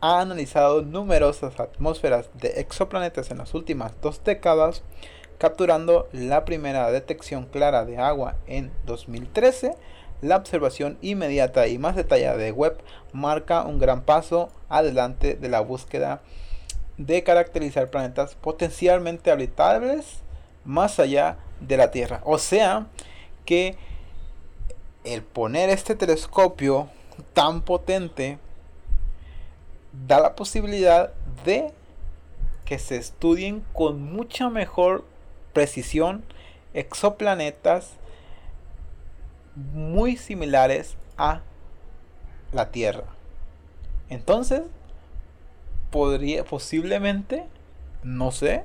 ha 0.02 0.22
analizado 0.22 0.84
numerosas 0.84 1.60
atmósferas 1.60 2.30
de 2.36 2.60
exoplanetas 2.60 3.32
en 3.32 3.40
las 3.40 3.56
últimas 3.56 4.00
dos 4.02 4.24
décadas, 4.24 4.84
capturando 5.40 6.08
la 6.14 6.46
primera 6.46 6.92
detección 6.92 7.46
clara 7.46 7.86
de 7.86 7.98
agua 7.98 8.36
en 8.46 8.72
2013, 8.86 9.76
la 10.22 10.38
observación 10.38 10.98
inmediata 11.02 11.68
y 11.68 11.78
más 11.78 11.96
detallada 11.96 12.38
de 12.38 12.52
Webb 12.52 12.78
marca 13.14 13.64
un 13.64 13.80
gran 13.80 14.02
paso 14.02 14.50
adelante 14.70 15.36
de 15.36 15.50
la 15.50 15.62
búsqueda 15.62 16.22
de 16.98 17.24
caracterizar 17.24 17.90
planetas 17.90 18.36
potencialmente 18.36 19.32
habitables 19.32 20.22
más 20.64 21.00
allá 21.00 21.38
de 21.60 21.78
la 21.78 21.92
Tierra. 21.92 22.22
O 22.24 22.38
sea 22.38 22.88
que 23.46 23.78
el 25.04 25.22
poner 25.22 25.70
este 25.70 25.96
telescopio 25.96 26.90
tan 27.34 27.62
potente 27.62 28.40
da 30.08 30.20
la 30.20 30.36
posibilidad 30.36 31.14
de 31.46 31.72
que 32.66 32.80
se 32.80 32.98
estudien 32.98 33.64
con 33.74 34.02
mucha 34.02 34.50
mejor 34.50 35.06
precisión 35.54 36.24
exoplanetas 36.74 37.92
muy 39.56 40.18
similares 40.18 40.96
a 41.18 41.42
la 42.52 42.72
Tierra. 42.72 43.06
Entonces, 44.10 44.64
podría 45.92 46.44
posiblemente, 46.44 47.46
no 48.04 48.32
sé, 48.32 48.64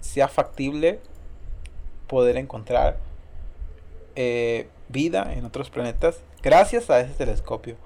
sea 0.00 0.28
factible 0.28 1.00
poder 2.06 2.36
encontrar 2.36 2.98
eh, 4.16 4.68
vida 4.88 5.32
en 5.34 5.44
otros 5.44 5.70
planetas 5.70 6.20
gracias 6.42 6.90
a 6.90 7.00
ese 7.00 7.12
telescopio. 7.14 7.76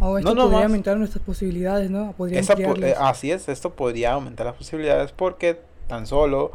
O 0.00 0.18
esto 0.18 0.34
No, 0.34 0.44
no 0.44 0.50
podría 0.50 0.66
aumentar 0.66 0.96
nuestras 0.96 1.24
posibilidades, 1.24 1.90
¿no? 1.90 2.12
Podría 2.16 2.40
Esa 2.40 2.54
eh, 2.54 2.94
así 2.98 3.30
es, 3.30 3.48
esto 3.48 3.74
podría 3.74 4.12
aumentar 4.12 4.46
las 4.46 4.56
posibilidades 4.56 5.12
porque 5.12 5.60
tan 5.86 6.06
solo, 6.06 6.50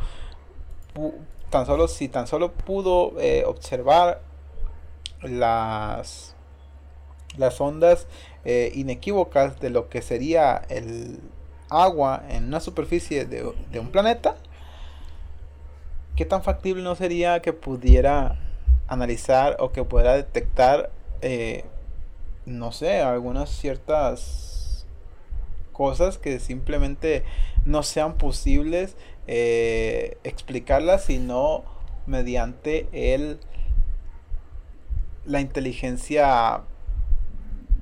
tan 1.49 1.65
solo 1.65 1.87
si 1.87 2.09
tan 2.09 2.27
solo 2.27 2.51
pudo 2.51 3.13
eh, 3.19 3.43
observar 3.45 4.21
las 5.21 6.35
las 7.37 7.61
ondas 7.61 8.07
eh, 8.43 8.71
inequívocas 8.73 9.59
de 9.59 9.69
lo 9.69 9.89
que 9.89 10.01
sería 10.01 10.63
el 10.69 11.19
agua 11.69 12.23
en 12.29 12.45
una 12.45 12.59
superficie 12.59 13.25
de, 13.25 13.51
de 13.71 13.79
un 13.79 13.91
planeta, 13.91 14.35
¿qué 16.15 16.25
tan 16.25 16.43
factible 16.43 16.81
no 16.83 16.95
sería 16.95 17.41
que 17.41 17.53
pudiera 17.53 18.37
analizar 18.87 19.57
o 19.59 19.71
que 19.71 19.83
pudiera 19.83 20.15
detectar, 20.15 20.89
eh, 21.21 21.63
no 22.45 22.71
sé, 22.71 23.01
algunas 23.01 23.49
ciertas 23.49 24.87
cosas 25.71 26.17
que 26.17 26.39
simplemente 26.39 27.23
no 27.65 27.83
sean 27.83 28.17
posibles 28.17 28.97
eh, 29.27 30.17
explicarlas 30.23 31.05
sino 31.05 31.63
mediante 32.05 32.87
el 32.91 33.39
la 35.29 35.39
inteligencia 35.41 36.61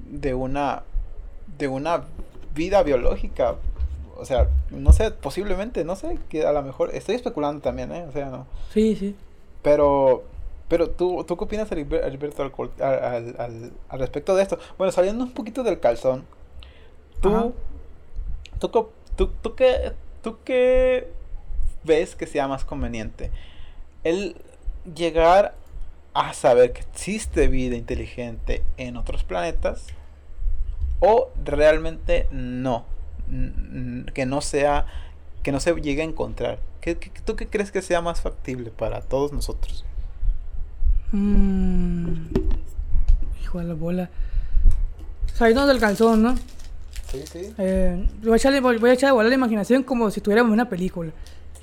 de 0.10 0.34
una 0.34 0.84
de 1.58 1.68
una 1.68 2.04
vida 2.54 2.84
biológica. 2.84 3.56
O 4.18 4.26
sea 4.26 4.48
no 4.72 4.92
sé 4.94 5.12
posiblemente 5.12 5.84
no 5.86 5.96
sé 5.96 6.18
que 6.30 6.46
a 6.46 6.52
lo 6.52 6.62
mejor 6.64 6.94
estoy 6.94 7.16
especulando 7.16 7.62
también 7.62 7.92
¿eh? 7.92 8.06
o 8.08 8.12
sea 8.12 8.30
no. 8.30 8.48
Sí, 8.74 8.96
sí. 8.96 9.16
pero 9.62 10.24
pero 10.68 10.90
tú, 10.90 11.24
¿tú 11.24 11.38
qué 11.38 11.44
opinas 11.46 11.72
Heriberto 11.72 12.42
al, 12.44 12.52
al, 12.84 13.36
al- 13.40 13.72
al- 13.90 14.00
respecto 14.00 14.36
de 14.36 14.44
esto 14.44 14.58
bueno 14.78 14.92
saliendo 14.92 15.24
un 15.24 15.32
poquito 15.32 15.64
del 15.64 15.80
calzón 15.80 16.26
tú, 19.16 19.30
tú 19.42 19.56
qué 19.56 19.94
tú 20.24 20.38
qué 20.44 21.12
ves 21.84 22.16
que 22.16 22.26
sea 22.28 22.48
más 22.48 22.66
conveniente 22.66 23.30
el 24.04 24.36
llegar 24.96 25.54
a 26.20 26.34
saber 26.34 26.74
que 26.74 26.82
existe 26.82 27.48
vida 27.48 27.76
inteligente 27.76 28.64
en 28.78 28.98
otros 28.98 29.24
planetas 29.24 29.86
o 31.00 31.30
realmente 31.44 32.28
no 32.32 32.86
que 34.14 34.26
no 34.26 34.42
sea 34.42 34.86
que 35.44 35.52
no 35.52 35.60
se 35.60 35.74
llegue 35.76 36.02
a 36.02 36.06
encontrar 36.06 36.60
¿Qué, 36.82 36.98
qué- 36.98 37.12
tú 37.26 37.36
qué 37.36 37.48
crees 37.48 37.72
que 37.72 37.82
sea 37.82 38.02
más 38.02 38.22
factible 38.22 38.72
para 38.72 39.02
todos 39.02 39.32
nosotros 39.34 39.84
Mm. 41.12 42.28
Hijo 43.42 43.60
de 43.60 43.64
la 43.64 43.74
bola. 43.76 44.10
Saliendo 45.34 45.66
del 45.66 45.80
calzón, 45.80 46.22
¿no? 46.22 46.36
Sí, 47.10 47.24
sí. 47.32 47.54
Eh, 47.58 48.06
voy, 48.22 48.34
a 48.34 48.36
echarle, 48.36 48.60
voy 48.60 48.90
a 48.90 48.94
echar 48.94 49.12
a 49.12 49.14
volar 49.14 49.30
la 49.30 49.36
imaginación 49.36 49.84
como 49.84 50.12
si 50.12 50.20
estuviéramos 50.20 50.50
en 50.50 50.54
una 50.56 50.68
película. 50.70 51.12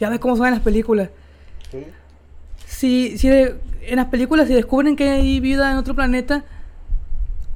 Ya 0.00 0.08
ves 0.08 0.18
cómo 0.18 0.36
son 0.36 0.50
las 0.50 0.60
películas. 0.60 1.10
Sí. 1.70 1.84
Si, 2.76 3.16
si 3.18 3.28
de- 3.28 3.56
en 3.86 3.96
las 3.96 4.06
películas 4.06 4.48
se 4.48 4.54
descubren 4.54 4.96
que 4.96 5.10
hay 5.10 5.40
vida 5.40 5.70
en 5.70 5.76
otro 5.78 5.94
planeta, 5.94 6.44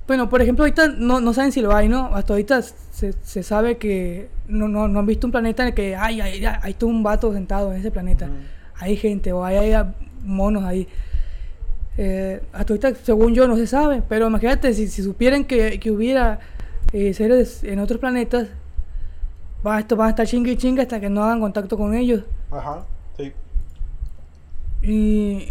bueno, 0.06 0.28
por 0.30 0.40
ejemplo, 0.40 0.64
ahorita 0.64 0.88
no, 0.88 1.20
no 1.20 1.34
saben 1.34 1.52
si 1.52 1.60
lo 1.60 1.74
hay, 1.74 1.88
¿no? 1.88 2.06
Hasta 2.14 2.32
ahorita 2.32 2.62
se, 2.62 3.12
se 3.22 3.42
sabe 3.42 3.76
que 3.76 4.28
no, 4.46 4.66
no, 4.68 4.88
no 4.88 5.00
han 5.00 5.06
visto 5.06 5.26
un 5.26 5.32
planeta 5.32 5.62
en 5.62 5.68
el 5.68 5.74
que 5.74 5.96
hay, 5.96 6.20
hay, 6.20 6.44
hay, 6.46 6.74
todo 6.74 6.88
un 6.88 7.02
vato 7.02 7.32
sentado 7.32 7.72
en 7.72 7.80
ese 7.80 7.90
planeta. 7.90 8.28
Hay 8.80 8.96
gente 8.96 9.32
o 9.32 9.44
hay, 9.44 9.56
hay 9.74 9.84
monos 10.24 10.64
ahí. 10.64 10.88
Eh, 11.98 12.40
hasta 12.52 12.72
ahorita, 12.72 12.94
según 13.02 13.34
yo, 13.34 13.46
no 13.48 13.56
se 13.56 13.66
sabe. 13.66 14.02
Pero 14.08 14.28
imagínate, 14.28 14.72
si, 14.72 14.88
si 14.88 15.02
supieran 15.02 15.44
que, 15.44 15.78
que 15.78 15.90
hubiera 15.90 16.38
eh, 16.92 17.12
seres 17.12 17.62
en 17.64 17.78
otros 17.80 17.98
planetas, 18.00 18.48
va, 19.66 19.78
esto 19.80 19.96
va 19.96 20.06
a 20.06 20.10
estar 20.10 20.26
chingue 20.26 20.52
y 20.52 20.56
chingue 20.56 20.82
hasta 20.82 21.00
que 21.00 21.10
no 21.10 21.22
hagan 21.24 21.40
contacto 21.40 21.76
con 21.76 21.94
ellos. 21.94 22.22
Ajá. 22.50 22.84
Sí. 23.16 23.32
Y 24.82 25.48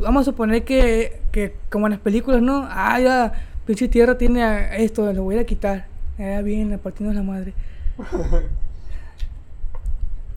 vamos 0.00 0.22
a 0.22 0.24
suponer 0.24 0.64
que, 0.64 1.20
que 1.32 1.54
como 1.70 1.86
en 1.86 1.92
las 1.92 2.00
películas, 2.00 2.42
¿no? 2.42 2.66
Ah, 2.70 2.98
ya, 3.00 3.32
pinche 3.66 3.88
tierra 3.88 4.16
tiene 4.18 4.42
a- 4.42 4.76
esto, 4.76 5.12
lo 5.12 5.22
voy 5.24 5.36
a 5.38 5.40
a 5.42 5.44
quitar. 5.44 5.86
Ya 6.18 6.42
bien, 6.42 6.78
partiendo 6.82 7.14
la 7.14 7.22
madre. 7.22 7.54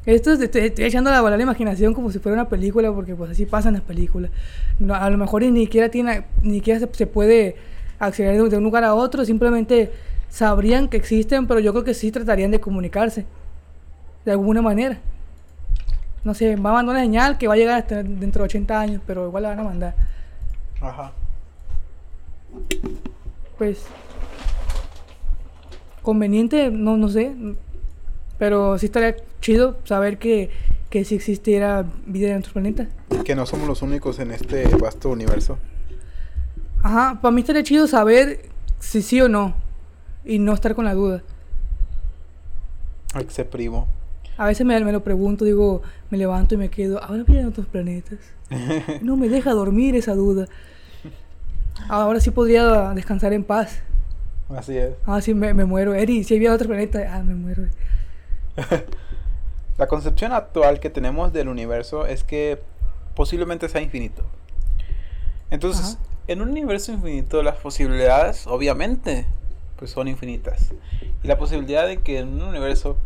Esto 0.05 0.32
es- 0.32 0.41
estoy, 0.41 0.62
estoy 0.62 0.86
echando 0.86 1.12
a 1.12 1.22
volar 1.22 1.38
la 1.38 1.43
imaginación 1.43 1.93
como 1.93 2.12
si 2.12 2.18
fuera 2.20 2.34
una 2.36 2.49
película, 2.49 2.91
porque 2.91 3.16
pues 3.16 3.32
así 3.32 3.45
pasan 3.45 3.74
las 3.74 3.84
películas. 3.84 4.32
No, 4.80 4.95
a 4.95 5.09
lo 5.09 5.18
mejor 5.18 5.43
ni 5.43 5.62
siquiera 5.66 5.89
tiene, 5.89 6.24
ni 6.41 6.55
siquiera 6.55 6.80
se, 6.80 6.89
se 6.91 7.05
puede 7.07 7.55
acceder 7.99 8.41
de 8.49 8.57
un 8.57 8.64
lugar 8.64 8.84
a 8.84 8.95
otro, 8.95 9.24
simplemente 9.26 9.91
sabrían 10.30 10.88
que 10.88 10.97
existen, 10.97 11.45
pero 11.45 11.59
yo 11.59 11.72
creo 11.72 11.84
que 11.84 11.93
sí 11.93 12.12
tratarían 12.12 12.49
de 12.49 12.59
comunicarse 12.59 13.26
de 14.26 14.32
alguna 14.32 14.62
manera. 14.64 14.97
No 16.24 16.34
sé, 16.34 16.56
va 16.56 16.70
a 16.70 16.74
mandar 16.74 16.96
una 16.96 17.04
señal 17.04 17.38
que 17.38 17.48
va 17.48 17.56
a 17.56 17.58
llegar 17.58 17.80
hasta 17.80 18.04
dentro 18.04 18.44
de 18.44 18.46
80 18.46 18.80
años, 18.80 19.02
pero 19.08 19.28
igual 19.28 19.44
la 19.44 19.50
van 19.50 19.60
a 19.60 19.64
mandar. 19.64 19.96
Ajá. 20.80 21.12
Pues. 23.58 23.86
Conveniente, 26.02 26.70
no, 26.70 26.98
no 26.98 27.10
sé. 27.10 27.34
Pero 28.38 28.78
sí 28.78 28.88
estaría 28.88 29.16
chido 29.40 29.78
saber 29.84 30.18
que, 30.18 30.50
que 30.90 31.06
sí 31.06 31.16
existiera 31.16 31.86
vida 32.06 32.30
en 32.30 32.38
otros 32.38 32.54
planetas. 32.54 32.88
Que 33.24 33.36
no 33.36 33.46
somos 33.46 33.68
los 33.68 33.82
únicos 33.82 34.20
en 34.20 34.32
este 34.32 34.68
vasto 34.78 35.10
universo. 35.10 35.58
Ajá, 36.84 37.20
para 37.22 37.32
mí 37.32 37.42
estaría 37.42 37.64
chido 37.64 37.88
saber 37.88 38.50
si 38.80 39.02
sí 39.02 39.22
o 39.22 39.30
no. 39.30 39.56
Y 40.26 40.40
no 40.40 40.54
estar 40.54 40.76
con 40.76 40.86
la 40.86 40.94
duda. 40.94 41.24
Exe 43.20 43.46
primo. 43.46 43.88
A 44.38 44.46
veces 44.46 44.66
me, 44.66 44.80
me 44.84 44.92
lo 44.92 45.04
pregunto, 45.04 45.46
digo, 45.46 45.82
me 46.10 46.18
levanto 46.18 46.56
y 46.56 46.58
me 46.58 46.70
quedo, 46.70 47.04
¿habrá 47.04 47.24
vida 47.24 47.42
en 47.42 47.48
otros 47.48 47.68
planetas? 47.68 48.20
No 49.02 49.16
me 49.16 49.30
deja 49.30 49.52
dormir 49.52 49.96
esa 49.96 50.14
duda. 50.14 50.48
Ahora 51.88 52.20
sí 52.20 52.32
podría 52.32 52.94
descansar 52.94 53.34
en 53.34 53.44
paz. 53.44 53.82
Así 54.50 54.78
es. 54.78 54.92
Ah, 55.06 55.22
sí, 55.22 55.34
me, 55.34 55.54
me 55.54 55.66
muero. 55.66 55.94
Eri, 55.94 56.24
si 56.24 56.36
en 56.36 56.52
otro 56.52 56.68
planeta, 56.68 57.00
ah, 57.14 57.24
me 57.24 57.34
muero. 57.34 57.64
La 59.78 59.88
concepción 59.88 60.34
actual 60.34 60.80
que 60.80 60.90
tenemos 60.90 61.34
del 61.34 61.48
universo 61.48 62.06
es 62.06 62.24
que 62.24 62.60
posiblemente 63.16 63.70
sea 63.70 63.82
infinito. 63.82 64.24
Entonces, 65.50 65.98
Ajá. 66.00 66.06
en 66.28 66.42
un 66.42 66.50
universo 66.50 66.92
infinito 66.92 67.42
las 67.42 67.58
posibilidades, 67.58 68.46
obviamente, 68.48 69.26
pues 69.78 69.92
son 69.92 70.08
infinitas. 70.08 70.74
Y 71.24 71.28
la 71.28 71.38
posibilidad 71.38 71.88
de 71.88 71.98
que 71.98 72.20
en 72.20 72.28
un 72.30 72.42
universo 72.44 72.98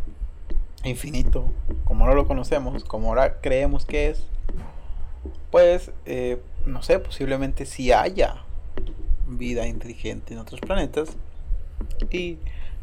infinito, 0.90 1.46
como 1.84 2.04
ahora 2.04 2.16
lo 2.16 2.28
conocemos, 2.28 2.84
como 2.84 3.10
ahora 3.10 3.40
creemos 3.42 3.86
que 3.86 4.10
es, 4.10 4.24
pues, 5.52 5.92
eh, 6.06 6.42
no 6.66 6.84
sé, 6.84 7.00
posiblemente 7.00 7.66
si 7.66 7.92
haya 7.92 8.44
vida 9.28 9.68
inteligente 9.68 10.34
en 10.34 10.40
otros 10.40 10.62
planetas 10.62 11.18
y 12.12 12.38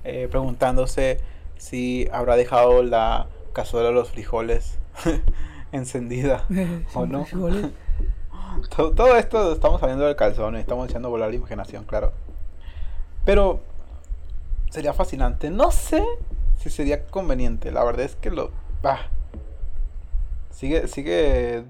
eh, 0.04 0.28
preguntándose 0.30 1.18
si 1.56 2.08
habrá 2.12 2.36
dejado 2.36 2.82
la 2.82 3.28
cazuela 3.52 3.88
de 3.88 3.94
los 3.94 4.10
frijoles 4.10 4.78
encendida 5.72 6.46
o 6.94 7.06
no. 7.06 7.26
Todo, 8.76 8.92
todo 8.92 9.16
esto 9.16 9.50
estamos 9.54 9.80
saliendo 9.80 10.04
del 10.04 10.14
calzón 10.14 10.56
y 10.56 10.58
estamos 10.58 10.94
a 10.94 10.98
volar 10.98 11.30
la 11.30 11.36
imaginación, 11.36 11.84
claro. 11.84 12.12
Pero 13.24 13.60
sería 14.68 14.92
fascinante. 14.92 15.48
No 15.48 15.70
sé 15.70 16.04
si 16.62 16.70
sería 16.70 17.04
conveniente. 17.06 17.72
La 17.72 17.84
verdad 17.84 18.04
es 18.04 18.16
que 18.16 18.30
lo. 18.30 18.50
bah, 18.82 19.08
sigue, 20.50 20.86
sigue 20.88 21.64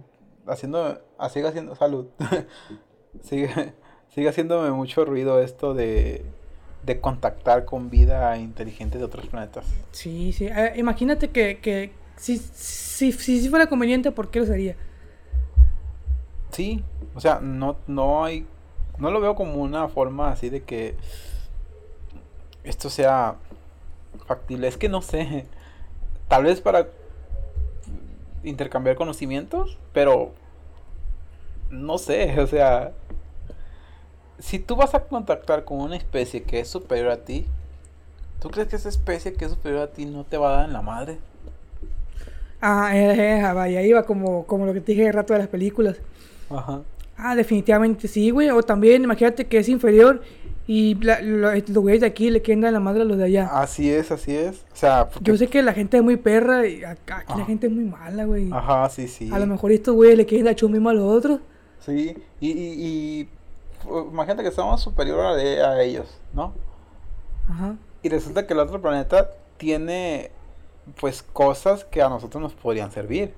haciendo. 0.46 1.00
ah, 1.18 1.28
Sigue 1.28 1.48
haciendo. 1.48 1.74
Salud. 1.74 2.06
sigue, 3.22 3.74
sigue 4.08 4.28
haciéndome 4.28 4.70
mucho 4.70 5.04
ruido 5.04 5.40
esto 5.40 5.74
de. 5.74 6.24
De 6.84 7.00
contactar 7.00 7.64
con 7.64 7.90
vida 7.90 8.36
inteligente 8.38 8.98
de 8.98 9.04
otros 9.04 9.26
planetas. 9.28 9.64
Sí, 9.92 10.32
sí. 10.32 10.46
Eh, 10.46 10.72
imagínate 10.76 11.30
que, 11.30 11.60
que 11.60 11.92
si, 12.16 12.38
si, 12.38 13.12
si, 13.12 13.40
si 13.40 13.48
fuera 13.48 13.68
conveniente, 13.68 14.10
¿por 14.10 14.32
qué 14.32 14.40
lo 14.40 14.46
sería? 14.46 14.74
Sí, 16.50 16.82
o 17.14 17.20
sea, 17.20 17.38
no, 17.40 17.76
no 17.86 18.24
hay, 18.24 18.46
no 18.98 19.12
lo 19.12 19.20
veo 19.20 19.36
como 19.36 19.62
una 19.62 19.86
forma 19.88 20.32
así 20.32 20.50
de 20.50 20.64
que 20.64 20.96
esto 22.64 22.90
sea 22.90 23.36
factible. 24.26 24.68
Es 24.68 24.76
que 24.76 24.88
no 24.88 25.02
sé, 25.02 25.46
tal 26.28 26.44
vez 26.44 26.60
para 26.60 26.88
intercambiar 28.44 28.96
conocimientos, 28.96 29.78
pero 29.92 30.32
no 31.70 31.98
sé, 31.98 32.40
o 32.40 32.46
sea, 32.46 32.92
si 34.38 34.58
tú 34.58 34.76
vas 34.76 34.94
a 34.94 35.04
contactar 35.04 35.64
con 35.64 35.80
una 35.80 35.96
especie 35.96 36.42
que 36.42 36.60
es 36.60 36.68
superior 36.68 37.10
a 37.10 37.24
ti, 37.24 37.46
¿tú 38.40 38.50
crees 38.50 38.68
que 38.68 38.76
esa 38.76 38.88
especie 38.88 39.32
que 39.34 39.44
es 39.44 39.52
superior 39.52 39.82
a 39.82 39.86
ti 39.88 40.04
no 40.04 40.24
te 40.24 40.36
va 40.36 40.52
a 40.52 40.56
dar 40.58 40.66
en 40.66 40.72
la 40.72 40.82
madre? 40.82 41.18
Ah, 42.60 42.96
eh, 42.96 43.38
eh, 43.38 43.52
vaya, 43.52 43.82
iba 43.82 44.04
como, 44.04 44.46
como 44.46 44.66
lo 44.66 44.72
que 44.72 44.80
te 44.80 44.92
dije 44.92 45.08
el 45.08 45.12
rato 45.12 45.32
de 45.32 45.40
las 45.40 45.48
películas. 45.48 45.96
Ajá. 46.48 46.82
Ah, 47.16 47.34
definitivamente 47.34 48.08
sí, 48.08 48.30
güey. 48.30 48.50
O 48.50 48.62
también, 48.62 49.04
imagínate 49.04 49.46
que 49.46 49.58
es 49.58 49.68
inferior 49.68 50.22
y 50.66 50.94
la- 51.02 51.20
lo- 51.20 51.52
los 51.54 51.68
güeyes 51.78 52.00
de 52.00 52.06
aquí 52.06 52.30
le 52.30 52.40
quieren 52.42 52.60
dar 52.62 52.72
la 52.72 52.80
madre 52.80 53.02
a 53.02 53.04
los 53.04 53.18
de 53.18 53.24
allá. 53.24 53.48
Así 53.60 53.90
es, 53.90 54.10
así 54.12 54.34
es. 54.34 54.64
O 54.72 54.76
sea, 54.76 55.08
porque- 55.08 55.30
Yo 55.30 55.36
sé 55.36 55.48
que 55.48 55.62
la 55.62 55.72
gente 55.72 55.96
es 55.96 56.02
muy 56.02 56.16
perra 56.16 56.66
y 56.66 56.84
acá 56.84 57.18
aquí 57.26 57.38
la 57.38 57.44
gente 57.44 57.66
es 57.66 57.72
muy 57.72 57.84
mala, 57.84 58.24
güey. 58.24 58.50
Ajá, 58.52 58.88
sí, 58.88 59.08
sí. 59.08 59.30
A 59.32 59.38
lo 59.38 59.46
mejor 59.46 59.72
estos 59.72 59.94
güeyes 59.94 60.16
le 60.16 60.26
quieren 60.26 60.44
dar 60.46 60.54
chumimo 60.54 60.88
a 60.90 60.94
los 60.94 61.04
otros. 61.04 61.40
Sí, 61.80 62.14
y, 62.40 62.50
y, 62.50 62.52
y, 63.22 63.28
fu- 63.82 64.08
imagínate 64.12 64.44
que 64.44 64.52
somos 64.52 64.80
superior 64.80 65.20
a, 65.26 65.34
de- 65.34 65.62
a 65.64 65.82
ellos, 65.82 66.06
¿no? 66.32 66.52
Ajá. 67.50 67.74
Y 68.04 68.08
resulta 68.08 68.46
que 68.46 68.52
el 68.52 68.60
otro 68.60 68.80
planeta 68.80 69.30
tiene, 69.56 70.30
pues, 71.00 71.22
cosas 71.22 71.84
que 71.84 72.02
a 72.02 72.08
nosotros 72.08 72.40
nos 72.40 72.52
podrían 72.54 72.90
servir. 72.92 73.34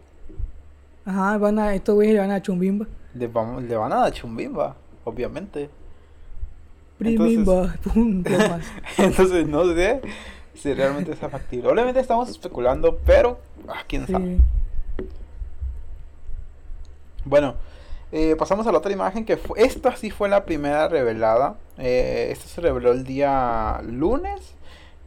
Ajá, 1.06 1.36
van 1.38 1.58
a, 1.58 1.74
estos 1.74 1.94
güeyes 1.94 2.14
le 2.14 2.20
van 2.20 2.30
a 2.30 2.34
dar 2.34 2.42
chumbimba. 2.42 2.86
Le, 3.14 3.26
vamos, 3.28 3.62
le 3.62 3.76
van 3.76 3.92
a 3.92 3.96
dar 3.96 4.12
chumbimba, 4.12 4.74
obviamente. 5.04 5.68
Primimba, 6.98 7.74
plomas. 7.82 8.66
Entonces, 8.98 9.46
no 9.46 9.64
sé 9.74 10.00
si 10.54 10.72
realmente 10.72 11.12
es 11.12 11.18
factible. 11.18 11.68
Obviamente 11.68 12.00
estamos 12.00 12.28
especulando, 12.28 12.98
pero, 13.04 13.38
ah, 13.68 13.82
quién 13.86 14.06
sabe. 14.06 14.36
Sí. 14.36 14.42
Bueno, 17.24 17.54
eh, 18.12 18.36
pasamos 18.36 18.66
a 18.66 18.72
la 18.72 18.78
otra 18.78 18.92
imagen 18.92 19.24
que 19.24 19.36
fue, 19.36 19.62
esta 19.62 19.96
sí 19.96 20.10
fue 20.10 20.28
la 20.28 20.44
primera 20.44 20.88
revelada. 20.88 21.56
Eh, 21.78 22.28
esta 22.30 22.46
se 22.46 22.60
reveló 22.60 22.92
el 22.92 23.04
día 23.04 23.80
lunes 23.82 24.54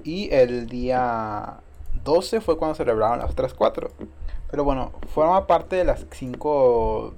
y 0.03 0.29
el 0.33 0.67
día 0.67 1.59
12 2.03 2.41
fue 2.41 2.57
cuando 2.57 2.75
se 2.75 2.83
revelaron 2.83 3.19
las 3.19 3.31
otras 3.31 3.53
cuatro. 3.53 3.91
Pero 4.49 4.63
bueno, 4.63 4.91
forma 5.13 5.45
parte 5.45 5.75
de 5.75 5.85
las 5.85 6.05
cinco, 6.11 7.13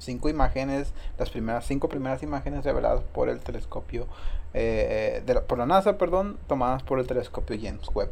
cinco 0.00 0.28
imágenes, 0.28 0.92
las 1.18 1.30
primeras 1.30 1.64
cinco 1.66 1.88
primeras 1.88 2.22
imágenes 2.22 2.64
reveladas 2.64 3.02
por 3.14 3.28
el 3.28 3.40
telescopio, 3.40 4.06
eh, 4.54 5.22
de 5.24 5.34
la- 5.34 5.42
por 5.42 5.58
la 5.58 5.66
NASA, 5.66 5.96
perdón, 5.98 6.38
tomadas 6.48 6.82
por 6.82 6.98
el 6.98 7.06
telescopio 7.06 7.56
James 7.60 7.88
Webb. 7.94 8.10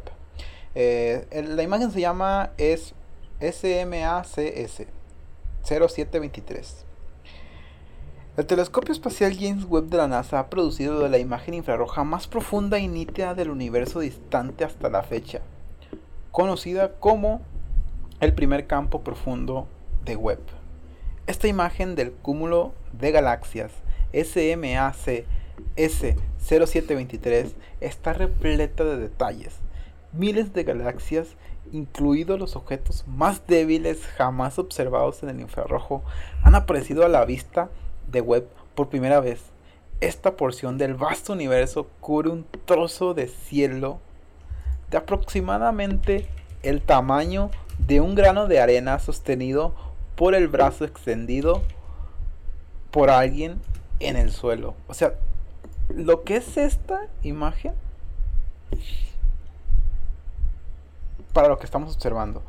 Eh, 0.75 1.27
la 1.49 1.63
imagen 1.63 1.91
se 1.91 1.99
llama 1.99 2.51
es 2.57 2.93
SMACS 3.41 4.85
0723. 5.63 6.85
El 8.37 8.45
telescopio 8.45 8.93
espacial 8.93 9.35
James 9.37 9.65
Webb 9.65 9.87
de 9.89 9.97
la 9.97 10.07
NASA 10.07 10.39
ha 10.39 10.49
producido 10.49 11.05
la 11.09 11.17
imagen 11.17 11.53
infrarroja 11.55 12.03
más 12.05 12.27
profunda 12.27 12.79
y 12.79 12.87
nítida 12.87 13.33
del 13.35 13.49
universo 13.49 13.99
distante 13.99 14.63
hasta 14.63 14.89
la 14.89 15.03
fecha, 15.03 15.41
conocida 16.31 16.93
como 16.99 17.41
el 18.21 18.33
primer 18.33 18.67
campo 18.67 19.01
profundo 19.01 19.67
de 20.05 20.15
Webb. 20.15 20.39
Esta 21.29 21.47
imagen 21.47 21.93
del 21.93 22.11
cúmulo 22.11 22.73
de 22.91 23.11
galaxias 23.11 23.71
SMAC 24.13 25.27
S0723 25.75 27.51
está 27.81 28.13
repleta 28.13 28.83
de 28.83 28.97
detalles. 28.97 29.59
Miles 30.11 30.53
de 30.53 30.63
galaxias, 30.63 31.27
incluidos 31.71 32.39
los 32.39 32.55
objetos 32.55 33.05
más 33.05 33.45
débiles 33.45 34.03
jamás 34.17 34.57
observados 34.57 35.21
en 35.21 35.29
el 35.29 35.41
infrarrojo, 35.41 36.01
han 36.41 36.55
aparecido 36.55 37.05
a 37.05 37.09
la 37.09 37.23
vista 37.25 37.69
de 38.07 38.21
Webb 38.21 38.47
por 38.73 38.89
primera 38.89 39.19
vez. 39.19 39.39
Esta 40.01 40.35
porción 40.35 40.79
del 40.79 40.95
vasto 40.95 41.33
universo 41.33 41.91
cubre 41.99 42.29
un 42.29 42.47
trozo 42.65 43.13
de 43.13 43.27
cielo 43.27 43.99
de 44.89 44.97
aproximadamente 44.97 46.27
el 46.63 46.81
tamaño 46.81 47.51
de 47.77 48.01
un 48.01 48.15
grano 48.15 48.47
de 48.47 48.59
arena 48.59 48.97
sostenido 48.97 49.88
por 50.19 50.35
el 50.35 50.49
brazo 50.49 50.83
extendido 50.83 51.63
por 52.91 53.09
alguien 53.09 53.61
en 54.01 54.17
el 54.17 54.33
suelo. 54.33 54.75
O 54.89 54.93
sea, 54.93 55.13
lo 55.87 56.25
que 56.25 56.35
es 56.35 56.57
esta 56.57 57.07
imagen 57.23 57.71
para 61.31 61.47
lo 61.47 61.57
que 61.57 61.63
estamos 61.63 61.95
observando. 61.95 62.43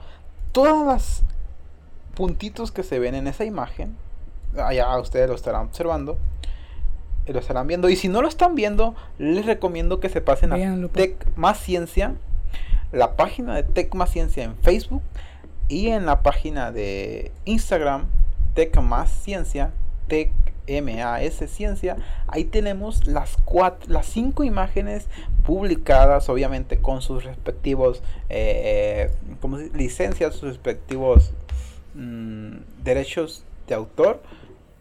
Todas 0.50 0.84
las 0.84 1.22
puntitos 2.16 2.72
que 2.72 2.82
se 2.82 2.98
ven 2.98 3.14
en 3.14 3.28
esa 3.28 3.44
imagen, 3.44 3.96
allá 4.58 4.98
ustedes 4.98 5.28
lo 5.28 5.36
estarán 5.36 5.66
observando, 5.66 6.18
lo 7.24 7.38
estarán 7.38 7.68
viendo. 7.68 7.88
Y 7.88 7.94
si 7.94 8.08
no 8.08 8.20
lo 8.20 8.26
están 8.26 8.56
viendo, 8.56 8.96
les 9.16 9.46
recomiendo 9.46 10.00
que 10.00 10.08
se 10.08 10.20
pasen 10.20 10.52
a 10.52 10.88
Tech 10.88 11.24
Más 11.36 11.60
Ciencia, 11.60 12.16
la 12.90 13.14
página 13.14 13.54
de 13.54 13.62
Tech 13.62 13.94
Más 13.94 14.10
Ciencia 14.10 14.42
en 14.42 14.56
Facebook 14.56 15.02
y 15.70 15.88
en 15.88 16.04
la 16.04 16.22
página 16.22 16.72
de 16.72 17.30
Instagram, 17.44 18.06
Tech 18.54 18.76
Más 18.80 19.08
Ciencia, 19.08 19.70
Tech 20.08 20.32
Ciencia, 21.48 21.96
ahí 22.26 22.44
tenemos 22.44 23.06
las 23.06 23.36
cuatro, 23.44 23.90
las 23.90 24.06
cinco 24.06 24.44
imágenes 24.44 25.08
publicadas, 25.44 26.28
obviamente 26.28 26.78
con 26.78 27.02
sus 27.02 27.24
respectivos 27.24 28.02
eh, 28.28 29.10
como 29.40 29.58
licencias, 29.58 30.34
sus 30.34 30.50
respectivos 30.50 31.32
mm, 31.94 32.56
derechos 32.82 33.44
de 33.68 33.74
autor, 33.74 34.22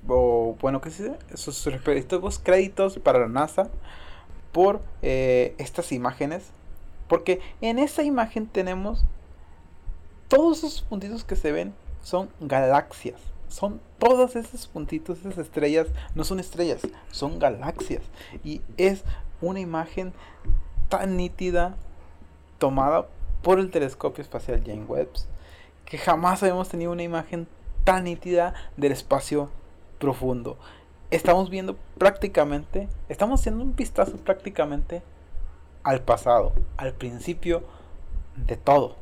o 0.08 0.56
bueno, 0.60 0.82
¿qué 0.82 0.90
se? 0.90 1.12
Sus 1.36 1.66
respectivos 1.66 2.40
créditos 2.40 2.98
para 2.98 3.20
la 3.20 3.28
NASA 3.28 3.70
por 4.52 4.82
eh, 5.04 5.54
estas 5.60 5.92
imágenes, 5.92 6.50
porque 7.08 7.42
en 7.62 7.78
esa 7.78 8.04
imagen 8.04 8.48
tenemos 8.48 9.06
todos 10.30 10.60
esos 10.60 10.82
puntitos 10.82 11.26
que 11.26 11.36
se 11.36 11.52
ven 11.52 11.74
son 12.02 12.30
galaxias 12.40 13.20
son 13.50 13.82
todos 13.98 14.36
esos 14.36 14.68
puntitos, 14.68 15.20
esas 15.20 15.38
estrellas, 15.40 15.88
no 16.16 16.24
son 16.24 16.40
estrellas, 16.40 16.82
son 17.12 17.40
galaxias. 17.40 18.04
Y 18.44 18.62
es 18.78 19.04
una 19.42 19.60
imagen 19.60 20.14
tan 20.88 21.18
nítida 21.18 21.76
tomada 22.60 23.08
por 23.42 23.60
el 23.60 23.72
telescopio 23.72 24.22
espacial 24.22 24.64
James 24.66 24.88
Webb 24.88 25.10
que 25.86 25.98
jamás 25.98 26.44
habíamos 26.44 26.70
tenido 26.70 26.92
una 26.92 27.04
imagen 27.04 27.48
tan 27.84 28.04
nítida 28.04 28.54
del 28.78 28.92
espacio 28.92 29.50
profundo. 29.98 30.58
Estamos 31.10 31.50
viendo 31.50 31.76
prácticamente, 31.98 32.88
estamos 33.08 33.40
haciendo 33.40 33.64
un 33.64 33.76
vistazo 33.76 34.18
prácticamente 34.18 35.02
al 35.82 36.02
pasado, 36.02 36.54
al 36.78 36.94
principio 36.94 37.64
de 38.36 38.56
todo 38.56 38.96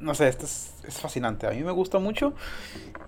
no 0.00 0.14
sé, 0.14 0.28
esto 0.28 0.46
es, 0.46 0.74
fascinante. 1.00 1.46
A 1.46 1.50
mí 1.50 1.62
me 1.62 1.72
gusta 1.72 1.98
mucho. 1.98 2.32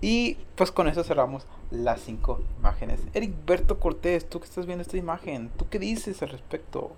Y 0.01 0.37
pues 0.55 0.71
con 0.71 0.87
eso 0.87 1.03
cerramos 1.03 1.45
las 1.71 2.01
cinco 2.01 2.41
imágenes. 2.59 3.01
Eric 3.13 3.33
Berto 3.45 3.79
Cortés, 3.79 4.29
tú 4.29 4.39
que 4.39 4.45
estás 4.45 4.65
viendo 4.65 4.81
esta 4.81 4.97
imagen, 4.97 5.49
¿tú 5.57 5.67
qué 5.69 5.79
dices 5.79 6.21
al 6.21 6.29
respecto? 6.29 6.91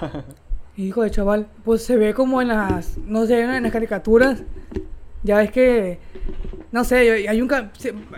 Hijo 0.76 1.02
de 1.02 1.10
chaval, 1.10 1.46
pues 1.64 1.84
se 1.84 1.96
ve 1.96 2.14
como 2.14 2.42
en 2.42 2.48
las, 2.48 2.98
no 2.98 3.26
sé, 3.26 3.40
en 3.42 3.62
las 3.62 3.72
caricaturas. 3.72 4.42
Ya 5.22 5.42
es 5.42 5.52
que, 5.52 5.98
no 6.72 6.84
sé, 6.84 7.28
hay 7.28 7.40
un, 7.40 7.50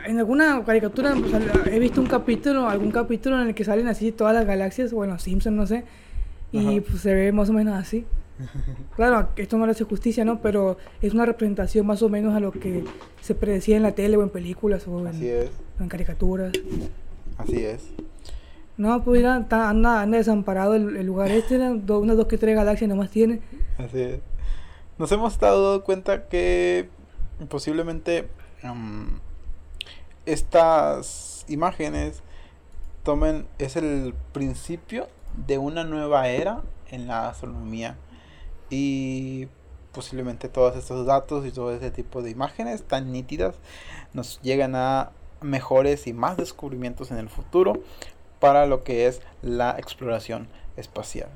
en 0.07 0.19
alguna 0.19 0.65
caricatura 0.65 1.15
pues, 1.15 1.33
he 1.67 1.79
visto 1.79 2.01
un 2.01 2.07
capítulo, 2.07 2.69
algún 2.69 2.91
capítulo 2.91 3.41
en 3.41 3.49
el 3.49 3.55
que 3.55 3.65
salen 3.65 3.87
así 3.89 4.11
todas 4.11 4.35
las 4.35 4.47
galaxias, 4.47 4.93
bueno, 4.93 5.19
Simpson, 5.19 5.55
no 5.55 5.67
sé. 5.67 5.85
Y 6.53 6.81
pues 6.81 7.03
se 7.03 7.13
ve 7.15 7.33
más 7.33 7.51
o 7.51 7.53
menos 7.53 7.75
así. 7.75 8.07
Claro, 8.95 9.29
esto 9.37 9.59
no 9.59 9.67
le 9.67 9.73
hace 9.73 9.85
justicia, 9.85 10.25
¿no? 10.25 10.41
Pero 10.41 10.79
es 11.01 11.15
una 11.15 11.27
representación 11.27 11.87
más 11.87 12.03
o 12.03 12.09
menos 12.09 12.35
a 12.35 12.41
lo 12.41 12.53
que 12.53 12.85
se 13.21 13.35
predecía 13.35 13.77
en 13.77 13.83
la 13.83 13.93
tele 13.93 14.17
o 14.17 14.23
en 14.23 14.31
películas 14.31 14.87
o 14.89 15.07
en, 15.07 15.89
caricaturas. 15.89 16.53
Así 17.39 17.65
es. 17.65 17.91
No, 18.77 19.03
pues 19.05 19.25
anda, 19.25 19.71
anda 19.71 20.07
desamparado 20.07 20.75
el, 20.75 21.07
lugar 21.07 21.31
este, 21.31 21.57
unas 21.59 22.17
dos 22.17 22.27
que 22.27 22.39
tres 22.39 22.55
galaxias 22.55 22.89
nomás 22.89 23.11
tiene. 23.11 23.41
Así 23.79 24.01
es. 24.01 24.21
Nos 24.99 25.13
hemos 25.13 25.39
dado 25.39 25.85
cuenta 25.85 26.29
que 26.29 26.89
posiblemente 27.49 28.29
um, 28.65 29.19
estas 30.25 31.45
imágenes 31.49 32.23
tomen, 33.03 33.47
es 33.59 33.77
el 33.77 34.15
principio 34.33 35.09
de 35.47 35.59
una 35.59 35.85
nueva 35.85 36.29
era 36.29 36.63
en 36.91 37.07
la 37.07 37.29
astronomía 37.29 37.97
y 38.71 39.49
posiblemente 39.93 40.49
todos 40.49 40.77
estos 40.77 41.07
datos 41.07 41.47
y 41.47 41.51
todo 41.51 41.75
ese 41.75 41.91
tipo 41.91 42.23
de 42.23 42.31
imágenes 42.31 42.83
tan 42.83 43.13
nítidas 43.13 43.57
nos 44.13 44.41
llegan 44.43 44.75
a 44.75 45.11
mejores 45.41 46.07
y 46.07 46.13
más 46.13 46.37
descubrimientos 46.37 47.11
en 47.11 47.19
el 47.19 47.29
futuro 47.29 47.75
para 48.41 48.67
lo 48.67 48.85
que 48.85 49.07
es 49.07 49.23
la 49.43 49.77
exploración 49.79 50.49
espacial. 50.77 51.29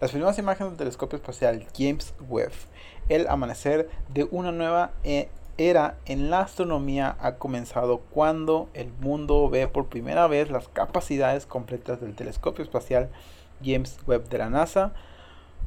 Las 0.00 0.10
primeras 0.10 0.38
imágenes 0.38 0.72
del 0.72 0.78
telescopio 0.78 1.16
espacial 1.16 1.66
James 1.76 2.14
Webb, 2.28 2.52
el 3.08 3.28
amanecer 3.28 3.88
de 4.12 4.24
una 4.30 4.52
nueva 4.52 4.92
e-, 5.04 5.28
era 5.58 5.96
en 6.06 6.30
la 6.30 6.40
astronomía 6.40 7.16
ha 7.20 7.36
comenzado 7.36 7.98
cuando 7.98 8.68
el 8.74 8.92
mundo 9.00 9.48
ve 9.48 9.68
por 9.68 9.86
primera 9.86 10.26
vez 10.26 10.50
las 10.50 10.68
capacidades 10.68 11.46
completas 11.46 12.00
del 12.00 12.14
telescopio 12.14 12.64
espacial 12.64 13.10
James 13.64 13.98
Webb 14.06 14.28
de 14.28 14.38
la 14.38 14.50
NASA 14.50 14.92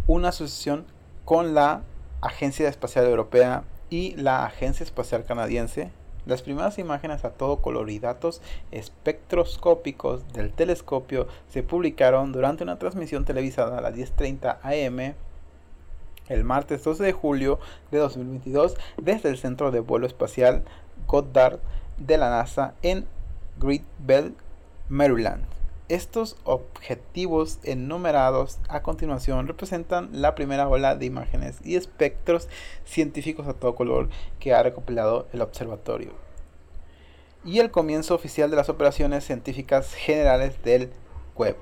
una 0.07 0.29
asociación 0.29 0.85
con 1.23 1.53
la 1.55 1.81
Agencia 2.21 2.69
Espacial 2.69 3.05
Europea 3.05 3.63
y 3.89 4.15
la 4.15 4.45
Agencia 4.45 4.83
Espacial 4.83 5.25
Canadiense. 5.25 5.91
Las 6.25 6.41
primeras 6.41 6.79
imágenes 6.79 7.23
a 7.23 7.31
todo 7.31 7.57
color 7.57 7.89
y 7.89 7.99
datos 7.99 8.41
espectroscópicos 8.71 10.27
del 10.33 10.51
telescopio 10.51 11.27
se 11.49 11.61
publicaron 11.61 12.31
durante 12.31 12.63
una 12.63 12.79
transmisión 12.79 13.25
televisada 13.25 13.77
a 13.77 13.81
las 13.81 13.95
10.30 13.95 14.57
am 14.63 15.15
el 16.27 16.43
martes 16.43 16.83
12 16.83 17.03
de 17.03 17.13
julio 17.13 17.59
de 17.91 17.99
2022 17.99 18.75
desde 18.97 19.29
el 19.29 19.37
Centro 19.37 19.69
de 19.69 19.79
Vuelo 19.79 20.07
Espacial 20.07 20.63
Goddard 21.07 21.59
de 21.97 22.17
la 22.17 22.29
NASA 22.31 22.73
en 22.81 23.05
Great 23.59 23.83
Bell, 23.99 24.35
Maryland. 24.89 25.43
Estos 25.87 26.35
objetivos 26.45 27.59
enumerados 27.63 28.57
a 28.69 28.81
continuación 28.81 29.47
representan 29.47 30.09
la 30.11 30.33
primera 30.33 30.67
ola 30.67 30.95
de 30.95 31.05
imágenes 31.05 31.57
y 31.63 31.75
espectros 31.75 32.47
científicos 32.85 33.47
a 33.47 33.53
todo 33.53 33.75
color 33.75 34.09
que 34.39 34.53
ha 34.53 34.63
recopilado 34.63 35.27
el 35.31 35.41
observatorio. 35.41 36.13
Y 37.43 37.59
el 37.59 37.69
comienzo 37.69 38.15
oficial 38.15 38.49
de 38.49 38.55
las 38.55 38.69
operaciones 38.69 39.25
científicas 39.25 39.93
generales 39.93 40.55
del 40.63 40.89
web. 41.35 41.55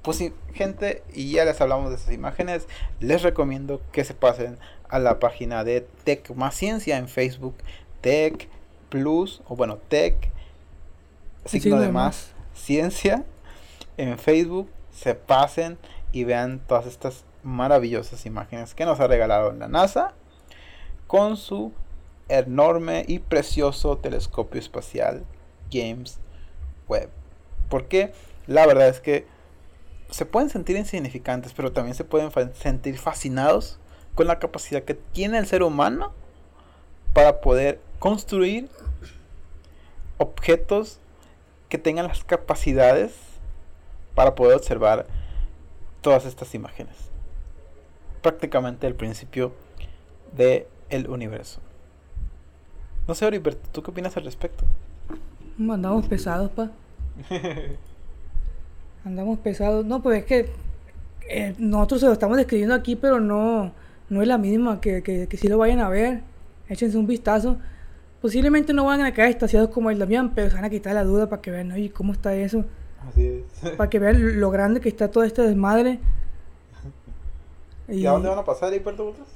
Pues 0.00 0.16
sí, 0.16 0.32
gente, 0.54 1.02
y 1.12 1.32
ya 1.32 1.44
les 1.44 1.60
hablamos 1.60 1.90
de 1.90 1.96
esas 1.96 2.14
imágenes, 2.14 2.66
les 3.00 3.20
recomiendo 3.20 3.82
que 3.92 4.04
se 4.04 4.14
pasen 4.14 4.56
a 4.88 4.98
la 4.98 5.18
página 5.18 5.64
de 5.64 5.82
Tech 6.04 6.34
Más 6.34 6.54
Ciencia 6.54 6.96
en 6.96 7.08
Facebook, 7.08 7.56
Tech 8.00 8.48
Plus, 8.88 9.42
o 9.46 9.54
bueno, 9.54 9.76
Tech, 9.76 10.30
signo 11.44 11.78
de 11.78 11.92
más, 11.92 12.32
ciencia 12.54 13.26
en 13.96 14.18
Facebook 14.18 14.70
se 14.92 15.14
pasen 15.14 15.78
y 16.12 16.24
vean 16.24 16.60
todas 16.66 16.86
estas 16.86 17.24
maravillosas 17.42 18.26
imágenes 18.26 18.74
que 18.74 18.84
nos 18.84 19.00
ha 19.00 19.06
regalado 19.06 19.52
la 19.52 19.68
NASA 19.68 20.14
con 21.06 21.36
su 21.36 21.72
enorme 22.28 23.04
y 23.08 23.18
precioso 23.18 23.98
telescopio 23.98 24.60
espacial 24.60 25.24
James 25.72 26.18
Webb. 26.88 27.10
Porque 27.68 28.12
la 28.46 28.66
verdad 28.66 28.88
es 28.88 29.00
que 29.00 29.26
se 30.10 30.26
pueden 30.26 30.50
sentir 30.50 30.76
insignificantes, 30.76 31.52
pero 31.52 31.72
también 31.72 31.94
se 31.94 32.04
pueden 32.04 32.30
sentir 32.54 32.98
fascinados 32.98 33.78
con 34.14 34.26
la 34.26 34.38
capacidad 34.38 34.82
que 34.82 34.94
tiene 34.94 35.38
el 35.38 35.46
ser 35.46 35.62
humano 35.62 36.12
para 37.12 37.40
poder 37.40 37.80
construir 37.98 38.68
objetos 40.18 40.98
que 41.68 41.78
tengan 41.78 42.08
las 42.08 42.24
capacidades 42.24 43.12
para 44.20 44.34
poder 44.34 44.54
observar 44.54 45.06
todas 46.02 46.26
estas 46.26 46.54
imágenes. 46.54 46.94
Prácticamente 48.20 48.86
el 48.86 48.94
principio 48.94 49.54
del 50.36 50.66
el 50.90 51.08
universo. 51.08 51.62
No 53.08 53.14
sé, 53.14 53.26
Heriberto, 53.26 53.66
¿tú 53.72 53.82
qué 53.82 53.90
opinas 53.92 54.18
al 54.18 54.24
respecto? 54.24 54.66
Andamos 55.58 56.06
pesados, 56.06 56.50
pa. 56.50 56.70
Andamos 59.06 59.38
pesados. 59.38 59.86
No, 59.86 60.02
pues 60.02 60.18
es 60.18 60.24
que 60.26 60.50
eh, 61.26 61.54
nosotros 61.56 62.00
se 62.00 62.06
lo 62.06 62.12
estamos 62.12 62.36
describiendo 62.36 62.74
aquí, 62.74 62.96
pero 62.96 63.20
no, 63.20 63.72
no 64.10 64.20
es 64.20 64.28
la 64.28 64.36
misma. 64.36 64.82
Que, 64.82 65.02
que, 65.02 65.28
que 65.28 65.36
si 65.38 65.48
lo 65.48 65.56
vayan 65.56 65.80
a 65.80 65.88
ver, 65.88 66.20
échense 66.68 66.98
un 66.98 67.06
vistazo. 67.06 67.56
Posiblemente 68.20 68.74
no 68.74 68.84
van 68.84 69.00
a 69.00 69.14
quedar 69.14 69.30
estaciados 69.30 69.70
como 69.70 69.88
el 69.88 69.98
Damián, 69.98 70.32
pero 70.34 70.50
se 70.50 70.56
van 70.56 70.66
a 70.66 70.70
quitar 70.70 70.92
la 70.92 71.04
duda 71.04 71.30
para 71.30 71.40
que 71.40 71.50
vean, 71.50 71.72
oye, 71.72 71.90
¿cómo 71.90 72.12
está 72.12 72.34
eso? 72.34 72.66
Así 73.08 73.44
es. 73.62 73.70
Para 73.76 73.90
que 73.90 73.98
vean 73.98 74.40
lo 74.40 74.50
grande 74.50 74.80
que 74.80 74.88
está 74.88 75.10
todo 75.10 75.24
este 75.24 75.42
desmadre. 75.42 76.00
¿Y 77.88 78.06
a 78.06 78.12
dónde 78.12 78.28
van 78.28 78.38
a 78.38 78.44
pasar, 78.44 78.72
Heriberto 78.72 79.04
Botas? 79.04 79.26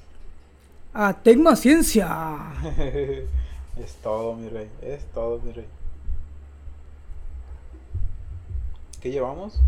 A 0.93 1.13
Tecma 1.13 1.57
Ciencia. 1.57 2.53
es 3.77 3.95
todo, 4.03 4.35
mi 4.35 4.49
rey. 4.49 4.71
Es 4.81 5.05
todo, 5.07 5.41
mi 5.41 5.53
rey. 5.53 5.67
¿Qué 9.01 9.11
llevamos? 9.11 9.61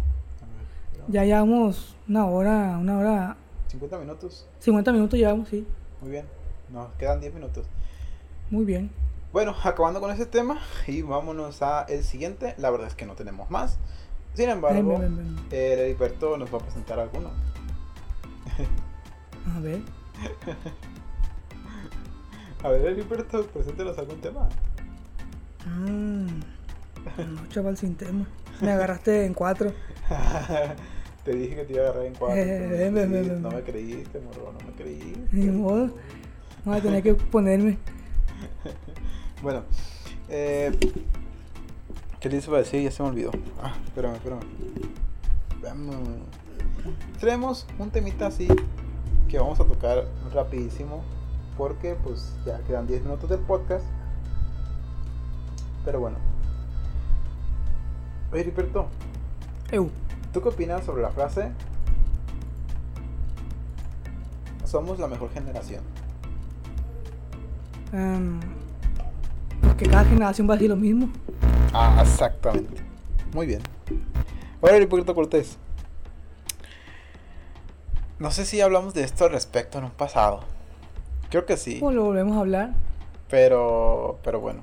Ya 1.08 1.24
llevamos 1.24 1.96
una 2.08 2.26
hora, 2.26 2.78
una 2.78 2.98
hora, 2.98 3.36
50 3.68 3.98
minutos. 3.98 4.46
50 4.60 4.92
minutos 4.92 5.18
llevamos, 5.18 5.48
sí. 5.48 5.66
Muy 6.00 6.10
bien. 6.10 6.24
Nos 6.70 6.92
quedan 6.94 7.20
10 7.20 7.34
minutos. 7.34 7.66
Muy 8.50 8.64
bien. 8.64 8.90
Bueno, 9.36 9.54
acabando 9.64 10.00
con 10.00 10.10
ese 10.10 10.24
tema 10.24 10.62
y 10.86 11.02
vámonos 11.02 11.60
a 11.60 11.82
el 11.90 12.04
siguiente. 12.04 12.54
La 12.56 12.70
verdad 12.70 12.86
es 12.86 12.94
que 12.94 13.04
no 13.04 13.16
tenemos 13.16 13.50
más. 13.50 13.78
Sin 14.32 14.48
embargo, 14.48 14.92
Ven, 14.92 15.00
ven, 15.00 15.16
ven, 15.18 15.36
ven. 15.36 15.44
el 15.50 15.78
Heriberto 15.78 16.38
nos 16.38 16.50
va 16.50 16.56
a 16.56 16.62
presentar 16.62 16.98
alguno. 16.98 17.28
A 19.54 19.60
ver. 19.60 19.80
A 22.64 22.68
ver, 22.70 22.86
Heriberto, 22.86 23.44
preséntanos 23.48 23.98
algún 23.98 24.22
tema. 24.22 24.48
Mm. 25.66 26.40
No, 27.34 27.46
chaval, 27.50 27.76
sin 27.76 27.94
tema. 27.94 28.26
Me 28.62 28.72
agarraste 28.72 29.26
en 29.26 29.34
cuatro. 29.34 29.70
te 31.24 31.32
dije 31.34 31.56
que 31.56 31.64
te 31.64 31.74
iba 31.74 31.82
a 31.82 31.88
agarrar 31.90 32.06
en 32.06 32.14
cuatro. 32.14 32.38
Eh, 32.38 32.68
sí, 32.72 32.94
ven, 32.94 33.12
ven. 33.12 33.42
no 33.42 33.50
me 33.50 33.60
creíste, 33.60 34.18
morro, 34.18 34.54
no 34.58 34.66
me 34.66 34.72
creíste. 34.72 35.28
Ni 35.30 35.50
modo. 35.50 35.90
Voy 36.64 36.78
a 36.78 36.80
tener 36.80 37.02
que 37.02 37.12
ponerme. 37.12 37.76
Bueno, 39.42 39.62
eh, 40.28 40.72
¿qué 42.20 42.28
les 42.28 42.46
iba 42.46 42.56
a 42.56 42.60
decir? 42.60 42.82
Ya 42.82 42.90
se 42.90 43.02
me 43.02 43.10
olvidó. 43.10 43.30
Ah, 43.62 43.74
espérame, 43.84 44.14
espérame. 44.14 44.40
Traemos 47.20 47.66
un 47.78 47.90
temita 47.90 48.26
así 48.28 48.48
que 49.28 49.38
vamos 49.38 49.58
a 49.60 49.64
tocar 49.64 50.04
rapidísimo 50.32 51.02
porque 51.58 51.96
pues 52.02 52.32
ya 52.44 52.58
quedan 52.60 52.86
10 52.86 53.02
minutos 53.02 53.28
del 53.30 53.40
podcast. 53.40 53.84
Pero 55.84 56.00
bueno. 56.00 56.16
Oye, 58.32 58.40
Heriberto, 58.40 58.88
Eu. 59.70 59.90
¿tú 60.32 60.42
qué 60.42 60.48
opinas 60.48 60.84
sobre 60.84 61.02
la 61.02 61.10
frase? 61.10 61.50
Somos 64.64 64.98
la 64.98 65.06
mejor 65.06 65.30
generación. 65.32 65.82
em, 67.92 68.40
que 69.76 69.86
cada 69.86 70.04
generación 70.04 70.48
va 70.48 70.54
a 70.54 70.56
decir 70.56 70.70
lo 70.70 70.76
mismo. 70.76 71.10
Ah, 71.72 71.98
exactamente. 72.02 72.82
Muy 73.32 73.46
bien. 73.46 73.60
Ahora, 74.62 74.76
Heriberto 74.76 75.14
Cortés. 75.14 75.58
No 78.18 78.30
sé 78.30 78.46
si 78.46 78.60
hablamos 78.60 78.94
de 78.94 79.02
esto 79.02 79.24
al 79.26 79.30
respecto 79.32 79.78
en 79.78 79.84
un 79.84 79.90
pasado. 79.90 80.40
Creo 81.30 81.44
que 81.44 81.56
sí. 81.56 81.80
O 81.82 81.90
lo 81.90 82.04
volvemos 82.04 82.36
a 82.36 82.40
hablar. 82.40 82.70
Pero, 83.28 84.18
pero 84.22 84.40
bueno. 84.40 84.62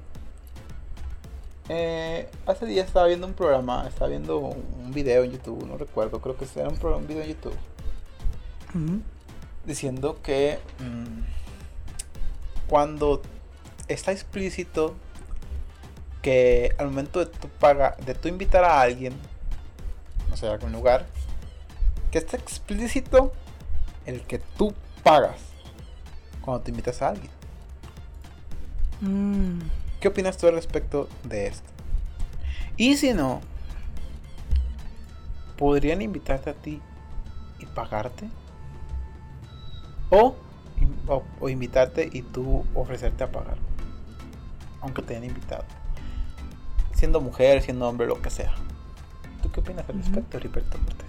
Eh, 1.69 2.27
hace 2.45 2.65
días 2.65 2.87
estaba 2.87 3.07
viendo 3.07 3.25
un 3.27 3.33
programa, 3.33 3.87
estaba 3.87 4.07
viendo 4.09 4.37
un 4.39 4.91
video 4.93 5.23
en 5.23 5.31
YouTube, 5.31 5.65
no 5.65 5.77
recuerdo, 5.77 6.19
creo 6.19 6.35
que 6.35 6.45
era 6.57 6.67
un, 6.67 6.75
pro- 6.75 6.97
un 6.97 7.07
video 7.07 7.23
en 7.23 7.29
YouTube, 7.29 7.55
diciendo 9.65 10.17
que 10.21 10.59
mm, 10.79 11.21
cuando 12.67 13.21
está 13.87 14.11
explícito 14.11 14.95
que 16.21 16.73
al 16.77 16.87
momento 16.87 17.19
de 17.19 17.25
tu 17.27 17.49
paga, 17.49 17.97
de 18.05 18.15
tu 18.15 18.29
invitar 18.29 18.63
a 18.63 18.81
alguien, 18.81 19.13
no 20.29 20.37
sé, 20.37 20.47
a 20.47 20.53
algún 20.53 20.71
lugar, 20.71 21.05
que 22.11 22.17
está 22.17 22.37
explícito 22.37 23.33
el 24.05 24.21
que 24.21 24.39
tú 24.39 24.73
pagas 25.03 25.39
cuando 26.41 26.63
te 26.63 26.71
invitas 26.71 27.01
a 27.01 27.09
alguien. 27.09 27.31
Mm. 29.01 29.59
¿Qué 29.99 30.07
opinas 30.07 30.37
tú 30.37 30.47
al 30.47 30.53
respecto 30.53 31.09
de 31.23 31.47
esto? 31.47 31.69
Y 32.77 32.97
si 32.97 33.13
no, 33.13 33.41
¿podrían 35.57 36.01
invitarte 36.01 36.49
a 36.49 36.53
ti 36.53 36.81
y 37.59 37.65
pagarte? 37.65 38.29
O, 40.09 40.35
o, 41.07 41.23
o 41.39 41.49
invitarte 41.49 42.09
y 42.11 42.21
tú 42.21 42.65
ofrecerte 42.75 43.23
a 43.23 43.31
pagar. 43.31 43.57
Aunque 44.83 45.01
te 45.01 45.15
hayan 45.15 45.29
invitado. 45.29 45.63
Siendo 46.93 47.19
mujer, 47.19 47.61
siendo 47.63 47.87
hombre, 47.89 48.05
lo 48.05 48.21
que 48.21 48.29
sea. 48.29 48.53
¿Tú 49.41 49.51
qué 49.51 49.59
opinas 49.61 49.89
al 49.89 49.95
respecto, 49.95 50.37
Heriberto 50.37 50.77
Cortés? 50.77 51.07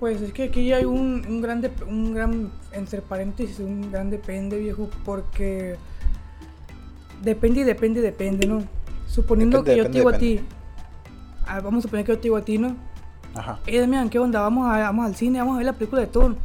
Pues 0.00 0.20
es 0.22 0.32
que 0.32 0.44
aquí 0.44 0.72
hay 0.72 0.84
un, 0.84 1.22
un 1.28 1.40
gran, 1.42 1.62
dep- 1.62 1.86
un 1.86 2.14
gran, 2.14 2.50
entre 2.72 3.02
paréntesis, 3.02 3.58
un 3.60 3.90
gran 3.92 4.10
depende, 4.10 4.58
viejo, 4.58 4.88
porque 5.04 5.76
depende 7.22 7.60
y 7.60 7.64
depende, 7.64 8.00
y 8.00 8.02
depende, 8.02 8.46
¿no? 8.46 8.62
Suponiendo 9.06 9.58
Depende, 9.62 9.72
que 9.74 9.78
yo 9.78 9.90
te 9.90 9.98
digo 9.98 10.10
depende, 10.12 10.38
a 10.38 10.42
ti, 10.42 10.46
ah, 11.46 11.60
vamos 11.60 11.78
a 11.80 11.82
suponer 11.82 12.04
que 12.04 12.12
yo 12.12 12.16
te 12.18 12.22
digo 12.24 12.36
a 12.36 12.42
ti, 12.42 12.58
¿no? 12.58 12.76
Ajá. 13.34 13.60
Eh, 13.66 13.80
Damián, 13.80 14.08
¿qué 14.10 14.18
onda? 14.18 14.40
Vamos, 14.40 14.66
a, 14.66 14.78
vamos 14.78 15.06
al 15.06 15.14
cine, 15.16 15.38
vamos 15.38 15.54
a 15.54 15.58
ver 15.58 15.66
la 15.66 15.72
película 15.74 16.00
de 16.00 16.08
Thor. 16.08 16.36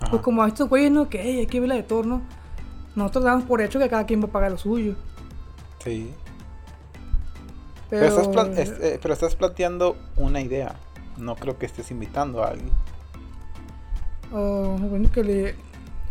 ajá. 0.00 0.10
Pues 0.10 0.22
como 0.22 0.42
a 0.42 0.48
estos 0.48 0.68
güeyes, 0.68 0.90
¿no? 0.90 1.08
Que 1.08 1.22
"Ey, 1.22 1.38
hay 1.40 1.46
que 1.46 1.60
ver 1.60 1.68
la 1.70 1.74
de 1.76 1.82
Thor, 1.82 2.06
¿no? 2.06 2.22
Nosotros 2.94 3.24
damos 3.24 3.44
por 3.44 3.60
hecho 3.62 3.78
que 3.78 3.88
cada 3.88 4.04
quien 4.04 4.20
va 4.22 4.26
a 4.26 4.32
pagar 4.32 4.50
lo 4.50 4.58
suyo. 4.58 4.96
Sí. 5.86 6.12
Pero, 7.88 8.02
Pero, 8.02 8.06
estás 8.08 8.28
plan- 8.28 8.58
es- 8.58 8.70
eh, 8.80 8.98
pero 9.00 9.14
estás 9.14 9.34
planteando 9.36 9.96
una 10.16 10.40
idea. 10.40 10.74
No 11.16 11.34
creo 11.36 11.56
que 11.58 11.64
estés 11.66 11.90
invitando 11.90 12.42
a 12.42 12.48
alguien. 12.48 12.70
o, 14.32 14.76
bueno, 14.78 15.10
que 15.12 15.22
le, 15.22 15.54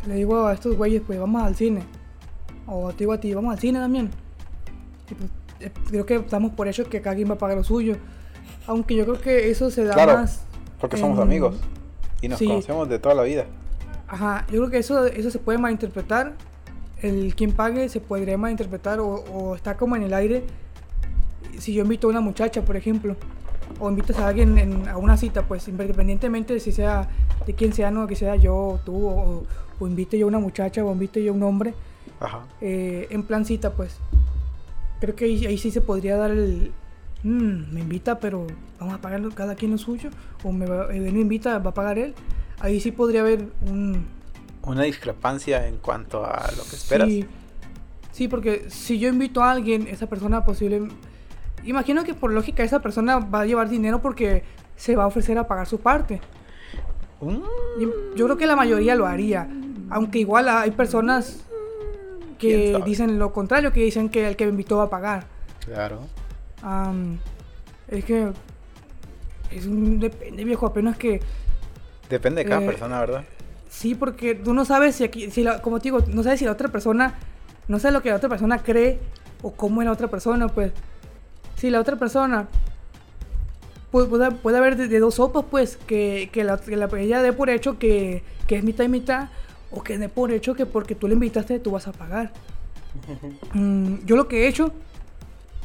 le 0.08 0.16
digo 0.16 0.48
a 0.48 0.54
estos 0.54 0.76
güeyes, 0.78 1.02
pues 1.06 1.20
vamos 1.20 1.44
al 1.44 1.56
cine. 1.56 1.84
O 2.66 2.90
te 2.92 3.00
digo 3.00 3.12
a 3.14 3.20
ti, 3.20 3.34
vamos 3.34 3.54
al 3.54 3.60
cine 3.60 3.78
también. 3.80 4.10
Y 5.12 5.14
pues, 5.16 5.30
eh, 5.60 5.72
creo 5.90 6.06
que 6.06 6.16
estamos 6.16 6.54
por 6.54 6.68
hecho 6.68 6.86
que 6.90 7.02
cada 7.02 7.16
quien 7.16 7.30
va 7.30 7.34
a 7.36 7.38
pagar 7.38 7.58
lo 7.58 7.64
suyo. 7.64 7.98
Aunque 8.68 8.96
yo 8.96 9.04
creo 9.04 9.22
que 9.22 9.52
eso 9.52 9.70
se 9.70 9.84
da 9.84 9.94
Claro, 9.94 10.14
más. 10.14 10.44
Porque 10.80 10.98
somos 10.98 11.20
amigos. 11.20 11.56
Y 12.22 12.30
nos 12.30 12.40
sí. 12.40 12.48
conocemos 12.48 12.88
de 12.90 12.98
toda 13.00 13.14
la 13.14 13.24
vida. 13.24 13.46
Ajá, 14.08 14.46
yo 14.48 14.60
creo 14.60 14.70
que 14.72 14.78
eso, 14.80 15.06
eso 15.06 15.30
se 15.30 15.38
puede 15.40 15.58
malinterpretar. 15.60 16.34
El 17.06 17.36
quien 17.36 17.52
pague 17.52 17.88
se 17.90 18.00
podría 18.00 18.38
malinterpretar 18.38 19.00
o, 19.00 19.08
o 19.16 19.56
está 19.56 19.78
como 19.78 19.96
en 19.96 20.04
el 20.04 20.14
aire. 20.14 20.44
Si 21.60 21.74
yo 21.74 21.84
invito 21.84 22.08
a 22.08 22.10
una 22.12 22.22
muchacha, 22.22 22.64
por 22.64 22.76
ejemplo, 22.76 23.16
o 23.80 23.90
invitas 23.90 24.18
a 24.20 24.28
alguien 24.28 24.58
en- 24.58 24.88
a 24.88 24.98
una 24.98 25.18
cita, 25.18 25.44
pues 25.44 25.68
independientemente 25.68 26.54
de 26.54 26.60
si 26.60 26.72
sea 26.72 27.08
de 27.46 27.54
quién 27.54 27.74
sea, 27.74 27.92
no 27.92 28.08
que 28.08 28.16
sea 28.16 28.36
yo 28.36 28.56
o 28.56 28.80
tú, 28.84 29.08
o, 29.08 29.44
o 29.80 29.88
invite 29.88 30.18
yo 30.18 30.26
a 30.26 30.30
una 30.30 30.40
muchacha 30.40 30.84
o 30.84 30.92
invite 30.92 31.24
yo 31.24 31.32
a 31.32 31.36
un 31.36 31.44
hombre, 31.44 31.74
Ajá. 32.20 32.46
eh, 32.62 33.08
en 33.12 33.24
plan 33.24 33.46
cita, 33.46 33.74
pues 33.74 33.98
creo 35.00 35.16
que 35.16 35.26
ahí, 35.26 35.46
ahí 35.46 35.58
sí 35.58 35.70
se 35.72 35.82
podría 35.82 36.18
dar 36.18 36.32
el. 36.32 36.72
"Mm, 37.24 37.74
me 37.74 37.82
invita, 37.82 38.20
pero 38.20 38.48
vamos 38.80 38.96
a 38.96 39.02
pagar 39.02 39.22
cada 39.34 39.56
quien 39.56 39.72
lo 39.72 39.78
suyo, 39.78 40.10
o 40.44 40.52
me 40.52 40.66
va, 40.66 40.94
él 40.94 41.02
me 41.14 41.20
invita, 41.22 41.60
va 41.60 41.70
a 41.72 41.74
pagar 41.74 41.98
él. 42.00 42.14
Ahí 42.60 42.80
sí 42.80 42.92
podría 42.92 43.22
haber 43.22 43.48
un, 43.70 44.06
Una 44.66 44.84
discrepancia 44.84 45.68
en 45.68 45.78
cuanto 45.78 46.26
a 46.26 46.50
lo 46.58 46.64
que 46.64 46.76
esperas. 46.76 47.08
Sí, 47.08 47.26
sí, 48.12 48.28
porque 48.28 48.66
si 48.70 49.00
yo 49.00 49.10
invito 49.10 49.44
a 49.44 49.52
alguien, 49.52 49.88
esa 49.88 50.08
persona 50.08 50.44
posible... 50.44 50.88
Imagino 51.64 52.04
que 52.04 52.14
por 52.14 52.32
lógica 52.32 52.64
esa 52.64 52.80
persona 52.82 53.18
va 53.20 53.42
a 53.42 53.46
llevar 53.46 53.70
dinero 53.70 54.02
porque 54.02 54.44
se 54.76 54.96
va 54.96 55.04
a 55.04 55.08
ofrecer 55.08 55.38
a 55.38 55.48
pagar 55.48 55.68
su 55.68 55.80
parte. 55.80 56.22
Mm, 57.22 57.40
Yo 58.16 58.26
creo 58.26 58.38
que 58.38 58.46
la 58.46 58.56
mayoría 58.56 58.96
lo 58.96 59.06
haría. 59.08 59.48
Aunque 59.90 60.20
igual 60.20 60.48
hay 60.50 60.72
personas 60.72 61.46
¿Quién 62.38 62.74
que 62.74 62.82
dicen 62.86 63.18
lo 63.18 63.32
contrario, 63.34 63.72
que 63.72 63.82
dicen 63.84 64.10
que 64.10 64.28
el 64.28 64.36
que 64.36 64.46
me 64.46 64.52
invitó 64.52 64.78
va 64.78 64.84
a 64.86 64.90
pagar. 64.90 65.26
claro. 65.66 66.02
Am, 66.62 67.20
es 67.88 68.04
que... 68.06 68.32
Es 69.52 69.66
un... 69.68 70.00
Depende, 70.00 70.44
viejo, 70.44 70.66
apenas 70.66 70.98
que... 70.98 71.22
Depende 72.10 72.44
de 72.44 72.50
cada 72.50 72.62
Eh, 72.64 72.66
persona, 72.66 73.00
¿verdad? 73.00 73.24
Sí, 73.76 73.94
porque 73.94 74.36
tú 74.36 74.54
no 74.54 74.64
sabes 74.64 74.96
si 74.96 75.04
aquí, 75.04 75.30
si 75.32 75.44
la- 75.44 75.62
como 75.62 75.80
te 75.80 75.84
digo, 75.86 76.00
no 76.08 76.24
sabes 76.24 76.40
si 76.40 76.46
la 76.46 76.54
otra 76.54 76.70
persona, 76.70 77.16
no 77.68 77.78
sé 77.78 77.92
lo 77.92 78.02
que 78.02 78.10
la 78.10 78.16
otra 78.16 78.30
persona 78.30 78.60
cree 78.60 79.00
o 79.42 79.52
cómo 79.52 79.82
es 79.82 79.86
la 79.86 79.92
otra 79.92 80.08
persona, 80.08 80.48
pues. 80.48 80.72
Si 81.58 81.70
la 81.70 81.82
otra 81.82 81.98
persona 81.98 82.48
puede, 83.92 84.08
puede, 84.08 84.32
puede 84.32 84.58
haber 84.58 84.78
de, 84.78 84.88
de 84.88 85.00
dos 85.00 85.16
sopas, 85.16 85.44
pues, 85.52 85.76
que, 85.76 86.30
que, 86.32 86.46
la, 86.46 86.58
que 86.58 86.78
la- 86.78 86.90
ella 86.98 87.22
dé 87.22 87.34
por 87.34 87.50
hecho 87.50 87.78
que, 87.78 88.24
que 88.48 88.56
es 88.56 88.64
mitad 88.64 88.86
y 88.86 88.88
mitad, 88.90 89.28
o 89.72 89.84
que 89.84 89.98
dé 89.98 90.08
por 90.08 90.32
hecho 90.32 90.56
que 90.56 90.66
porque 90.66 90.96
tú 90.96 91.08
le 91.10 91.16
invitaste 91.16 91.60
tú 91.60 91.72
vas 91.72 91.88
a 91.88 91.92
pagar. 91.92 92.32
Mm, 93.54 94.06
yo 94.06 94.16
lo 94.16 94.30
que 94.30 94.44
he 94.46 94.48
hecho, 94.48 94.72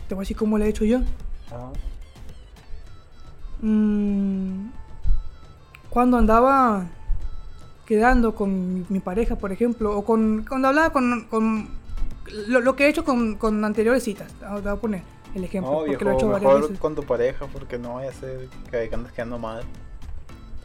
te 0.08 0.14
voy 0.16 0.22
a 0.22 0.24
decir 0.24 0.36
cómo 0.36 0.58
lo 0.58 0.64
he 0.64 0.68
hecho 0.68 0.84
yo. 0.84 0.98
Ajá. 1.46 1.70
Mm, 3.62 4.70
cuando 5.90 6.16
andaba 6.18 6.86
quedando 7.90 8.36
con 8.36 8.86
mi, 8.88 9.00
pareja, 9.00 9.34
por 9.34 9.50
ejemplo, 9.50 9.98
o 9.98 10.04
con 10.04 10.44
cuando 10.48 10.68
hablaba 10.68 10.90
con, 10.90 11.24
con 11.24 11.66
lo, 12.46 12.60
lo 12.60 12.76
que 12.76 12.84
he 12.84 12.88
hecho 12.88 13.04
con, 13.04 13.34
con 13.34 13.64
anteriores 13.64 14.04
citas, 14.04 14.32
te 14.34 14.46
voy 14.46 14.64
a 14.64 14.76
poner 14.76 15.02
el 15.34 15.42
ejemplo, 15.42 15.72
No, 15.72 15.78
porque 15.78 15.96
viejo, 15.96 16.04
lo 16.04 16.10
he 16.12 16.14
hecho 16.14 16.28
varias 16.28 16.52
mejor 16.52 16.62
veces. 16.62 16.78
con 16.78 16.94
tu 16.94 17.02
pareja 17.02 17.46
porque 17.48 17.78
no 17.78 17.94
vaya 17.94 18.10
a 18.10 18.12
ser 18.12 18.48
que 18.70 18.94
andes 18.94 19.10
quedando 19.10 19.40
mal. 19.40 19.64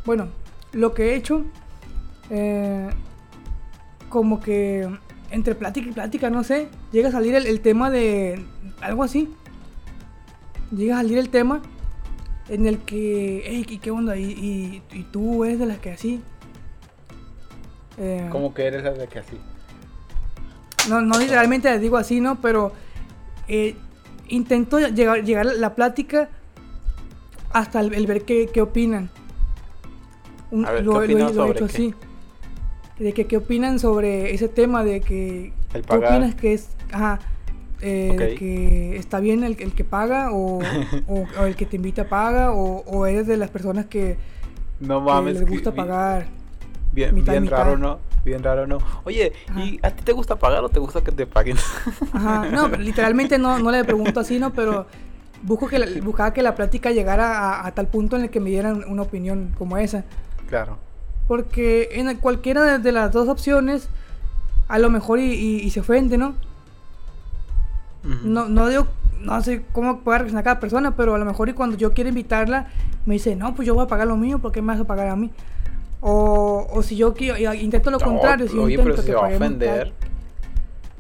Bueno, 0.06 0.28
lo 0.72 0.94
que 0.94 1.14
he 1.14 1.16
hecho, 1.16 1.44
eh, 2.30 2.92
como 4.08 4.40
que 4.40 4.88
entre 5.32 5.56
plática 5.56 5.90
y 5.90 5.94
plática, 5.94 6.30
no 6.30 6.44
sé, 6.44 6.68
llega 6.92 7.10
a 7.10 7.12
salir 7.12 7.34
el, 7.34 7.48
el 7.48 7.60
tema 7.60 7.90
de 7.90 8.46
algo 8.82 9.02
así. 9.02 9.34
Llega 10.70 11.00
a 11.00 11.02
salir 11.02 11.18
el 11.18 11.30
tema 11.30 11.64
en 12.50 12.68
el 12.68 12.78
que, 12.82 13.42
hey, 13.48 13.66
¿y 13.68 13.80
¿qué 13.80 13.90
onda? 13.90 14.16
¿Y, 14.16 14.26
y, 14.26 14.84
y 14.96 15.04
tú 15.06 15.44
eres 15.44 15.58
de 15.58 15.66
las 15.66 15.80
que 15.80 15.90
así? 15.90 16.22
Eh, 17.98 18.28
¿Cómo 18.32 18.54
que 18.54 18.66
eres 18.68 18.84
de 18.84 19.08
que 19.08 19.20
así? 19.20 19.38
no, 20.90 21.02
no 21.02 21.18
literalmente 21.18 21.70
les 21.72 21.82
digo 21.82 21.98
así, 21.98 22.20
¿no? 22.22 22.40
Pero 22.42 22.72
eh, 23.48 23.76
intento 24.28 24.80
llegar, 24.80 25.24
llegar 25.24 25.46
la 25.46 25.74
plática 25.76 26.30
hasta 27.52 27.80
el, 27.80 27.94
el 27.94 28.06
ver 28.06 28.24
qué, 28.26 28.50
qué 28.54 28.62
opinan. 28.62 29.10
Un- 30.52 30.66
A 30.66 30.72
ver, 30.72 30.80
¿qué 30.82 30.86
lo, 30.86 30.94
lo 30.94 31.04
he- 31.04 31.34
lo 31.34 31.46
hecho 31.52 31.68
qué? 31.68 31.74
así. 31.74 31.94
De 33.00 33.14
que 33.14 33.26
qué 33.28 33.38
opinan 33.38 33.80
sobre 33.80 34.34
ese 34.34 34.48
tema 34.48 34.84
de 34.84 35.02
que... 35.02 35.54
El 35.74 35.82
¿Qué 35.82 35.88
pagar. 35.88 36.12
opinas 36.14 36.36
que 36.36 36.54
es... 36.54 36.70
Ajá, 36.92 37.20
eh, 37.82 38.16
de 38.18 38.36
que 38.36 38.98
está 38.98 39.20
bien 39.20 39.44
el, 39.44 39.58
el 39.60 39.74
que 39.74 39.84
paga 39.84 40.32
o, 40.32 40.60
o- 41.08 41.26
o 41.40 41.46
el 41.46 41.56
que 41.56 41.66
te 41.66 41.76
invita 41.78 42.08
paga 42.08 42.52
o, 42.52 42.84
o 42.86 43.06
eres 43.06 43.26
de 43.28 43.38
las 43.38 43.50
personas 43.50 43.86
que, 43.88 44.18
No 44.80 45.00
que 45.00 45.12
mames. 45.12 45.34
les 45.40 45.50
gusta 45.50 45.74
pagar. 45.74 46.28
Bien, 46.96 47.14
mitad 47.14 47.34
y 47.34 47.36
bien 47.36 47.44
mitad. 47.44 47.58
raro, 47.58 47.78
¿no? 47.78 48.00
Bien 48.24 48.42
raro, 48.42 48.66
¿no? 48.66 48.78
Oye, 49.04 49.34
¿y 49.58 49.80
a 49.86 49.92
ti 49.92 50.04
te 50.04 50.14
gusta 50.14 50.38
pagar 50.38 50.64
o 50.64 50.70
te 50.70 50.80
gusta 50.80 51.02
que 51.02 51.12
te 51.12 51.28
paguen? 51.28 51.58
Ajá, 52.14 52.48
no, 52.52 52.70
literalmente 52.80 53.38
no, 53.38 53.60
no 53.60 53.70
le 53.70 53.84
pregunto 53.84 54.22
así, 54.22 54.40
¿no? 54.40 54.54
Pero 54.54 54.88
busco 55.44 55.68
que 55.68 55.78
la- 55.78 56.02
buscaba 56.02 56.34
que 56.34 56.42
la 56.42 56.56
plática 56.56 56.92
llegara 56.92 57.38
a, 57.62 57.68
a 57.68 57.72
tal 57.74 57.88
punto 57.88 58.16
en 58.16 58.24
el 58.24 58.30
que 58.30 58.40
me 58.40 58.50
dieran 58.50 58.84
una 58.88 59.02
opinión 59.04 59.52
como 59.58 59.78
esa. 59.78 60.06
claro. 60.48 60.78
Porque 61.28 61.90
en 61.94 62.16
cualquiera 62.18 62.78
de, 62.78 62.92
las 62.92 63.12
dos 63.12 63.28
opciones, 63.28 63.90
a 64.68 64.80
lo 64.80 64.90
mejor 64.90 65.20
y, 65.20 65.34
y- 65.34 65.60
y 65.62 65.70
se 65.72 65.82
ofende, 65.82 66.18
¿no? 66.18 66.36
No, 68.24 68.48
no 68.48 68.70
digo, 68.70 68.88
no 69.20 69.42
sé 69.42 69.64
cómo 69.72 70.00
pueda 70.02 70.20
reaccionar 70.20 70.44
cada 70.44 70.60
persona, 70.60 70.96
pero 70.96 71.16
a 71.16 71.18
lo 71.18 71.26
mejor 71.26 71.50
y 71.50 71.54
cuando 71.54 71.76
yo 71.78 71.94
quiero 71.94 72.10
invitarla, 72.10 72.68
me 73.08 73.16
dice, 73.16 73.36
no, 73.36 73.56
pues 73.56 73.66
yo 73.68 73.74
voy 73.74 73.84
a 73.84 73.88
pagar 73.88 74.08
lo 74.08 74.16
mío, 74.16 74.40
¿por 74.40 74.52
qué 74.52 74.62
me 74.62 74.68
vas 74.74 74.80
a 74.80 74.86
pagar 74.86 75.08
a 75.10 75.16
mí? 75.16 75.32
O, 76.02 76.68
o 76.72 76.84
si 76.84 76.96
yo 76.96 77.14
quiero, 77.14 77.54
intento 77.54 77.90
lo 77.92 77.98
No, 78.00 78.06
contrario, 78.06 78.48
si 78.48 78.56
yo 78.56 78.64
oye, 78.64 78.76
intento 78.76 78.92
pero 78.92 79.02
si 79.02 79.06
que 79.08 79.12
se 79.14 79.18
va 79.18 79.28
a 79.28 79.36
ofender. 79.36 79.94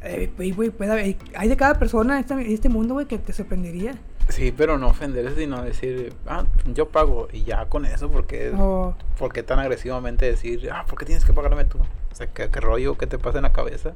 Eh, 0.01 0.31
güey, 0.37 0.69
puede 0.69 0.91
haber- 0.91 1.17
hay 1.35 1.47
de 1.47 1.57
cada 1.57 1.75
persona 1.79 2.15
en 2.15 2.19
este, 2.21 2.53
este 2.53 2.69
mundo, 2.69 2.93
güey, 2.93 3.07
que 3.07 3.17
te 3.17 3.33
sorprendería. 3.33 3.95
Sí, 4.29 4.51
pero 4.55 4.77
no 4.77 4.87
ofender, 4.87 5.33
sino 5.35 5.61
decir, 5.61 6.13
ah, 6.27 6.45
yo 6.73 6.89
pago 6.89 7.27
y 7.31 7.43
ya 7.43 7.65
con 7.65 7.85
eso, 7.85 8.09
porque 8.09 8.51
O, 8.57 8.95
¿Por 9.19 9.31
qué 9.33 9.43
tan 9.43 9.59
agresivamente 9.59 10.25
decir, 10.25 10.69
ah, 10.71 10.85
¿por 10.87 10.97
qué 10.97 11.05
tienes 11.05 11.25
que 11.25 11.33
pagarme 11.33 11.65
tú? 11.65 11.77
O 11.79 12.15
sea, 12.15 12.27
¿qué, 12.27 12.49
qué 12.49 12.59
rollo 12.59 12.97
que 12.97 13.05
te 13.07 13.17
pasa 13.19 13.37
en 13.39 13.43
la 13.43 13.53
cabeza? 13.53 13.93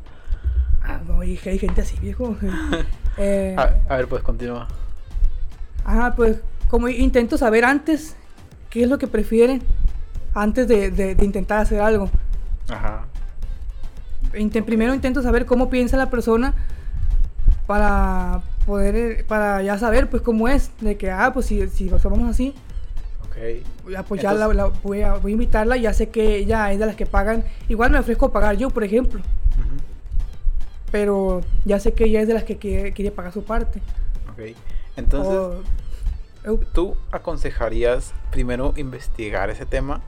ah, 0.83 0.99
no, 1.07 1.23
y 1.23 1.37
que 1.37 1.49
hay 1.51 1.59
gente 1.59 1.81
así, 1.81 1.97
viejo. 1.99 2.35
Eh, 3.17 3.53
A, 3.57 3.73
a 3.93 3.97
ver, 3.97 4.07
pues 4.07 4.23
continúa. 4.23 4.67
Ajá, 5.83 6.15
pues 6.15 6.39
como 6.69 6.87
intento 6.87 7.37
saber 7.37 7.65
antes 7.65 8.15
qué 8.69 8.83
es 8.83 8.89
lo 8.89 8.97
que 8.97 9.07
prefieren 9.07 9.61
antes 10.41 10.67
de, 10.67 10.91
de- 10.91 11.15
de 11.15 11.25
intentar 11.25 11.59
hacer 11.59 11.81
algo. 11.81 12.09
Ajá. 12.69 13.05
Inte- 14.37 14.61
Primero 14.63 14.93
intento 14.93 15.21
saber 15.21 15.45
cómo 15.45 15.69
piensa 15.69 15.97
la 15.97 16.09
persona 16.09 16.53
para 17.67 18.41
poder, 18.65 18.95
eh, 18.95 19.25
para 19.27 19.61
ya 19.63 19.77
saber 19.77 20.09
pues 20.09 20.21
cómo 20.21 20.47
es, 20.47 20.71
de 20.81 20.97
que, 20.97 21.11
ah, 21.11 21.31
pues 21.33 21.45
si, 21.47 21.67
si 21.69 21.89
somos 21.99 22.29
así, 22.29 22.53
Ok. 23.27 23.35
ya, 23.91 24.03
pues 24.03 24.21
ya 24.21 24.31
Entonces- 24.31 24.55
la, 24.55 24.63
la- 24.65 24.71
voy, 24.83 25.01
a, 25.01 25.13
voy 25.15 25.31
a 25.31 25.33
invitarla, 25.33 25.77
ya 25.77 25.93
sé 25.93 26.09
que 26.09 26.35
ella 26.37 26.71
es 26.71 26.79
de 26.79 26.85
las 26.85 26.95
que 26.95 27.05
pagan, 27.05 27.43
igual 27.67 27.91
me 27.91 27.99
ofrezco 27.99 28.27
a 28.27 28.31
pagar 28.33 28.55
yo, 28.57 28.69
por 28.69 28.83
ejemplo, 28.83 29.19
Ujú. 29.19 29.77
pero 30.91 31.41
ya 31.65 31.79
sé 31.79 31.93
que 31.93 32.05
ella 32.05 32.21
es 32.21 32.27
de 32.27 32.33
las 32.33 32.43
que 32.43 32.57
quiere, 32.57 32.93
quiere 32.93 33.11
pagar 33.11 33.31
su 33.33 33.43
parte. 33.43 33.81
Ok. 34.31 34.55
Entonces, 34.95 35.33
O- 36.47 36.57
¿tú 36.73 36.95
aconsejarías 37.11 38.13
primero 38.31 38.73
investigar 38.77 39.49
ese 39.49 39.65
tema? 39.65 40.01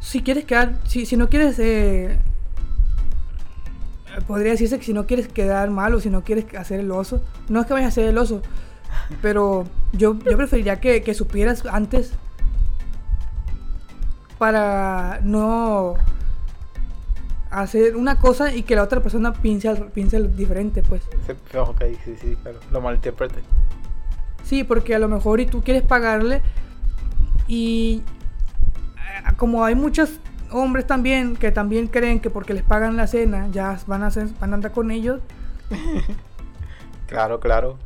Si 0.00 0.22
quieres 0.22 0.44
quedar, 0.44 0.78
si, 0.84 1.06
si 1.06 1.16
no 1.16 1.28
quieres, 1.28 1.58
eh, 1.58 2.18
podría 4.26 4.52
decirse 4.52 4.78
que 4.78 4.84
si 4.84 4.92
no 4.92 5.06
quieres 5.06 5.28
quedar 5.28 5.70
mal 5.70 5.94
o 5.94 6.00
si 6.00 6.10
no 6.10 6.22
quieres 6.24 6.46
hacer 6.56 6.80
el 6.80 6.90
oso, 6.90 7.22
no 7.48 7.60
es 7.60 7.66
que 7.66 7.72
vayas 7.74 7.86
a 7.86 7.88
hacer 7.90 8.06
el 8.08 8.18
oso, 8.18 8.42
pero 9.22 9.64
yo, 9.92 10.18
yo 10.18 10.36
preferiría 10.36 10.80
que, 10.80 11.02
que 11.02 11.14
supieras 11.14 11.64
antes 11.66 12.12
para 14.38 15.20
no 15.22 15.94
hacer 17.50 17.96
una 17.96 18.18
cosa 18.18 18.54
y 18.54 18.62
que 18.62 18.74
la 18.76 18.82
otra 18.84 19.00
persona 19.02 19.32
piense, 19.32 19.74
piense 19.92 20.20
diferente, 20.28 20.82
pues. 20.82 21.02
Se- 21.26 21.58
Ok, 21.58 21.82
sí, 22.04 22.14
sí, 22.20 22.36
claro. 22.42 22.58
Lo 22.72 22.80
malinterprete. 22.80 23.40
Sí, 24.44 24.64
porque 24.64 24.94
a 24.94 24.98
lo 24.98 25.08
mejor 25.08 25.40
y 25.40 25.46
tú 25.46 25.62
quieres 25.62 25.82
pagarle 25.82 26.42
y 27.48 28.02
como 29.36 29.64
hay 29.64 29.74
muchos 29.74 30.20
hombres 30.50 30.86
también 30.86 31.36
que 31.36 31.52
también 31.52 31.86
creen 31.86 32.20
que 32.20 32.30
porque 32.30 32.54
les 32.54 32.62
pagan 32.62 32.96
la 32.96 33.06
cena 33.06 33.48
ya 33.52 33.78
van 33.86 34.02
a, 34.02 34.08
hacer, 34.08 34.28
van 34.40 34.52
a 34.52 34.54
andar 34.56 34.72
con 34.72 34.90
ellos. 34.90 35.20
Claro, 37.06 37.40
claro. 37.40 37.76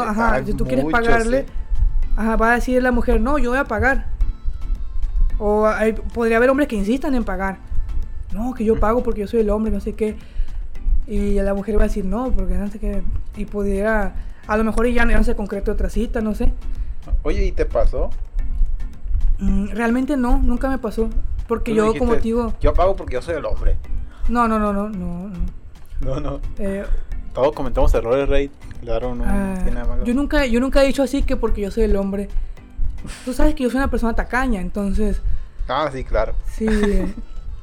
Ajá, 0.00 0.36
si 0.46 0.52
tú 0.54 0.64
quieres 0.68 0.84
pagarle, 0.92 1.46
ajá, 2.16 2.36
va 2.36 2.52
a 2.52 2.54
decir 2.54 2.82
la 2.82 2.90
mujer, 2.90 3.20
no, 3.20 3.36
yo 3.36 3.50
voy 3.50 3.58
a 3.58 3.64
pagar. 3.64 4.06
O 5.38 5.66
hay- 5.66 5.92
podría 5.92 6.38
haber 6.38 6.48
hombres 6.48 6.68
que 6.68 6.76
insistan 6.76 7.14
en 7.14 7.22
pagar. 7.24 7.58
No, 8.32 8.54
que 8.54 8.64
yo 8.64 8.80
pago 8.80 9.02
porque 9.02 9.20
yo 9.20 9.26
soy 9.26 9.40
el 9.40 9.50
hombre, 9.50 9.70
no 9.70 9.80
sé 9.80 9.94
qué. 9.94 10.16
Y 11.06 11.34
la 11.34 11.52
mujer 11.52 11.76
va 11.76 11.82
a 11.82 11.88
decir, 11.88 12.06
no, 12.06 12.30
porque 12.32 12.54
no 12.54 12.66
sé 12.68 12.78
qué. 12.78 13.02
Y 13.36 13.44
pudiera, 13.44 14.14
a 14.46 14.56
lo 14.56 14.64
mejor 14.64 14.86
y 14.86 14.94
ya 14.94 15.04
no, 15.04 15.10
ya 15.10 15.18
no 15.18 15.24
se 15.24 15.36
concrete 15.36 15.70
otra 15.70 15.90
cita, 15.90 16.22
no 16.22 16.34
sé. 16.34 16.50
Oye, 17.24 17.44
¿y 17.44 17.52
te 17.52 17.66
pasó? 17.66 18.08
Mm, 19.38 19.68
realmente 19.70 20.16
no, 20.16 20.38
nunca 20.38 20.68
me 20.68 20.78
pasó. 20.78 21.08
Porque 21.48 21.74
yo, 21.74 21.84
dijiste, 21.84 21.98
como 21.98 22.12
te 22.14 22.20
digo, 22.20 22.54
Yo 22.60 22.72
pago 22.72 22.96
porque 22.96 23.14
yo 23.14 23.22
soy 23.22 23.34
el 23.34 23.44
hombre. 23.44 23.76
no, 24.28 24.46
no, 24.48 24.58
no, 24.58 24.72
no, 24.72 24.88
no. 24.88 25.28
no. 25.28 25.32
No, 26.00 26.20
no. 26.20 26.40
Eh, 26.58 26.84
Todos 27.34 27.52
comentamos 27.52 27.92
errores, 27.94 28.28
Rey. 28.28 28.50
Claro, 28.80 29.14
no, 29.14 29.22
tiene 29.24 29.70
nada 29.72 29.86
malo. 29.86 30.04
yo 30.04 30.12
nunca, 30.14 30.44
yo 30.46 30.58
nunca 30.60 30.82
he 30.82 30.86
dicho 30.86 31.02
así 31.02 31.22
que 31.22 31.36
porque 31.36 31.60
yo 31.60 31.70
soy 31.70 31.84
el 31.84 31.94
hombre. 31.96 32.28
Tú 33.24 33.32
sabes 33.32 33.54
que 33.54 33.62
yo 33.64 33.70
soy 33.70 33.78
una 33.78 33.90
persona 33.90 34.14
tacaña, 34.14 34.60
entonces 34.60 35.20
Ah, 35.68 35.88
sí, 35.92 36.02
claro. 36.04 36.34
sí. 36.46 36.66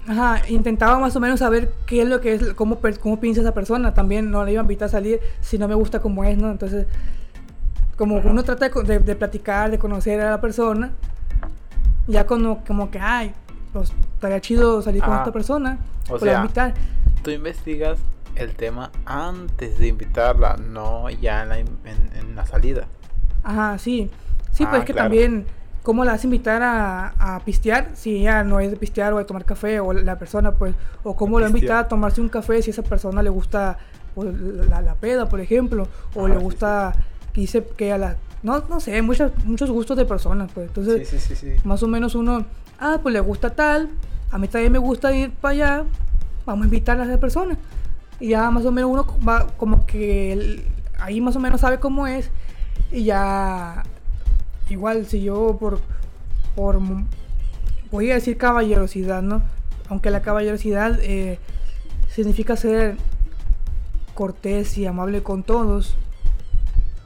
Ajá, 0.08 0.42
intentaba 0.50 0.98
más 1.00 1.16
o 1.16 1.20
menos 1.20 1.40
saber 1.40 1.72
qué 1.86 2.02
es 2.02 2.08
lo 2.08 2.20
que 2.22 2.34
es, 2.34 2.54
cómo, 2.54 2.80
cómo 3.02 3.20
piensa 3.20 3.42
esa 3.42 3.54
persona. 3.54 3.94
También 3.94 4.32
no 4.32 4.44
le 4.44 4.54
iba 4.54 4.62
a 4.62 4.64
invitar 4.64 4.88
a 4.88 4.92
salir 4.92 5.20
si 5.42 5.58
no 5.58 5.68
me 5.68 5.76
gusta 5.76 6.00
como 6.02 6.24
es, 6.24 6.38
¿no? 6.38 6.50
Entonces, 6.50 6.88
como 7.96 8.18
Ajá. 8.18 8.30
uno 8.30 8.44
trata 8.44 8.70
de, 8.70 8.84
de- 8.84 9.00
de 9.00 9.16
platicar, 9.16 9.70
de 9.70 9.78
conocer 9.78 10.20
a 10.22 10.32
la 10.32 10.42
persona, 10.42 10.92
ya 12.08 12.26
como, 12.26 12.64
como 12.66 12.92
que, 12.92 13.00
ay, 13.00 13.34
pues 13.74 13.92
estaría 14.16 14.42
chido 14.42 14.82
salir 14.82 15.04
con 15.04 15.16
Ah, 15.16 15.18
esta 15.18 15.32
persona, 15.32 15.80
o 16.08 16.18
pues 16.18 16.22
sea, 16.22 16.34
invitar. 16.34 16.74
Tú 17.22 17.32
investigas 17.32 18.00
el 18.36 18.56
tema 18.56 18.92
antes 19.06 19.78
de 19.80 19.88
invitarla, 19.88 20.58
no 20.58 21.10
ya 21.10 21.44
en 21.44 21.50
la, 21.50 21.60
en- 21.60 21.80
en 22.16 22.36
la 22.36 22.46
salida. 22.46 22.88
Ajá, 23.44 23.78
sí. 23.78 24.10
Sí, 24.52 24.66
Ah, 24.66 24.70
pues 24.70 24.82
es 24.82 24.86
que 24.86 24.94
claro. 24.94 24.96
también, 24.96 25.48
¿cómo 25.84 26.04
la 26.06 26.14
vas 26.14 26.24
a 26.24 26.28
invitar 26.28 26.62
a, 26.64 27.08
a 27.36 27.40
pistear 27.46 27.92
si 27.96 28.18
ella 28.22 28.44
no 28.44 28.60
es 28.60 28.72
de 28.72 28.78
pistear 28.78 29.14
o 29.14 29.18
de 29.18 29.26
tomar 29.26 29.46
café 29.46 29.80
o 29.80 29.94
la 29.94 30.18
persona, 30.20 30.54
pues, 30.54 30.76
o 31.04 31.16
cómo 31.16 31.40
la 31.40 31.46
va 31.46 31.48
a 31.48 31.50
invitar 31.50 31.78
pistear. 31.78 31.86
a 31.86 31.88
tomarse 31.88 32.22
un 32.22 32.30
café 32.30 32.62
si 32.62 32.70
a 32.72 32.74
esa 32.74 32.84
persona 32.84 33.24
le 33.24 33.30
gusta 33.30 33.78
pues, 34.16 34.34
la, 34.34 34.82
la 34.82 34.96
peda, 34.96 35.30
por 35.30 35.40
ejemplo, 35.40 35.88
o 36.14 36.28
Ah, 36.28 36.30
le 36.30 36.38
sí, 36.38 36.44
gusta 36.44 36.94
que 37.34 37.42
dice 37.42 37.66
que 37.78 37.92
a 37.94 37.98
la... 37.98 38.18
No, 38.44 38.60
no 38.70 38.80
sé, 38.80 39.02
muchos, 39.02 39.32
muchos 39.46 39.70
gustos 39.70 39.98
de 39.98 40.06
personas, 40.06 40.50
pues. 40.54 40.68
Entonces, 40.68 41.08
Sí, 41.10 41.20
sí, 41.20 41.36
sí, 41.36 41.56
sí. 41.58 41.68
más 41.68 41.84
o 41.84 41.88
menos 41.88 42.16
uno, 42.16 42.46
ah, 42.80 43.00
pues 43.02 43.12
le 43.14 43.20
gusta 43.20 43.50
tal, 43.56 43.90
a 44.32 44.38
mí 44.38 44.48
también 44.48 44.72
me 44.72 44.80
gusta 44.80 45.14
ir 45.14 45.32
para 45.32 45.52
allá, 45.54 45.84
vamos 46.46 46.64
a 46.64 46.66
invitar 46.68 47.00
a 47.02 47.06
esa 47.06 47.20
persona. 47.20 47.58
Y 48.20 48.30
ya 48.30 48.50
más 48.52 48.66
o 48.66 48.72
menos 48.72 48.92
uno 48.92 49.06
va 49.28 49.48
como 49.58 49.86
que 49.86 50.32
el- 50.34 50.64
ahí 51.00 51.20
más 51.22 51.36
o 51.36 51.40
menos 51.40 51.62
sabe 51.62 51.80
cómo 51.80 52.08
es 52.08 52.30
y 52.92 53.04
ya 53.06 53.84
igual 54.70 55.06
si 55.06 55.22
yo 55.22 55.58
por 55.60 55.80
por 56.56 56.80
voy 57.92 58.12
a 58.12 58.16
decir 58.16 58.38
caballerosidad, 58.38 59.22
¿no? 59.22 59.42
Aunque 59.90 60.12
la 60.12 60.22
caballerosidad 60.22 61.00
eh, 61.02 61.40
significa 62.14 62.56
ser 62.58 62.98
cortés 64.14 64.78
y 64.78 64.86
amable 64.86 65.24
con 65.24 65.44
todos, 65.44 65.96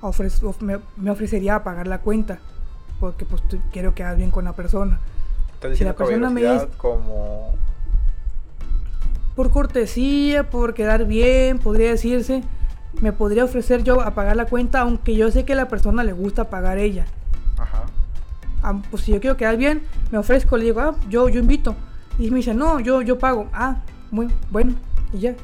ofrez- 0.04 0.44
of- 0.44 0.62
me, 0.62 0.80
me 0.98 1.10
ofrecería 1.12 1.56
a 1.56 1.64
pagar 1.64 1.88
la 1.88 2.00
cuenta, 2.00 2.40
porque 3.00 3.26
pues 3.26 3.42
quiero 3.72 3.94
quedar 3.96 4.16
bien 4.18 4.32
con 4.32 4.46
la 4.46 4.54
persona. 4.54 5.00
Si 5.76 5.84
la 5.84 5.94
persona 5.96 6.30
me 6.30 6.42
dice- 6.42 6.68
como... 6.78 7.56
Por 9.36 9.50
cortesía, 9.50 10.50
por 10.50 10.74
quedar 10.76 11.06
bien, 11.06 11.58
podría 11.58 11.90
decirse, 11.90 12.44
me 13.02 13.12
podría 13.14 13.44
ofrecer 13.46 13.84
yo 13.84 14.02
a 14.02 14.12
pagar 14.14 14.36
la 14.36 14.46
cuenta, 14.46 14.82
aunque 14.82 15.16
yo 15.16 15.32
sé 15.32 15.44
que 15.44 15.54
a 15.54 15.56
la 15.56 15.68
persona 15.68 16.04
le 16.04 16.14
gusta 16.14 16.50
pagar 16.52 16.78
ella. 16.78 17.06
Ajá. 17.58 17.84
Ah, 18.62 18.80
pues 18.92 19.04
si 19.04 19.12
yo 19.12 19.20
quiero 19.20 19.36
quedar 19.36 19.58
bien, 19.58 19.82
me 20.12 20.20
ofrezco, 20.20 20.56
le 20.58 20.66
digo, 20.66 20.82
ah, 20.82 20.96
yo, 21.10 21.30
yo 21.30 21.40
invito. 21.40 21.76
Y 22.20 22.30
me 22.30 22.38
dice, 22.38 22.54
no, 22.54 22.80
yo, 22.80 23.02
yo 23.02 23.18
pago. 23.18 23.48
Ah, 23.54 23.78
muy 24.12 24.28
bueno, 24.52 24.76
y 25.12 25.20
ya. 25.20 25.36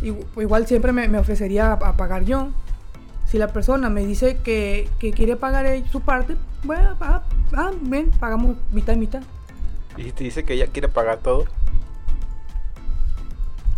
Igu- 0.00 0.24
Igual, 0.40 0.66
siempre 0.68 0.92
me, 0.92 1.08
me 1.08 1.18
ofrecería 1.18 1.72
a, 1.72 1.72
a 1.72 1.96
pagar 1.96 2.24
yo. 2.24 2.50
Si 3.34 3.38
la 3.40 3.48
persona 3.48 3.90
me 3.90 4.06
dice 4.06 4.36
que, 4.44 4.88
que 5.00 5.10
quiere 5.10 5.34
pagar 5.34 5.66
su 5.90 6.00
parte, 6.02 6.36
bueno, 6.62 6.96
ah, 7.00 7.24
ah, 7.56 7.72
bien, 7.80 8.12
pagamos 8.20 8.56
mitad 8.70 8.92
y 8.92 8.96
mitad. 8.96 9.22
Y 9.96 10.04
si 10.04 10.12
te 10.12 10.22
dice 10.22 10.44
que 10.44 10.52
ella 10.54 10.68
quiere 10.68 10.86
pagar 10.86 11.18
todo. 11.18 11.44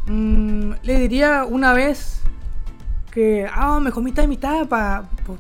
Mm, 0.09 0.73
le 0.83 0.99
diría 0.99 1.47
una 1.49 1.73
vez 1.73 2.21
que, 3.11 3.49
ah, 3.51 3.81
mejor 3.81 4.03
mitad 4.03 4.25
y 4.25 4.27
mitad 4.27 4.69
para, 4.69 5.05
pues, 5.25 5.39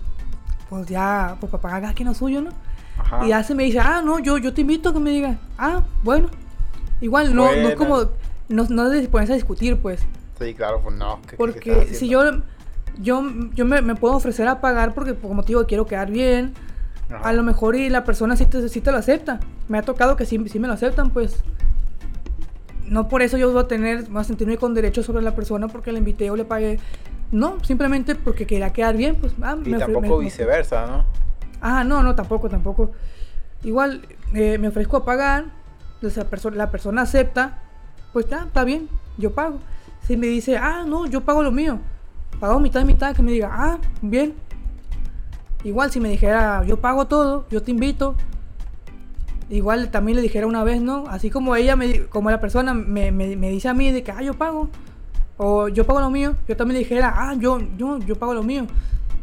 pues 0.71 0.87
ya, 0.87 1.37
pues 1.39 1.51
para 1.53 1.61
pagar 1.61 1.81
cada 1.83 1.93
quien 1.93 2.09
lo 2.09 2.15
suyo, 2.15 2.41
¿no? 2.41 2.53
Ajá. 2.97 3.23
Y 3.23 3.29
ya 3.29 3.45
se 3.45 3.55
me 3.55 3.65
dice, 3.65 3.81
ah, 3.81 4.01
no, 4.03 4.19
yo, 4.19 4.39
yo 4.39 4.55
te 4.55 4.63
invito 4.63 4.89
a 4.89 4.93
que 4.95 4.99
me 4.99 5.11
diga, 5.11 5.37
ah, 5.59 5.83
bueno. 6.03 6.31
Igual 7.03 7.35
no, 7.35 7.55
no 7.55 7.69
es 7.69 7.75
como, 7.75 7.99
no, 8.49 8.65
no 8.71 8.91
es 8.91 9.03
de 9.03 9.09
ponerse 9.11 9.35
a 9.35 9.37
discutir, 9.37 9.77
pues. 9.79 10.01
Sí, 10.41 10.55
claro, 10.55 10.81
pues 10.83 10.97
no. 10.97 11.21
¿qué- 11.29 11.37
Porque 11.37 11.93
si 11.93 12.09
yo, 12.09 12.23
yo, 13.01 13.23
yo 13.55 13.65
me, 13.65 13.83
me 13.83 13.95
puedo 13.95 14.15
ofrecer 14.15 14.49
a 14.49 14.61
pagar 14.61 14.95
porque, 14.95 15.15
pues, 15.15 15.29
como 15.29 15.43
te 15.43 15.49
digo, 15.49 15.67
quiero 15.67 15.87
quedar 15.87 16.11
bien. 16.11 16.55
Ajá. 17.11 17.29
A 17.29 17.33
lo 17.33 17.43
mejor 17.43 17.77
y 17.77 17.89
la 17.89 18.05
persona 18.05 18.37
sí 18.37 18.47
te, 18.47 18.69
sí 18.69 18.81
te 18.81 18.91
lo 18.93 18.99
acepta. 18.99 19.41
Me 19.69 19.79
ha 19.79 19.83
tocado 19.83 20.17
que 20.17 20.27
sí, 20.27 20.43
sí 20.49 20.59
me 20.59 20.67
lo 20.69 20.75
aceptan, 20.75 21.11
pues. 21.11 21.37
No 22.89 23.09
por 23.09 23.23
eso 23.23 23.37
yo 23.37 23.51
voy 23.53 23.63
a 23.63 23.67
tener, 23.69 24.05
voy 24.05 24.21
a 24.21 24.25
sentirme 24.25 24.57
con 24.59 24.73
derecho 24.75 25.03
sobre 25.03 25.23
la 25.23 25.35
persona 25.35 25.67
porque 25.69 25.91
le 25.93 25.99
invité 25.99 26.31
o 26.31 26.37
le 26.37 26.45
pagué. 26.45 26.79
No, 27.33 27.63
simplemente 27.65 28.15
porque 28.15 28.47
quería 28.47 28.73
quedar 28.73 28.97
bien, 28.97 29.17
pues. 29.17 29.33
Ah, 29.43 29.57
Y 29.65 29.71
me 29.71 29.79
tampoco 29.79 30.19
me- 30.19 30.25
viceversa, 30.25 30.87
¿no? 30.87 31.05
Ah, 31.61 31.83
no, 31.83 32.03
no, 32.03 32.15
tampoco, 32.15 32.49
tampoco. 32.49 32.93
Igual 33.65 34.03
eh, 34.35 34.59
me 34.59 34.69
ofrezco 34.69 34.99
a 34.99 35.05
pagar, 35.05 35.47
pues, 36.01 36.17
la, 36.17 36.31
perso- 36.31 36.53
la 36.53 36.71
persona 36.71 37.03
acepta, 37.03 37.59
pues 38.13 38.29
ya, 38.29 38.45
está 38.45 38.63
bien, 38.63 38.89
yo 39.19 39.33
pago. 39.35 39.59
Si 40.07 40.17
me 40.17 40.29
dice, 40.29 40.57
ah, 40.57 40.85
no, 40.87 41.07
yo 41.07 41.23
pago 41.23 41.43
lo 41.43 41.51
mío, 41.51 41.81
pago 42.41 42.61
mitad 42.61 42.81
y 42.81 42.85
mitad, 42.85 43.15
que 43.15 43.23
me 43.23 43.33
diga, 43.33 43.51
ah, 43.53 43.79
bien. 44.03 44.35
Igual 45.65 45.91
si 45.91 46.01
me 46.01 46.09
dijera, 46.09 46.63
yo 46.65 46.81
pago 46.81 47.07
todo, 47.07 47.47
yo 47.51 47.63
te 47.63 47.71
invito. 47.71 48.15
Igual 49.49 49.91
también 49.91 50.17
le 50.17 50.23
dijera 50.23 50.47
una 50.47 50.65
vez, 50.65 50.81
¿no? 50.83 51.05
Así 51.09 51.31
como 51.31 51.55
ella, 51.57 51.77
me, 51.77 52.03
como 52.07 52.31
la 52.31 52.41
persona 52.41 52.75
me, 52.75 53.13
me- 53.13 53.37
me 53.37 53.49
dice 53.51 53.69
a 53.69 53.75
mí 53.75 53.91
de 53.93 54.03
que, 54.03 54.11
ah, 54.13 54.23
yo 54.23 54.35
pago, 54.35 54.69
o 55.37 55.69
yo 55.69 55.87
pago 55.87 56.01
lo 56.01 56.11
mío, 56.11 56.35
yo 56.49 56.57
también 56.57 56.75
le 56.75 56.79
dijera, 56.81 57.15
ah, 57.17 57.35
yo, 57.39 57.61
yo, 57.77 57.99
yo 57.99 58.17
pago 58.17 58.35
lo 58.35 58.43
mío. 58.43 58.67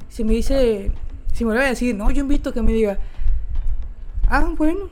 Si 0.09 0.24
me 0.24 0.34
dice, 0.34 0.91
si 1.34 1.43
me 1.43 1.49
vuelve 1.51 1.66
a 1.66 1.70
decir, 1.70 1.95
no, 1.95 2.09
yo 2.11 2.22
invito 2.22 2.53
que 2.53 2.61
me 2.61 2.72
diga, 2.72 2.97
ah, 4.30 4.49
bueno, 4.57 4.89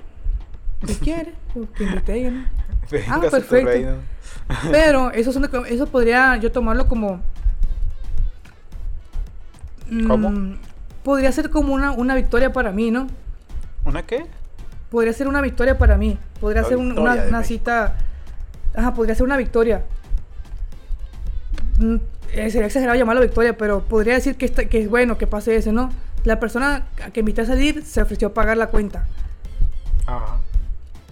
si 0.86 0.96
quiere, 1.04 1.34
que 1.78 1.84
invite 1.84 2.12
a 2.12 2.16
ella, 2.16 2.32
¿no? 2.32 2.44
Ah, 3.10 3.20
perfecto. 3.32 3.68
Pero 4.72 5.12
eso, 5.12 5.32
son 5.32 5.50
eso 5.68 5.86
podría 5.88 6.36
yo 6.38 6.52
tomarlo 6.52 6.88
como... 6.88 7.22
mm, 9.92 10.08
¿Cómo? 10.08 10.56
Podría 11.04 11.32
ser 11.32 11.50
como 11.52 11.74
una, 11.74 11.92
una 11.92 12.16
victoria 12.16 12.52
para 12.52 12.72
mí, 12.72 12.90
¿no? 12.92 13.08
¿Una 13.86 14.04
qué? 14.04 14.26
Podría 14.90 15.14
ser 15.14 15.28
una 15.28 15.42
victoria 15.42 15.78
para 15.78 15.98
mí. 15.98 16.18
Podría 16.40 16.64
La 16.64 16.68
ser 16.68 16.78
un- 16.78 16.98
una, 16.98 17.14
una 17.30 17.44
cita... 17.44 17.98
Ajá, 18.76 18.94
podría 18.94 19.14
ser 19.16 19.24
una 19.26 19.38
victoria. 19.38 19.84
Mm, 21.80 21.96
eh, 22.34 22.50
sería 22.52 22.68
exagerado 22.68 22.98
llamarlo 22.98 23.22
victoria, 23.22 23.58
pero 23.58 23.82
podría 23.84 24.14
decir 24.16 24.36
que, 24.36 24.46
está- 24.46 24.66
que 24.66 24.80
es 24.82 24.90
bueno 24.90 25.18
que 25.18 25.28
pase 25.28 25.56
eso, 25.56 25.72
¿no? 25.72 25.92
La 26.24 26.40
persona 26.40 26.86
a 27.04 27.10
que 27.12 27.22
invité 27.22 27.42
a 27.42 27.46
salir 27.46 27.84
se 27.84 28.02
ofreció 28.02 28.30
a 28.30 28.34
pagar 28.34 28.58
la 28.58 28.68
cuenta. 28.68 29.08
Ajá. 30.06 30.38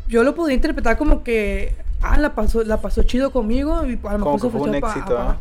Yo 0.07 0.23
lo 0.23 0.36
podría 0.36 0.55
interpretar 0.55 0.97
como 0.97 1.23
que, 1.23 1.75
ah, 2.01 2.17
la 2.17 2.36
pasó, 2.36 2.63
la 2.63 2.77
pasó 2.82 3.03
chido 3.03 3.32
conmigo 3.32 3.86
y 3.86 3.99
a 4.03 4.11
lo 4.13 4.19
mejor 4.19 4.39
se 4.39 4.47
ofreció 4.47 4.71
a, 4.73 4.77
éxito, 4.77 5.17
a 5.17 5.21
¿ah? 5.21 5.25
pagar. 5.25 5.38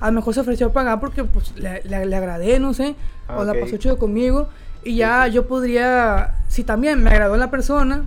A 0.00 0.06
lo 0.06 0.12
mejor 0.12 0.34
se 0.34 0.40
ofreció 0.40 0.68
a 0.68 0.72
pagar 0.72 0.98
porque 1.00 1.24
pues 1.24 1.54
le, 1.56 1.82
le- 1.84 2.06
le 2.06 2.16
agradé, 2.16 2.58
no 2.58 2.72
sé, 2.74 2.94
Ah, 3.28 3.38
o 3.38 3.44
la 3.44 3.54
pasó 3.54 3.76
chido 3.76 3.98
conmigo 3.98 4.48
y 4.82 4.96
ya 4.96 5.26
sí. 5.26 5.32
yo 5.32 5.46
podría, 5.46 6.36
si 6.48 6.64
también 6.64 7.02
me 7.02 7.10
agradó 7.10 7.36
la 7.36 7.50
persona, 7.50 8.04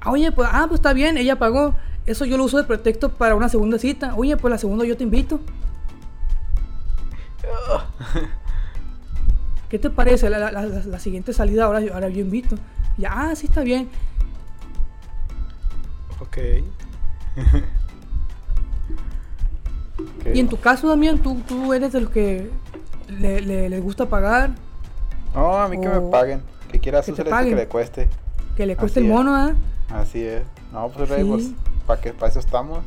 ah, 0.00 0.10
oye, 0.10 0.30
pues, 0.30 0.48
ah, 0.52 0.66
pues 0.68 0.78
está 0.80 0.92
bien, 0.92 1.16
ella 1.16 1.38
pagó, 1.38 1.74
eso 2.06 2.24
yo 2.26 2.36
lo 2.36 2.44
uso 2.44 2.58
de 2.58 2.64
pretexto 2.64 3.08
para 3.10 3.34
una 3.34 3.48
segunda 3.48 3.78
cita, 3.78 4.14
oye, 4.16 4.36
pues 4.36 4.50
la 4.50 4.58
segunda 4.58 4.84
yo 4.84 4.96
te 4.96 5.04
invito. 5.04 5.40
¿Qué 9.68 9.78
te 9.78 9.88
parece 9.90 10.28
la, 10.28 10.38
la- 10.38 10.52
la- 10.52 10.66
la 10.66 10.98
siguiente 10.98 11.32
salida? 11.32 11.64
Ahora, 11.64 11.80
yo- 11.80 11.94
ahora 11.94 12.08
yo 12.10 12.20
invito. 12.20 12.56
Ya, 12.98 13.10
ah, 13.14 13.34
sí 13.34 13.46
está 13.46 13.62
bien. 13.62 13.88
Ok. 16.20 16.38
Y 20.34 20.40
en 20.40 20.48
tu 20.48 20.58
caso, 20.58 20.88
Damián, 20.88 21.18
¿tú, 21.18 21.36
tú 21.46 21.72
eres 21.74 21.92
de 21.92 22.00
los 22.00 22.10
que 22.10 22.50
le, 23.08 23.40
le- 23.40 23.80
gusta 23.80 24.06
pagar, 24.06 24.50
No, 25.34 25.56
a 25.58 25.68
mí 25.68 25.80
que 25.80 25.88
me 25.88 26.00
paguen. 26.10 26.42
Que 26.70 26.78
quiera 26.80 27.00
que 27.02 27.10
hacer 27.12 27.24
que 27.24 27.30
paguen. 27.30 27.56
le 27.56 27.66
cueste. 27.68 28.08
que 28.56 28.66
le 28.66 28.76
cueste 28.76 29.00
Así 29.00 29.06
el 29.08 29.12
mono, 29.12 29.34
¿ah? 29.34 29.52
Así 29.90 30.22
es. 30.22 30.42
No, 30.72 30.88
pues 30.88 31.08
Sí. 31.08 31.24
pues, 31.24 31.50
¿para 31.86 32.00
qué? 32.00 32.12
¿Para 32.12 32.30
eso 32.30 32.38
estamos? 32.38 32.80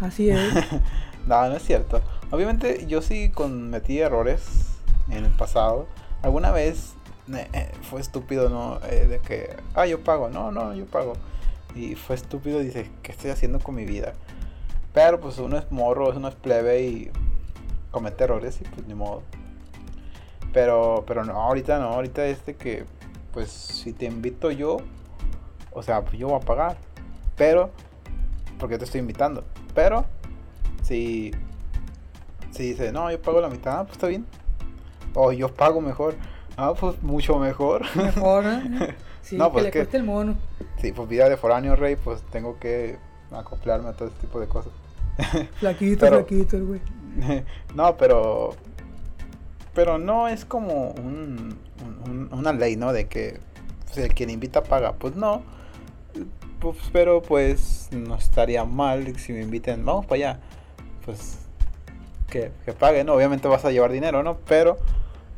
Así 0.00 0.30
es. 0.30 0.38
No, 1.26 1.48
no 1.48 1.54
es 1.54 1.62
cierto. 1.62 2.00
Obviamente 2.32 2.84
yo 2.88 3.00
sí 3.00 3.30
cometí 3.32 4.00
errores 4.00 4.42
en 5.08 5.24
el 5.24 5.30
pasado. 5.30 5.86
Alguna 6.22 6.50
vez 6.50 6.94
eh, 7.32 7.46
eh, 7.52 7.70
fue 7.88 8.00
estúpido, 8.00 8.48
¿no? 8.48 8.80
Eh, 8.90 9.06
de 9.06 9.20
que, 9.20 9.54
ah, 9.76 9.86
yo 9.86 10.02
pago. 10.02 10.28
No, 10.30 10.50
no, 10.50 10.74
yo 10.74 10.84
pago. 10.86 11.12
Y 11.76 11.94
fue 11.94 12.16
estúpido 12.16 12.58
dice, 12.58 12.90
¿qué 13.04 13.12
estoy 13.12 13.30
haciendo 13.30 13.60
con 13.60 13.76
mi 13.76 13.84
vida? 13.84 14.14
Pero 14.92 15.20
pues 15.20 15.38
uno 15.38 15.56
es 15.56 15.70
morro, 15.72 16.10
uno 16.10 16.28
es 16.28 16.34
plebe 16.34 16.82
y 16.82 17.10
comete 17.90 18.24
errores 18.24 18.60
y 18.60 18.64
pues 18.64 18.86
ni 18.86 18.94
modo. 18.94 19.22
Pero, 20.52 21.04
pero 21.06 21.24
no, 21.24 21.32
ahorita 21.40 21.78
no, 21.78 21.86
ahorita 21.88 22.26
es 22.26 22.44
de 22.44 22.56
que, 22.56 22.84
pues 23.32 23.50
si 23.50 23.92
te 23.94 24.04
invito 24.04 24.50
yo, 24.50 24.76
o 25.72 25.82
sea, 25.82 26.02
pues 26.02 26.18
yo 26.18 26.28
voy 26.28 26.36
a 26.36 26.40
pagar. 26.40 26.76
Pero, 27.36 27.70
porque 28.58 28.76
te 28.76 28.84
estoy 28.84 29.00
invitando. 29.00 29.44
Pero, 29.74 30.04
si, 30.82 31.30
si 32.50 32.62
dice, 32.64 32.92
no, 32.92 33.10
yo 33.10 33.20
pago 33.22 33.40
la 33.40 33.48
mitad, 33.48 33.78
ah, 33.80 33.84
pues 33.84 33.92
está 33.92 34.08
bien. 34.08 34.26
O 35.14 35.32
yo 35.32 35.48
pago 35.54 35.80
mejor, 35.80 36.14
ah, 36.58 36.74
pues 36.78 37.02
mucho 37.02 37.38
mejor. 37.38 37.84
Mejor, 37.96 38.44
¿eh? 38.46 38.94
Sí, 39.22 39.36
No, 39.38 39.46
que 39.46 39.52
pues 39.52 39.64
le 39.64 39.70
que- 39.70 39.78
cueste 39.78 39.96
el 39.98 40.02
mono. 40.02 40.34
sí, 40.78 40.90
pues 40.92 41.08
vida 41.08 41.28
de 41.28 41.36
foráneo, 41.36 41.76
rey, 41.76 41.94
pues 41.96 42.22
tengo 42.24 42.58
que 42.58 42.98
acoplarme 43.38 43.88
a 43.88 43.92
todo 43.92 44.08
ese 44.08 44.18
tipo 44.18 44.40
de 44.40 44.46
cosas. 44.48 44.72
Flaquito, 45.60 46.00
Pero- 46.00 46.18
flaquito, 46.24 46.56
el 46.56 46.64
güey. 46.64 46.80
no, 47.74 47.96
pero. 47.96 48.50
Pero 49.74 49.96
no 49.98 50.28
es 50.28 50.44
como 50.44 50.90
un, 50.90 51.56
un- 51.82 52.10
un- 52.10 52.28
una 52.38 52.52
ley, 52.52 52.76
¿no? 52.76 52.92
De 52.92 53.06
que 53.08 53.40
pues, 53.86 53.98
el 53.98 54.14
quien 54.14 54.30
invita 54.30 54.62
paga. 54.62 54.92
Pues 54.94 55.16
no. 55.16 55.42
Pues, 56.60 56.76
pero 56.92 57.22
pues 57.22 57.88
no 57.90 58.14
estaría 58.14 58.64
mal 58.64 59.18
si 59.18 59.32
me 59.32 59.40
inviten, 59.42 59.84
vamos 59.84 60.06
para 60.06 60.14
allá. 60.32 60.40
Pues 61.04 61.38
que, 62.30 62.52
que 62.64 62.72
paguen, 62.72 63.06
¿no? 63.06 63.14
Obviamente 63.14 63.48
vas 63.48 63.64
a 63.64 63.70
llevar 63.70 63.90
dinero, 63.92 64.22
¿no? 64.22 64.36
Pero 64.46 64.76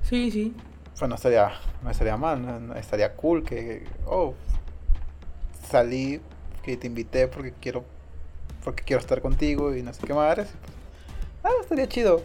Sí, 0.03 0.30
sí. 0.30 0.55
pues 0.99 1.09
no 1.09 1.14
estaría, 1.14 1.51
no 1.82 1.90
estaría 1.90 2.16
mal, 2.16 2.45
¿no? 2.45 2.61
No 2.61 2.74
estaría 2.74 3.14
cool 3.16 3.42
que, 3.42 3.84
oh, 4.07 4.34
salí, 5.68 6.20
que 6.65 6.77
te 6.77 6.87
invité 6.87 7.29
porque 7.29 7.53
quiero, 7.61 7.85
porque 8.65 8.83
quiero 8.83 9.01
estar 9.01 9.21
contigo 9.21 9.75
y 9.75 9.83
no 9.83 9.93
sé 9.93 10.07
qué 10.07 10.15
madres. 10.15 10.49
pues, 11.43 11.55
ah, 11.55 11.61
estaría 11.61 11.89
chido. 11.89 12.23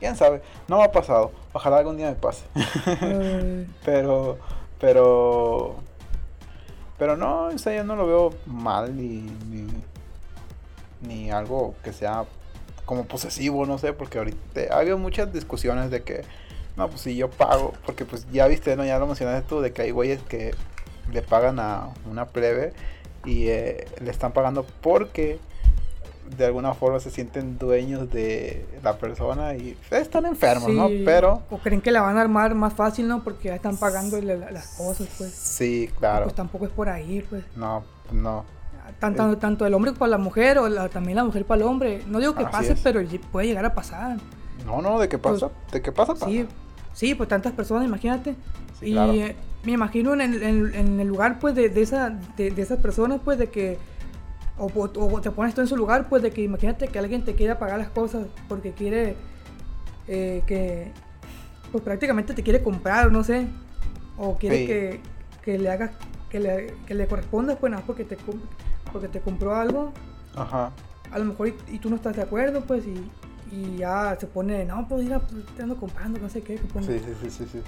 Quién 0.00 0.16
sabe, 0.16 0.42
no 0.66 0.78
me 0.78 0.84
ha 0.84 0.90
pasado. 0.90 1.30
Ojalá 1.52 1.78
algún 1.78 1.96
día 1.96 2.08
me 2.08 2.16
pase. 2.16 2.44
Pero, 3.84 4.38
pero, 4.80 5.76
pero 6.98 7.16
no, 7.16 7.44
o 7.46 7.58
sea, 7.58 7.76
yo 7.76 7.84
no 7.84 7.94
lo 7.94 8.04
veo 8.04 8.34
mal 8.46 8.96
ni, 8.96 9.20
ni, 9.48 9.68
ni 11.02 11.30
algo 11.30 11.76
que 11.84 11.92
sea 11.92 12.24
como 12.84 13.04
posesivo, 13.04 13.64
no 13.64 13.78
sé, 13.78 13.92
porque 13.92 14.18
ahorita 14.18 14.74
ha 14.74 14.78
habido 14.78 14.98
muchas 14.98 15.32
discusiones 15.32 15.92
de 15.92 16.02
que, 16.02 16.24
no, 16.76 16.88
pues 16.88 17.02
si 17.02 17.14
yo 17.14 17.30
pago, 17.30 17.74
porque 17.86 18.04
pues 18.04 18.26
ya 18.32 18.48
viste, 18.48 18.74
no, 18.74 18.84
ya 18.84 18.98
lo 18.98 19.06
mencionaste 19.06 19.48
tú, 19.48 19.60
de 19.60 19.72
que 19.72 19.82
hay 19.82 19.92
güeyes 19.92 20.20
que 20.24 20.52
le 21.12 21.22
pagan 21.22 21.60
a 21.60 21.90
una 22.10 22.26
plebe 22.26 22.72
y 23.24 23.48
eh, 23.48 23.86
le 24.02 24.10
están 24.10 24.32
pagando 24.32 24.66
porque 24.80 25.38
de 26.36 26.46
alguna 26.46 26.72
forma 26.72 26.98
se 27.00 27.10
sienten 27.10 27.58
dueños 27.58 28.10
de 28.10 28.64
la 28.82 28.96
persona 28.96 29.54
y 29.54 29.76
están 29.90 30.24
enfermos, 30.24 30.70
Sí, 30.70 30.76
¿no? 30.76 30.88
Pero 31.04 31.42
O 31.50 31.58
creen 31.58 31.80
que 31.82 31.90
la 31.90 32.00
van 32.00 32.16
a 32.16 32.22
armar 32.22 32.54
más 32.54 32.72
fácil, 32.72 33.06
¿no? 33.08 33.22
Porque 33.22 33.48
ya 33.48 33.56
están 33.56 33.76
pagando 33.76 34.20
la- 34.22 34.36
la- 34.36 34.50
las 34.50 34.68
cosas, 34.68 35.08
pues. 35.18 35.30
sí, 35.32 35.90
claro. 35.98 36.24
Pues 36.24 36.34
tampoco 36.34 36.64
es 36.64 36.70
por 36.70 36.88
ahí, 36.88 37.24
pues. 37.28 37.44
No, 37.56 37.84
no. 38.12 38.44
Tanto, 38.98 39.36
tanto 39.38 39.66
el 39.66 39.74
hombre 39.74 39.92
para 39.92 40.10
la 40.10 40.18
mujer 40.18 40.58
o 40.58 40.68
la- 40.68 40.88
también 40.88 41.16
la 41.16 41.24
mujer 41.24 41.44
para 41.44 41.60
el 41.62 41.66
hombre. 41.68 42.02
No 42.06 42.18
digo 42.18 42.34
que 42.34 42.44
Así 42.44 42.52
pase, 42.52 42.72
es. 42.74 42.80
pero 42.80 43.00
puede 43.30 43.48
llegar 43.48 43.64
a 43.64 43.74
pasar. 43.74 44.16
No, 44.64 44.80
no, 44.80 44.98
¿de 44.98 45.08
qué 45.08 45.18
pasa? 45.18 45.50
¿De 45.72 45.82
qué 45.82 45.90
pasa? 45.92 46.14
pasa. 46.14 46.26
Pues, 46.26 46.36
Sí, 46.36 46.48
sí, 47.08 47.14
pues 47.14 47.28
tantas 47.28 47.52
personas, 47.52 47.84
imagínate. 47.84 48.36
Sí, 48.78 48.86
y 48.90 48.92
claro. 48.92 49.12
eh, 49.12 49.36
me 49.64 49.72
imagino 49.72 50.12
en 50.14 50.20
el, 50.20 50.42
en- 50.42 50.74
en 50.74 51.00
el 51.00 51.08
lugar, 51.08 51.38
pues, 51.38 51.54
de, 51.54 51.68
de, 51.68 51.82
esa, 51.82 52.10
de, 52.36 52.50
de 52.50 52.62
esas 52.62 52.78
personas, 52.78 53.20
pues, 53.24 53.38
de 53.38 53.48
que... 53.48 53.78
O, 54.58 55.20
te 55.20 55.30
pones 55.30 55.54
tú 55.54 55.60
en 55.62 55.66
su 55.66 55.76
lugar, 55.76 56.08
pues, 56.08 56.22
de 56.22 56.30
que 56.30 56.42
imagínate 56.42 56.86
que 56.88 56.98
alguien 56.98 57.24
te 57.24 57.34
quiera 57.34 57.58
pagar 57.58 57.78
las 57.78 57.88
cosas 57.88 58.26
porque 58.48 58.72
quiere 58.72 59.16
eh, 60.08 60.42
que... 60.46 60.92
Pues 61.70 61.82
prácticamente 61.82 62.34
te 62.34 62.42
quiere 62.42 62.62
comprar, 62.62 63.06
o 63.06 63.10
no 63.10 63.24
sé. 63.24 63.46
O 64.18 64.36
quiere 64.36 64.58
Sí. 64.58 64.66
que, 64.66 65.00
que 65.42 65.58
le 65.58 65.70
hagas... 65.70 65.90
Que 66.28 66.40
le, 66.40 66.74
que 66.86 66.94
le 66.94 67.06
corresponda, 67.06 67.56
pues, 67.56 67.70
nada, 67.70 67.82
porque 67.86 68.04
te, 68.04 68.16
porque 68.90 69.08
te 69.08 69.20
compró 69.20 69.54
algo 69.54 69.92
Ajá. 70.34 70.72
a 71.10 71.18
lo 71.18 71.26
mejor 71.26 71.48
y, 71.48 71.54
y 71.74 71.78
tú 71.78 71.90
no 71.90 71.96
estás 71.96 72.16
de 72.16 72.22
acuerdo, 72.22 72.62
pues, 72.62 72.84
y, 72.86 72.94
y 73.54 73.76
ya 73.76 74.16
se 74.18 74.26
pone, 74.26 74.64
no, 74.64 74.88
pues, 74.88 75.04
mira, 75.04 75.18
pues, 75.18 75.44
te 75.56 75.62
ando 75.62 75.76
comprando, 75.76 76.18
no 76.20 76.30
sé 76.30 76.40
qué. 76.40 76.56
pone. 76.72 76.86
Sí, 76.86 76.98
sí, 77.04 77.12
sí, 77.22 77.30
sí, 77.30 77.46
sí. 77.52 77.58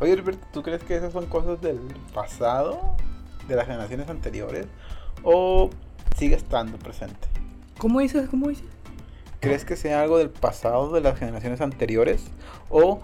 Oye, 0.00 0.14
Alberto, 0.14 0.46
¿tú 0.50 0.62
crees 0.62 0.82
que 0.82 0.96
esas 0.96 1.12
son 1.12 1.26
cosas 1.26 1.60
del 1.60 1.78
pasado? 2.14 2.96
¿De 3.46 3.54
las 3.54 3.66
generaciones 3.66 4.08
anteriores? 4.08 4.66
¿O 5.22 5.68
sigue 6.16 6.36
estando 6.36 6.78
presente? 6.78 7.28
¿Cómo 7.76 8.00
dices? 8.00 8.26
¿Cómo 8.30 8.48
dices? 8.48 8.64
¿Crees 9.40 9.66
que 9.66 9.76
sea 9.76 10.00
algo 10.00 10.16
del 10.16 10.30
pasado 10.30 10.90
de 10.90 11.02
las 11.02 11.18
generaciones 11.18 11.60
anteriores? 11.60 12.24
¿O 12.70 13.00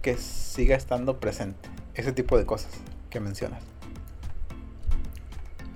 que 0.00 0.16
siga 0.16 0.76
estando 0.76 1.20
presente? 1.20 1.68
Ese 1.94 2.12
tipo 2.12 2.38
de 2.38 2.46
cosas 2.46 2.72
que 3.10 3.20
mencionas. 3.20 3.62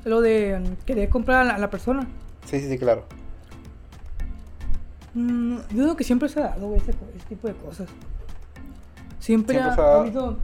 Lo 0.04 0.22
de 0.22 0.58
mm, 0.58 0.84
querer 0.86 1.10
comprar 1.10 1.46
a 1.46 1.58
la, 1.58 1.68
persona. 1.68 2.08
Sí, 2.46 2.58
sí, 2.58 2.70
sí, 2.70 2.78
claro. 2.78 3.04
Mm, 5.12 5.58
yo 5.74 5.82
digo 5.82 5.96
que 5.96 6.04
siempre 6.04 6.30
se 6.30 6.40
ha 6.40 6.48
dado 6.48 6.74
ese 6.74 6.94
tipo 7.28 7.48
de 7.48 7.54
cosas. 7.54 7.88
Siempre, 9.18 9.58
Siempre 9.58 9.82
ha, 9.82 10.00
habido. 10.00 10.36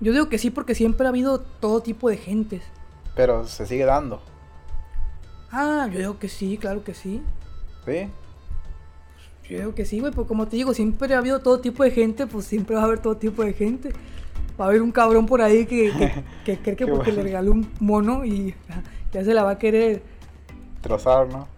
Yo 0.00 0.12
digo 0.12 0.28
que 0.28 0.38
sí, 0.38 0.50
porque 0.50 0.74
siempre 0.74 1.06
ha 1.06 1.10
habido 1.10 1.40
todo 1.40 1.80
tipo 1.80 2.08
de 2.08 2.16
gentes. 2.16 2.62
Pero 3.14 3.46
se 3.46 3.66
sigue 3.66 3.84
dando. 3.84 4.22
Ah, 5.50 5.88
yo 5.92 5.98
digo 5.98 6.18
que 6.18 6.28
sí, 6.28 6.58
claro 6.58 6.84
que 6.84 6.94
sí. 6.94 7.22
¿Sí? 7.84 8.08
Yo 9.48 9.58
digo 9.58 9.74
que 9.74 9.84
sí, 9.84 10.00
güey, 10.00 10.12
pues 10.12 10.28
como 10.28 10.46
te 10.46 10.56
digo, 10.56 10.74
siempre 10.74 11.12
ha 11.14 11.18
habido 11.18 11.40
todo 11.40 11.60
tipo 11.60 11.82
de 11.82 11.90
gente, 11.90 12.26
pues 12.26 12.46
siempre 12.46 12.76
va 12.76 12.82
a 12.82 12.84
haber 12.84 13.00
todo 13.00 13.16
tipo 13.16 13.42
de 13.42 13.52
gente. 13.52 13.92
Va 14.58 14.66
a 14.66 14.68
haber 14.68 14.82
un 14.82 14.92
cabrón 14.92 15.26
por 15.26 15.42
ahí 15.42 15.66
que, 15.66 15.90
que, 15.92 16.24
que 16.44 16.62
cree 16.62 16.76
que 16.76 16.86
porque 16.86 17.10
bueno. 17.10 17.16
le 17.16 17.22
regaló 17.22 17.52
un 17.52 17.70
mono 17.80 18.24
y 18.24 18.54
ya 19.12 19.24
se 19.24 19.34
la 19.34 19.42
va 19.42 19.52
a 19.52 19.58
querer. 19.58 20.02
Trozar, 20.80 21.28
¿no? 21.28 21.48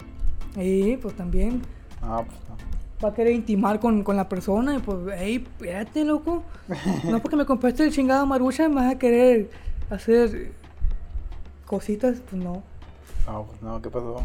Y 0.56 0.96
pues 0.96 1.14
también 1.14 1.62
Ah, 2.02 2.24
pues 2.26 2.38
no. 2.48 2.56
Va 3.03 3.09
a 3.11 3.14
querer 3.14 3.32
intimar 3.32 3.80
con, 3.80 4.03
con 4.03 4.16
la 4.16 4.28
persona 4.28 4.76
y 4.76 4.78
pues, 4.78 4.98
hey, 5.16 5.44
espérate, 5.46 6.05
loco. 6.05 6.42
No 7.05 7.20
porque 7.20 7.36
me 7.36 7.44
compraste 7.44 7.84
el 7.84 7.92
chingado 7.92 8.26
marucha 8.26 8.68
me 8.68 8.76
vas 8.76 8.94
a 8.94 8.98
querer 8.98 9.50
hacer 9.90 10.53
cositas, 11.66 12.18
pues 12.28 12.42
no. 12.42 12.62
No, 13.26 13.44
pues 13.44 13.62
no, 13.62 13.82
¿qué 13.82 13.90
pasó? 13.90 14.22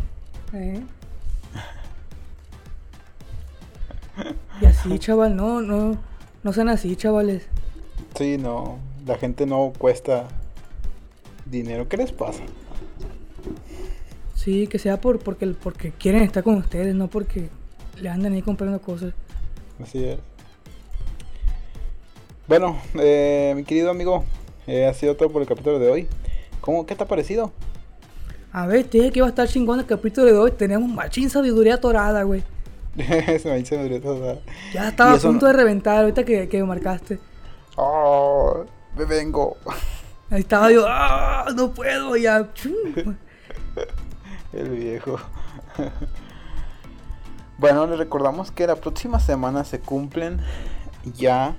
¿eh? 0.53 0.81
Y 4.59 4.65
así, 4.65 4.97
chaval, 4.97 5.35
no, 5.35 5.61
no, 5.61 5.95
no 6.43 6.53
sean 6.53 6.69
así, 6.69 6.95
chavales. 6.95 7.45
Sí, 8.15 8.37
no. 8.39 8.79
La 9.05 9.15
gente 9.15 9.45
no 9.45 9.71
cuesta 9.77 10.27
dinero. 11.45 11.87
¿Qué 11.87 11.97
les 11.97 12.11
pasa? 12.11 12.41
Sí, 14.33 14.65
que 14.67 14.79
sea 14.79 14.99
por 14.99 15.19
porque, 15.19 15.47
porque 15.47 15.91
quieren 15.91 16.23
estar 16.23 16.43
con 16.43 16.55
ustedes, 16.55 16.95
no 16.95 17.07
porque 17.09 17.49
le 18.01 18.09
andan 18.09 18.33
ahí 18.33 18.41
comprando 18.41 18.79
cosas. 18.81 19.13
Así 19.81 20.03
es. 20.03 20.17
Bueno, 22.47 22.77
eh, 22.95 23.53
mi 23.55 23.63
querido 23.63 23.91
amigo, 23.91 24.23
eh, 24.67 24.85
ha 24.85 24.93
sido 24.93 25.15
todo 25.15 25.29
por 25.29 25.41
el 25.41 25.47
capítulo 25.47 25.79
de 25.79 25.89
hoy. 25.89 26.07
¿Cómo, 26.61 26.85
¿Qué 26.85 26.95
te 26.95 27.03
ha 27.03 27.07
parecido? 27.07 27.51
A 28.51 28.65
ver, 28.65 28.85
te 28.87 28.97
dije 28.99 29.11
que 29.11 29.19
iba 29.19 29.27
a 29.27 29.29
estar 29.29 29.47
chingón 29.47 29.79
el 29.79 29.85
capítulo 29.85 30.27
de 30.27 30.37
hoy. 30.37 30.51
Tenemos 30.51 30.89
machín 30.89 31.29
sabiduría 31.29 31.79
torada, 31.79 32.23
güey. 32.23 32.43
Muy 32.95 33.99
toda. 33.99 34.39
Ya 34.73 34.89
estaba 34.89 35.13
a 35.13 35.17
punto 35.17 35.45
no- 35.45 35.51
de 35.51 35.53
reventar 35.53 35.99
ahorita 35.99 36.23
que, 36.23 36.49
que 36.49 36.57
me 36.59 36.65
marcaste. 36.65 37.19
Oh, 37.75 38.63
me 38.97 39.05
vengo. 39.05 39.57
Ahí 40.31 40.39
estaba 40.39 40.71
yo, 40.71 40.85
¡ah! 40.87 41.45
No 41.55 41.71
puedo, 41.71 42.17
ya. 42.17 42.47
El 44.53 44.69
viejo. 44.69 45.19
Bueno, 47.57 47.87
les 47.87 47.97
recordamos 47.97 48.51
que 48.51 48.67
la 48.67 48.75
próxima 48.75 49.19
semana 49.19 49.63
se 49.63 49.79
cumplen 49.79 50.39
ya 51.15 51.55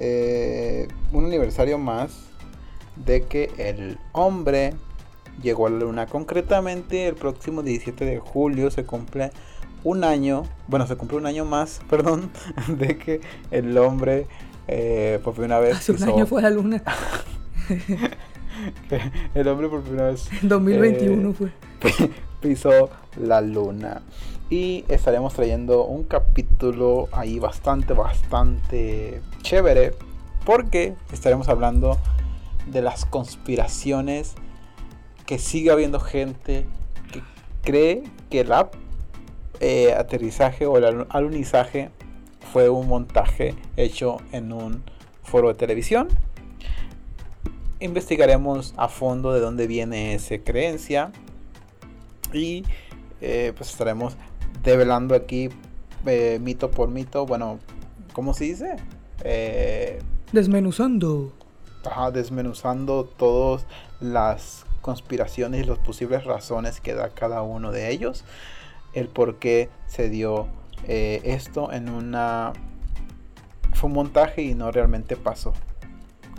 eh, 0.00 0.88
un 1.12 1.24
aniversario 1.24 1.78
más 1.78 2.10
de 2.96 3.22
que 3.22 3.50
el 3.58 3.98
hombre 4.12 4.74
llegó 5.42 5.66
a 5.66 5.70
la 5.70 5.78
luna. 5.78 6.06
Concretamente, 6.06 7.08
el 7.08 7.14
próximo 7.14 7.62
17 7.62 8.04
de 8.04 8.18
julio 8.18 8.70
se 8.70 8.84
cumple 8.84 9.30
un 9.84 10.04
año, 10.04 10.44
bueno, 10.66 10.86
se 10.86 10.96
cumple 10.96 11.18
un 11.18 11.26
año 11.26 11.44
más, 11.44 11.80
perdón, 11.90 12.30
de 12.68 12.98
que 12.98 13.20
el 13.50 13.76
hombre 13.78 14.26
eh, 14.66 15.20
por 15.24 15.34
primera 15.34 15.58
vez 15.60 15.76
Hace 15.76 15.92
un 15.92 16.02
año 16.02 16.26
fue 16.26 16.40
a 16.40 16.42
la 16.42 16.50
luna. 16.50 16.82
el 19.34 19.48
hombre 19.48 19.68
por 19.68 19.82
primera 19.82 20.08
vez 20.08 20.28
En 20.42 20.48
2021 20.48 21.30
eh, 21.30 21.32
fue. 21.32 22.10
pisó 22.40 22.90
la 23.16 23.40
luna. 23.40 24.02
Y 24.50 24.84
estaremos 24.88 25.34
trayendo 25.34 25.84
un 25.84 26.04
capítulo 26.04 27.08
ahí 27.12 27.38
bastante, 27.38 27.92
bastante 27.92 29.20
chévere. 29.42 29.94
Porque 30.46 30.94
estaremos 31.12 31.48
hablando 31.48 31.98
de 32.66 32.80
las 32.80 33.04
conspiraciones 33.04 34.34
que 35.26 35.38
sigue 35.38 35.70
habiendo 35.70 36.00
gente 36.00 36.64
que 37.12 37.22
cree 37.62 38.02
que 38.30 38.40
el 38.40 38.50
eh, 39.60 39.92
aterrizaje 39.92 40.64
o 40.64 40.78
el 40.78 40.84
alu- 40.84 41.06
alunizaje 41.10 41.90
fue 42.50 42.70
un 42.70 42.88
montaje 42.88 43.54
hecho 43.76 44.18
en 44.32 44.52
un 44.54 44.82
foro 45.22 45.48
de 45.48 45.54
televisión. 45.54 46.08
Investigaremos 47.80 48.72
a 48.78 48.88
fondo 48.88 49.34
de 49.34 49.40
dónde 49.40 49.66
viene 49.66 50.14
esa 50.14 50.38
creencia 50.38 51.12
y 52.32 52.64
eh, 53.20 53.52
pues 53.56 53.70
estaremos 53.70 54.16
develando 54.62 55.14
aquí 55.14 55.48
eh, 56.06 56.38
mito 56.40 56.70
por 56.70 56.88
mito, 56.88 57.26
bueno, 57.26 57.58
¿cómo 58.12 58.34
se 58.34 58.44
dice? 58.44 58.76
Eh, 59.24 60.00
Desmenuzando. 60.32 61.32
ajá, 61.84 62.10
desmenuzando 62.10 63.04
todas 63.04 63.66
las 64.00 64.64
conspiraciones 64.80 65.64
y 65.64 65.68
las 65.68 65.78
posibles 65.78 66.24
razones 66.24 66.80
que 66.80 66.94
da 66.94 67.10
cada 67.10 67.42
uno 67.42 67.72
de 67.72 67.90
ellos, 67.90 68.24
el 68.94 69.08
por 69.08 69.36
qué 69.38 69.68
se 69.86 70.08
dio 70.08 70.48
eh, 70.86 71.20
esto 71.24 71.72
en 71.72 71.88
una... 71.88 72.52
Fue 73.74 73.88
un 73.88 73.94
montaje 73.94 74.42
y 74.42 74.54
no 74.54 74.70
realmente 74.72 75.16
pasó. 75.16 75.52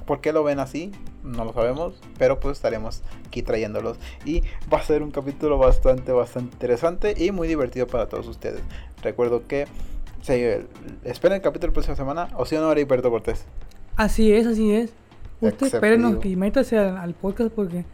¿Por 0.06 0.20
qué 0.22 0.34
lo 0.34 0.44
ven 0.44 0.60
así? 0.60 0.92
No 1.30 1.46
lo 1.46 1.54
sabemos, 1.54 1.94
pero 2.18 2.40
pues 2.40 2.58
estaremos 2.58 3.02
aquí 3.28 3.44
trayéndolos. 3.44 3.98
Y 4.26 4.42
va 4.72 4.80
a 4.80 4.84
ser 4.84 5.04
un 5.04 5.12
capítulo 5.12 5.58
bastante, 5.58 6.12
bastante 6.12 6.54
interesante 6.54 7.14
y 7.18 7.32
muy 7.32 7.48
divertido 7.48 7.88
para 7.88 8.08
todos 8.08 8.28
ustedes. 8.28 8.62
Recuerdo 9.04 9.48
que 9.48 9.68
se, 10.22 10.66
esperen 11.04 11.38
el 11.38 11.42
capítulo 11.42 11.70
la 11.70 11.74
próxima 11.74 11.96
semana, 11.96 12.30
o 12.36 12.46
si 12.46 12.56
no, 12.56 12.72
Heriberto 12.72 13.10
Cortés. 13.10 13.46
Así 13.96 14.32
es, 14.32 14.48
así 14.48 14.72
es. 14.72 14.92
Usted 15.42 15.68
espérenos 15.68 16.26
y 16.26 16.36
métase 16.36 16.78
al, 16.78 16.98
al 16.98 17.14
podcast 17.14 17.52
porque 17.52 17.86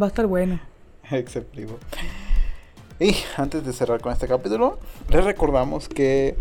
va 0.00 0.06
a 0.06 0.08
estar 0.08 0.26
bueno. 0.26 0.60
Exceptivo. 1.10 1.78
Y 3.00 3.14
antes 3.38 3.64
de 3.64 3.72
cerrar 3.72 4.00
con 4.00 4.12
este 4.12 4.28
capítulo, 4.28 4.78
les 5.08 5.24
recordamos 5.24 5.88
que 5.88 6.36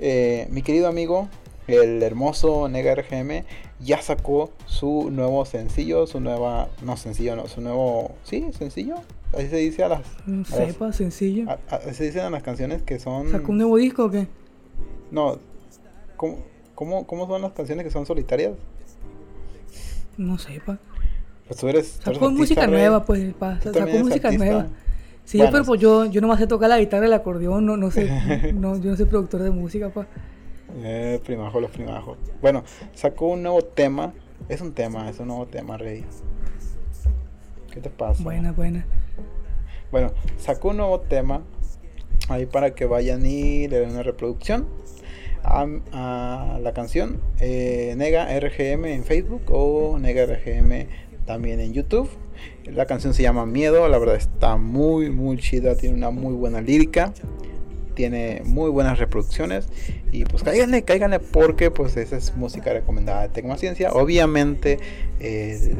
eh, 0.00 0.48
mi 0.50 0.62
querido 0.62 0.88
amigo, 0.88 1.28
el 1.74 2.02
hermoso 2.02 2.68
Nega 2.68 2.94
RGM, 2.94 3.44
ya 3.80 4.00
sacó 4.02 4.50
su 4.66 5.10
nuevo 5.10 5.44
sencillo, 5.44 6.06
su 6.06 6.20
nueva, 6.20 6.68
no 6.82 6.96
sencillo, 6.96 7.36
no, 7.36 7.46
su 7.48 7.60
nuevo, 7.60 8.12
sí, 8.24 8.46
sencillo, 8.56 8.96
así 9.32 9.48
se 9.48 9.56
dice 9.56 9.84
a 9.84 9.88
las, 9.88 10.00
No 10.26 10.38
las- 10.38 10.48
sepa, 10.48 10.92
sencillo. 10.92 11.46
a- 11.50 11.78
se 11.92 12.04
dicen 12.04 12.22
a 12.22 12.30
las 12.30 12.42
canciones 12.42 12.82
que 12.82 12.98
son, 12.98 13.30
¿Sacó 13.30 13.52
un 13.52 13.58
nuevo 13.58 13.76
disco 13.76 14.04
o 14.06 14.10
qué? 14.10 14.26
no, 15.10 15.38
¿cómo, 16.16 16.38
cómo, 16.74 17.06
cómo 17.06 17.26
son 17.26 17.42
las 17.42 17.52
canciones 17.52 17.84
que 17.84 17.90
son 17.90 18.06
solitarias? 18.06 18.52
No 20.16 20.38
sepa. 20.38 20.78
Pues 21.46 21.58
tú 21.58 21.68
eres, 21.68 21.92
tú 21.98 22.10
eres 22.10 22.20
Sacó 22.20 22.30
música 22.30 22.60
artista, 22.62 22.66
nueva, 22.66 23.04
pues, 23.04 23.34
pa. 23.34 23.60
Sacó 23.60 23.80
música 23.80 24.28
artista. 24.28 24.36
nueva. 24.36 24.66
Sí, 25.24 25.38
Bueno, 25.38 25.52
pero 25.52 25.64
pues 25.64 25.80
yo, 25.80 26.06
yo 26.06 26.20
nomás 26.20 26.38
sé 26.38 26.46
tocar 26.46 26.68
la 26.68 26.78
guitarra 26.78 27.04
y 27.04 27.08
el 27.08 27.12
acordeón, 27.12 27.64
no, 27.64 27.76
no 27.76 27.90
sé, 27.90 28.08
no, 28.54 28.76
yo 28.78 28.90
no 28.90 28.96
soy 28.96 29.06
productor 29.06 29.42
de 29.42 29.50
música, 29.50 29.88
pa. 29.90 30.06
Eh, 30.82 31.20
primajo, 31.24 31.60
los 31.60 31.70
primajos. 31.70 32.18
Bueno, 32.40 32.64
sacó 32.94 33.28
un 33.28 33.42
nuevo 33.42 33.62
tema. 33.62 34.12
Es 34.48 34.60
un 34.60 34.72
tema, 34.72 35.08
es 35.08 35.18
un 35.18 35.28
nuevo 35.28 35.46
tema, 35.46 35.76
Rey. 35.76 36.04
¿Qué 37.72 37.80
te 37.80 37.90
pasa? 37.90 38.22
Buena, 38.22 38.52
buena. 38.52 38.84
Bueno, 39.92 40.12
sacó 40.38 40.70
un 40.70 40.78
nuevo 40.78 41.00
tema 41.00 41.42
ahí 42.28 42.46
para 42.46 42.74
que 42.74 42.84
vayan 42.84 43.24
y 43.26 43.68
le 43.68 43.80
den 43.80 43.90
una 43.90 44.02
reproducción 44.02 44.66
a, 45.42 45.66
a 45.92 46.58
la 46.60 46.72
canción 46.72 47.20
eh, 47.40 47.94
Nega 47.96 48.26
RGM 48.38 48.84
en 48.86 49.04
Facebook 49.04 49.42
o 49.48 49.98
Nega 49.98 50.26
RGM 50.26 50.86
también 51.26 51.60
en 51.60 51.72
YouTube. 51.72 52.08
La 52.64 52.86
canción 52.86 53.14
se 53.14 53.22
llama 53.22 53.46
Miedo, 53.46 53.86
la 53.88 53.98
verdad 53.98 54.16
está 54.16 54.56
muy 54.56 55.10
muy 55.10 55.38
chida, 55.38 55.76
tiene 55.76 55.96
una 55.96 56.10
muy 56.10 56.34
buena 56.34 56.60
lírica, 56.60 57.12
tiene 57.94 58.42
muy 58.44 58.70
buenas 58.70 58.98
reproducciones 58.98 59.68
y 60.12 60.24
pues 60.24 60.42
cáiganle, 60.42 60.82
cáiganle 60.82 61.20
porque 61.20 61.70
pues 61.70 61.96
esa 61.96 62.16
es 62.16 62.36
música 62.36 62.72
recomendada 62.72 63.22
de 63.22 63.28
Tecmaciencia. 63.28 63.92
Obviamente 63.92 64.78
eh, 65.20 65.74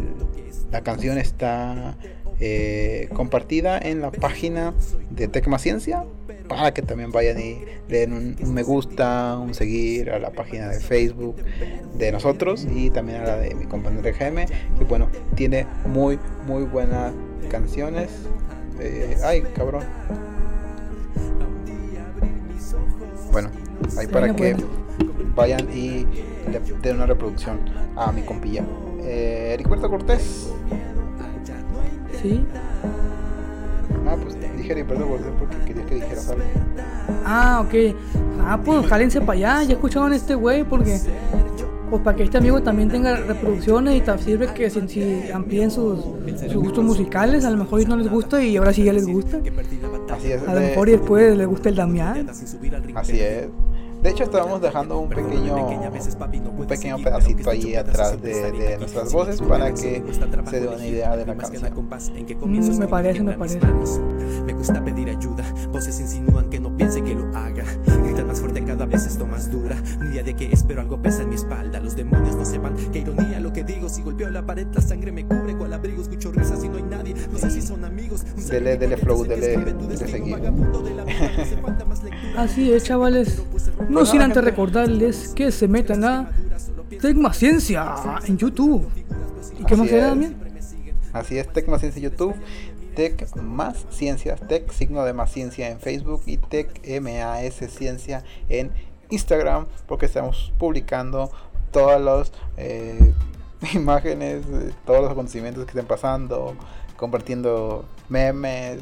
la 0.71 0.83
canción 0.83 1.19
está 1.19 1.97
eh, 2.41 3.09
compartida 3.13 3.79
en 3.79 4.01
la 4.01 4.11
página 4.11 4.75
de 5.11 5.29
Tecmaciencia 5.29 6.05
para 6.49 6.73
que 6.75 6.83
también 6.83 7.13
vayan 7.13 7.39
y 7.41 7.59
den 7.89 8.13
un, 8.13 8.37
un 8.41 8.55
me 8.55 8.63
gusta, 8.63 9.39
un 9.39 9.55
seguir 9.55 10.11
a 10.11 10.19
la 10.19 10.31
página 10.31 10.69
de 10.69 10.81
Facebook 10.81 11.37
de 11.97 12.11
nosotros 12.13 12.67
y 12.75 12.91
también 12.91 13.21
a 13.21 13.25
la 13.25 13.37
de 13.37 13.55
mi 13.55 13.67
compañero 13.67 14.03
GM 14.03 14.47
que 14.47 14.85
bueno, 14.85 15.09
tiene 15.37 15.67
muy 15.87 16.19
muy 16.47 16.65
buenas 16.65 17.13
canciones. 17.51 18.11
Eh, 18.81 19.17
ay, 19.23 19.43
cabrón. 19.55 19.85
Ahí 23.99 24.07
para 24.07 24.33
Bueno, 24.33 24.37
que 24.37 24.55
bueno. 24.55 24.67
vayan 25.35 25.67
y 25.75 26.07
le 26.51 26.61
den 26.83 26.97
una 26.97 27.07
reproducción 27.07 27.59
a 27.97 28.13
mi 28.13 28.23
compilla. 28.23 28.65
Eh, 29.03 29.53
Heriberto 29.55 29.89
Cortés. 29.89 30.51
¿Sí? 32.21 32.45
Ah, 34.07 34.17
pues 34.23 34.37
dije 34.57 34.73
Heriberto 34.73 35.07
Cortés 35.07 35.33
porque 35.39 35.57
quería 35.67 35.87
que 35.87 35.95
dijeras 35.97 36.29
algo. 36.29 36.45
Ah, 37.25 37.65
ok. 37.67 37.97
Ah, 38.43 38.61
pues 38.65 38.87
jálense 38.87 39.21
para 39.21 39.33
allá, 39.33 39.63
ya 39.65 39.73
escucharon 39.75 40.13
a 40.13 40.17
este 40.17 40.35
güey, 40.35 40.65
porque 40.65 40.99
pues 41.91 42.03
para 42.03 42.17
que 42.17 42.23
este 42.23 42.39
amigo 42.39 42.63
también 42.63 42.89
tenga 42.89 43.17
reproducciones 43.17 43.97
y 43.97 44.01
te 44.01 44.17
sirve 44.19 44.47
que 44.55 44.71
si, 44.71 44.89
si 44.89 45.31
amplíen 45.33 45.71
sus, 45.71 45.99
sus 46.41 46.55
gustos 46.55 46.85
musicales, 46.85 47.45
a 47.45 47.51
lo 47.51 47.57
mejor 47.57 47.87
no 47.89 47.97
les 47.97 48.09
gusta 48.09 48.43
y 48.43 48.57
ahora 48.57 48.73
sí 48.73 48.85
ya 48.85 48.93
les 48.93 49.07
gusta. 49.07 49.41
Así 50.11 50.33
es. 50.33 50.47
A 50.47 50.55
lo 50.55 50.61
mejor 50.61 50.89
y 50.89 50.93
después 50.93 51.37
les 51.37 51.47
gusta 51.47 51.69
el 51.69 51.77
Damián. 51.77 52.29
Así 52.95 53.21
es. 53.21 53.49
De 54.03 54.11
hecho, 54.11 54.25
estábamos 54.25 54.61
dejando 54.63 54.99
un 54.99 55.09
pequeño, 55.11 55.55
un 56.51 56.67
pequeño 56.67 56.97
pedacito 57.05 57.51
ahí 57.51 57.75
atrás 57.75 58.21
de, 58.23 58.53
de 58.53 58.79
nuestras 58.79 59.13
voces 59.13 59.41
para 59.43 59.73
que 59.75 60.03
se 60.51 60.61
dé 60.61 60.69
una 60.69 60.87
idea 60.87 61.17
de 61.17 61.27
la 61.27 61.37
canción. 61.37 61.63
Mm, 62.47 62.79
me 62.79 62.89
parece, 62.89 63.23
me 63.23 63.33
parece. 63.35 63.61
Me 64.47 64.53
gusta 64.55 64.83
pedir 64.85 65.09
ayuda, 65.11 65.45
voces 65.71 66.01
insinúan 66.01 66.49
que 66.51 66.59
no 66.61 66.75
piense 66.77 67.03
que 67.03 67.15
lo 67.15 67.27
haga. 67.37 67.65
Más 68.31 68.39
fuerte 68.39 68.63
cada 68.63 68.87
vez 68.87 69.07
esto 69.07 69.27
más 69.27 69.51
dura. 69.51 69.77
Un 69.99 70.13
día 70.13 70.23
de 70.23 70.35
que 70.35 70.53
espero 70.53 70.83
algo 70.83 71.03
pesa 71.03 71.23
en 71.23 71.31
mi 71.31 71.35
espalda. 71.35 71.81
Los 71.81 71.97
demonios 71.97 72.37
no 72.37 72.45
sepan 72.45 72.77
qué 72.93 73.01
ironía 73.01 73.41
lo 73.41 73.53
que 73.53 73.65
digo. 73.65 73.89
Si 73.89 74.03
golpeo 74.03 74.31
la 74.31 74.47
pared, 74.47 74.69
la 74.73 74.81
sangre 74.81 75.11
me 75.11 75.27
cubre. 75.27 75.57
Cual 75.57 75.73
abrigo, 75.73 76.01
escucho 76.01 76.31
risas 76.31 76.63
y 76.63 76.69
no 76.69 76.77
hay 76.77 76.85
nadie. 76.85 77.17
No 77.33 77.39
sé 77.39 77.51
si 77.51 77.61
son 77.61 77.85
amigos. 77.85 78.25
Un 78.37 78.47
Dele, 78.47 78.77
dele 78.77 78.97
flow, 78.99 79.25
dele, 79.25 79.57
dele 79.57 79.97
seguir. 79.97 80.37
Así 82.37 82.73
es, 82.73 82.85
chavales. 82.85 83.43
No 83.89 84.07
sin 84.07 84.23
antes 84.23 84.45
recordarles 84.45 85.33
que 85.35 85.51
se 85.51 85.67
metan 85.67 86.05
a 86.05 86.31
Tecma 87.01 87.33
Ciencia 87.33 87.97
en 88.29 88.39
YouTube. 88.39 88.87
¿Y 89.59 89.65
qué 89.65 89.75
Así 89.75 89.83
más 89.83 89.91
es. 89.91 90.03
Damián? 90.03 90.51
Así 91.13 91.39
es, 91.39 91.53
Tec 91.53 91.69
más 91.69 91.81
Ciencia 91.81 92.01
YouTube, 92.01 92.35
Tec 92.95 93.35
más 93.37 93.87
Ciencias, 93.91 94.41
Tec 94.47 94.71
signo 94.73 95.05
de 95.05 95.13
más 95.13 95.33
ciencia 95.33 95.69
en 95.71 95.81
Facebook 95.81 96.23
y 96.27 96.37
Tec 96.37 96.81
MAS 97.01 97.55
Ciencia 97.71 98.25
en 98.49 98.73
Instagram, 99.11 99.67
porque 99.87 100.07
estamos 100.07 100.53
publicando 100.59 101.31
todas 101.71 102.01
las 102.01 102.33
eh, 102.57 103.13
imágenes, 103.75 104.45
todos 104.87 105.03
los 105.03 105.11
acontecimientos 105.11 105.65
que 105.65 105.71
estén 105.71 105.87
pasando, 105.87 106.57
compartiendo 106.97 107.85
memes, 108.09 108.81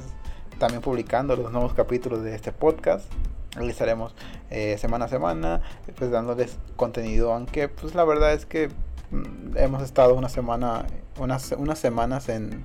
también 0.59 0.83
publicando 0.83 1.37
los 1.37 1.53
nuevos 1.53 1.75
capítulos 1.75 2.23
de 2.23 2.35
este 2.35 2.53
podcast. 2.53 3.11
Ahí 3.57 3.69
estaremos 3.69 4.15
eh, 4.51 4.77
semana 4.79 5.07
a 5.07 5.09
semana, 5.09 5.63
pues 5.97 6.11
dándoles 6.11 6.59
contenido, 6.77 7.33
aunque 7.33 7.69
pues 7.69 7.95
la 7.95 8.05
verdad 8.05 8.33
es 8.33 8.47
que 8.47 8.69
mm, 9.11 9.57
hemos 9.57 9.83
estado 9.83 10.15
una 10.15 10.29
semana, 10.29 10.87
unas, 11.19 11.53
unas 11.53 11.79
semanas 11.79 12.29
en, 12.29 12.65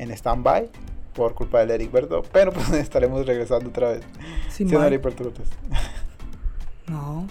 en 0.00 0.10
stand-by 0.12 0.68
por 1.14 1.34
culpa 1.34 1.58
del 1.60 1.70
Eric 1.72 1.92
Berto, 1.92 2.22
pero 2.32 2.52
pues 2.52 2.70
estaremos 2.72 3.26
regresando 3.26 3.68
otra 3.68 3.92
vez. 3.92 4.02
Sin 4.48 4.68
Sí. 4.68 4.76
Eric 4.76 5.02
Berto. 5.02 5.32
No. 6.86 7.26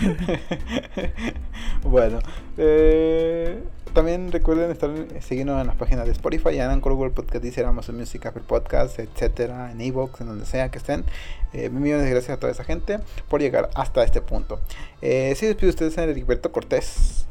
bueno, 1.82 2.18
eh, 2.56 3.62
también 3.92 4.32
recuerden 4.32 4.70
estar 4.70 4.90
siguiendo 5.20 5.60
en 5.60 5.66
las 5.66 5.76
páginas 5.76 6.06
de 6.06 6.12
Spotify, 6.12 6.58
en 6.58 6.70
Anchor, 6.70 6.94
Google 6.94 7.10
Podcast, 7.10 7.42
Deezer, 7.42 7.66
Amazon 7.66 7.96
Music, 7.96 8.24
Apple 8.24 8.42
Podcast, 8.46 8.98
etcétera, 8.98 9.70
en 9.70 9.80
Evox, 9.80 10.20
en 10.22 10.28
donde 10.28 10.46
sea 10.46 10.70
que 10.70 10.78
estén. 10.78 11.04
Eh, 11.52 11.68
millones 11.68 12.04
de 12.04 12.10
gracias 12.10 12.36
a 12.36 12.40
toda 12.40 12.52
esa 12.52 12.64
gente 12.64 13.00
por 13.28 13.40
llegar 13.40 13.68
hasta 13.74 14.02
este 14.02 14.22
punto. 14.22 14.60
Eh, 15.02 15.34
sí, 15.36 15.46
despido 15.46 15.70
ustedes 15.70 15.98
en 15.98 16.08
Heriberto 16.08 16.50
Cortés. 16.52 17.26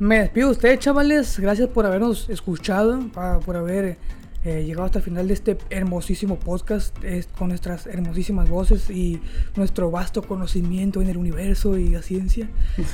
Me 0.00 0.20
despido 0.20 0.46
de 0.48 0.52
ustedes, 0.52 0.78
chavales. 0.78 1.38
Gracias 1.38 1.68
por 1.68 1.84
habernos 1.84 2.28
escuchado, 2.30 2.98
por 3.44 3.56
haber 3.56 3.98
eh, 4.44 4.64
llegado 4.64 4.86
hasta 4.86 5.00
el 5.00 5.04
final 5.04 5.28
de 5.28 5.34
este 5.34 5.58
hermosísimo 5.68 6.38
podcast 6.38 6.96
es- 7.04 7.26
con 7.26 7.48
nuestras 7.50 7.86
hermosísimas 7.86 8.48
voces 8.48 8.88
y 8.88 9.20
nuestro 9.56 9.90
vasto 9.90 10.22
conocimiento 10.22 11.02
en 11.02 11.08
el 11.10 11.18
universo 11.18 11.76
y 11.76 11.90
la 11.90 12.00
ciencia. 12.02 12.48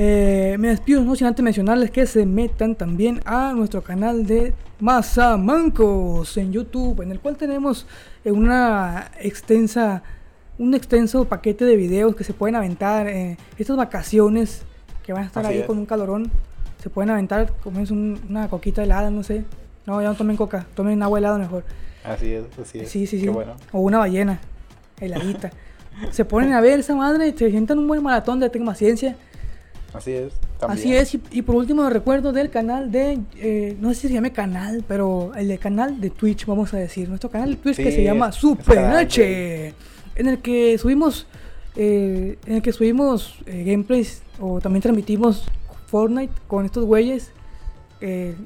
Eh, 0.00 0.54
me 0.60 0.68
despido, 0.68 1.02
no 1.02 1.16
sin 1.16 1.26
antes 1.26 1.42
mencionarles 1.42 1.90
que 1.90 2.06
se 2.06 2.24
metan 2.24 2.76
también 2.76 3.20
a 3.24 3.52
nuestro 3.52 3.82
canal 3.82 4.24
de 4.24 4.54
Mazamancos 4.78 6.36
en 6.36 6.52
YouTube, 6.52 7.02
en 7.02 7.10
el 7.10 7.18
cual 7.18 7.36
tenemos 7.36 7.84
eh, 8.24 8.30
una 8.30 9.10
extensa, 9.20 10.04
un 10.56 10.74
extenso 10.74 11.24
paquete 11.24 11.64
de 11.64 11.74
videos 11.74 12.14
que 12.14 12.22
se 12.22 12.32
pueden 12.32 12.54
aventar 12.54 13.08
eh, 13.08 13.36
estas 13.58 13.76
vacaciones 13.76 14.62
que 15.08 15.14
van 15.14 15.22
a 15.22 15.26
estar 15.26 15.42
Así 15.42 15.54
ahí 15.54 15.60
es. 15.60 15.66
con 15.66 15.78
un 15.78 15.86
calorón. 15.86 16.30
Se 16.82 16.90
pueden 16.90 17.08
aventar, 17.08 17.50
comerse 17.64 17.94
un- 17.94 18.20
una 18.28 18.46
coquita 18.46 18.82
helada, 18.82 19.10
no 19.10 19.22
sé. 19.22 19.42
No, 19.86 20.02
ya 20.02 20.08
no 20.08 20.14
tomen 20.14 20.36
coca, 20.36 20.66
tomen 20.74 21.02
agua 21.02 21.18
helada 21.18 21.38
mejor. 21.38 21.64
Así 22.04 22.30
es, 22.30 22.44
así 22.62 22.80
es. 22.80 22.90
Sí, 22.90 23.06
sí, 23.06 23.18
sí. 23.18 23.24
Qué 23.24 23.30
bueno. 23.30 23.54
O 23.72 23.80
una 23.80 23.96
ballena, 23.96 24.38
heladita. 25.00 25.50
se 26.10 26.26
ponen 26.26 26.52
a 26.52 26.60
ver 26.60 26.80
esa 26.80 26.94
madre, 26.94 27.34
se 27.34 27.48
sientan 27.50 27.78
un 27.78 27.88
buen 27.88 28.02
maratón 28.02 28.38
de 28.38 28.50
Tecma 28.50 28.74
Ciencia. 28.74 29.16
Así 29.94 30.12
es. 30.12 30.34
También. 30.60 30.78
Así 30.78 30.94
es, 30.94 31.14
y, 31.14 31.22
y 31.30 31.40
por 31.40 31.54
último 31.54 31.88
recuerdo 31.88 32.34
del 32.34 32.50
canal 32.50 32.92
de, 32.92 33.18
eh, 33.36 33.78
no 33.80 33.88
sé 33.88 33.94
si 34.02 34.08
se 34.08 34.14
llame 34.14 34.32
canal, 34.32 34.84
pero 34.86 35.32
el 35.36 35.48
de 35.48 35.56
canal 35.56 36.02
de 36.02 36.10
Twitch, 36.10 36.44
vamos 36.44 36.74
a 36.74 36.76
decir, 36.76 37.08
nuestro 37.08 37.30
canal 37.30 37.48
de 37.52 37.56
Twitch 37.56 37.76
que 37.78 37.92
se 37.92 38.04
llama 38.04 38.30
Super 38.30 38.78
H, 38.78 39.72
en 40.16 40.28
el 40.28 40.38
que 40.40 40.76
subimos, 40.76 41.26
eh, 41.76 42.36
en 42.44 42.56
el 42.56 42.60
que 42.62 42.72
subimos 42.72 43.38
eh, 43.46 43.64
gameplays 43.66 44.20
o 44.40 44.60
también 44.60 44.82
transmitimos 44.82 45.44
Fortnite 45.86 46.32
con 46.46 46.64
estos 46.64 46.84
güeyes, 46.84 47.32
eh, 48.00 48.36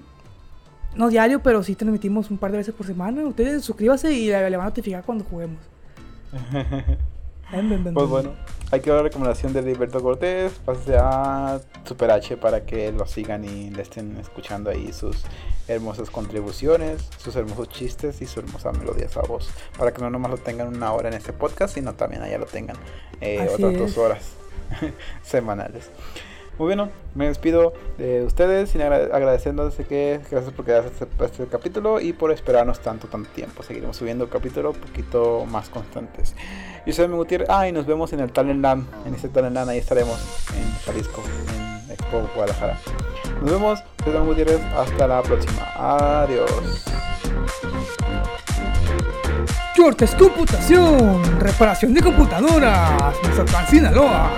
no 0.95 1.09
diario, 1.09 1.43
pero 1.43 1.63
sí 1.63 1.75
transmitimos 1.75 2.31
un 2.31 2.39
par 2.39 2.53
de 2.53 2.59
veces 2.59 2.75
por 2.75 2.87
semana. 2.87 3.25
Ustedes 3.25 3.65
suscríbanse 3.65 4.13
y 4.13 4.27
le, 4.29 4.51
le 4.51 4.57
van 4.57 4.67
a 4.67 4.71
notificar 4.71 5.05
cuando 5.05 5.25
juguemos. 5.25 5.59
Ven, 7.51 7.69
ven, 7.69 7.85
ven, 7.85 7.93
Pues 7.93 8.09
bueno, 8.09 8.33
hay 8.71 8.81
que 8.81 8.89
dar 8.89 9.01
la 9.01 9.03
recomendación 9.03 9.53
de 9.53 9.59
Heriberto 9.59 10.01
Cortés. 10.01 10.53
Pase 10.65 10.97
a 10.97 11.61
Super 11.85 12.11
H 12.11 12.39
para 12.39 12.65
que 12.65 12.91
lo 12.93 13.07
sigan 13.07 13.45
y 13.45 13.69
le 13.69 13.83
estén 13.83 14.17
escuchando 14.17 14.71
ahí 14.71 14.91
sus 14.95 15.25
hermosas 15.69 16.09
contribuciones, 16.09 17.11
sus 17.19 17.37
hermosos 17.37 17.69
chistes 17.69 18.23
y 18.23 18.27
su 18.27 18.41
hermosa 18.41 18.73
melodía 18.73 19.05
esa 19.05 19.21
voz. 19.21 19.51
Para 19.77 19.93
que 19.93 20.01
no 20.01 20.09
nomás 20.09 20.31
lo 20.31 20.39
tengan 20.39 20.69
una 20.69 20.93
hora 20.93 21.09
en 21.09 21.15
este 21.15 21.35
podcast, 21.35 21.75
sino 21.75 21.93
también 21.93 22.23
allá 22.23 22.39
lo 22.39 22.47
tengan 22.47 22.77
eh, 23.21 23.47
otras 23.53 23.75
es. 23.75 23.79
dos 23.79 23.99
horas 23.99 24.42
semanales. 25.23 25.91
Muy 26.59 26.75
bien, 26.75 26.91
me 27.15 27.27
despido 27.29 27.73
de 27.97 28.25
ustedes 28.25 28.75
agra- 28.83 29.09
agradeciéndoles 29.17 29.75
que 29.89 30.21
gracias 30.31 30.53
por 30.53 30.67
quedarse 30.67 30.91
este, 30.91 31.07
este 31.25 31.47
capítulo 31.47 31.99
y 31.99 32.13
por 32.13 32.31
esperarnos 32.31 32.79
tanto, 32.81 33.09
tanto 33.09 33.31
tiempo. 33.31 33.63
Seguiremos 33.63 33.97
subiendo 33.97 34.29
capítulos 34.29 34.77
un 34.77 34.81
poquito 34.83 35.47
más 35.47 35.71
constantes. 35.71 36.35
Yo 36.87 36.93
soy 36.93 37.09
mi 37.09 37.17
Gutiérrez. 37.17 37.49
Ah, 37.51 37.67
y 37.67 37.73
nos 37.73 37.87
vemos 37.87 38.13
en 38.13 38.21
el 38.21 38.31
Talent 38.33 38.61
Land. 38.61 38.87
En 39.07 39.15
este 39.15 39.29
Talent 39.31 39.55
Land 39.55 39.71
ahí 39.71 39.79
estaremos 39.79 40.19
en 40.55 40.73
Jalisco, 40.85 41.23
en 41.87 41.91
Expo 41.91 42.29
Guadalajara. 42.35 42.79
Nos 43.41 43.51
vemos. 43.51 43.79
Soy. 44.05 44.61
Hasta 44.77 45.07
la 45.09 45.23
próxima. 45.23 45.73
Adiós. 45.75 46.51
Shortes 49.75 50.15
Computación, 50.15 51.41
reparación 51.41 51.95
de 51.95 52.03
computadoras, 52.03 53.15
Mazatlán, 53.23 53.67
Sinaloa. 53.67 54.31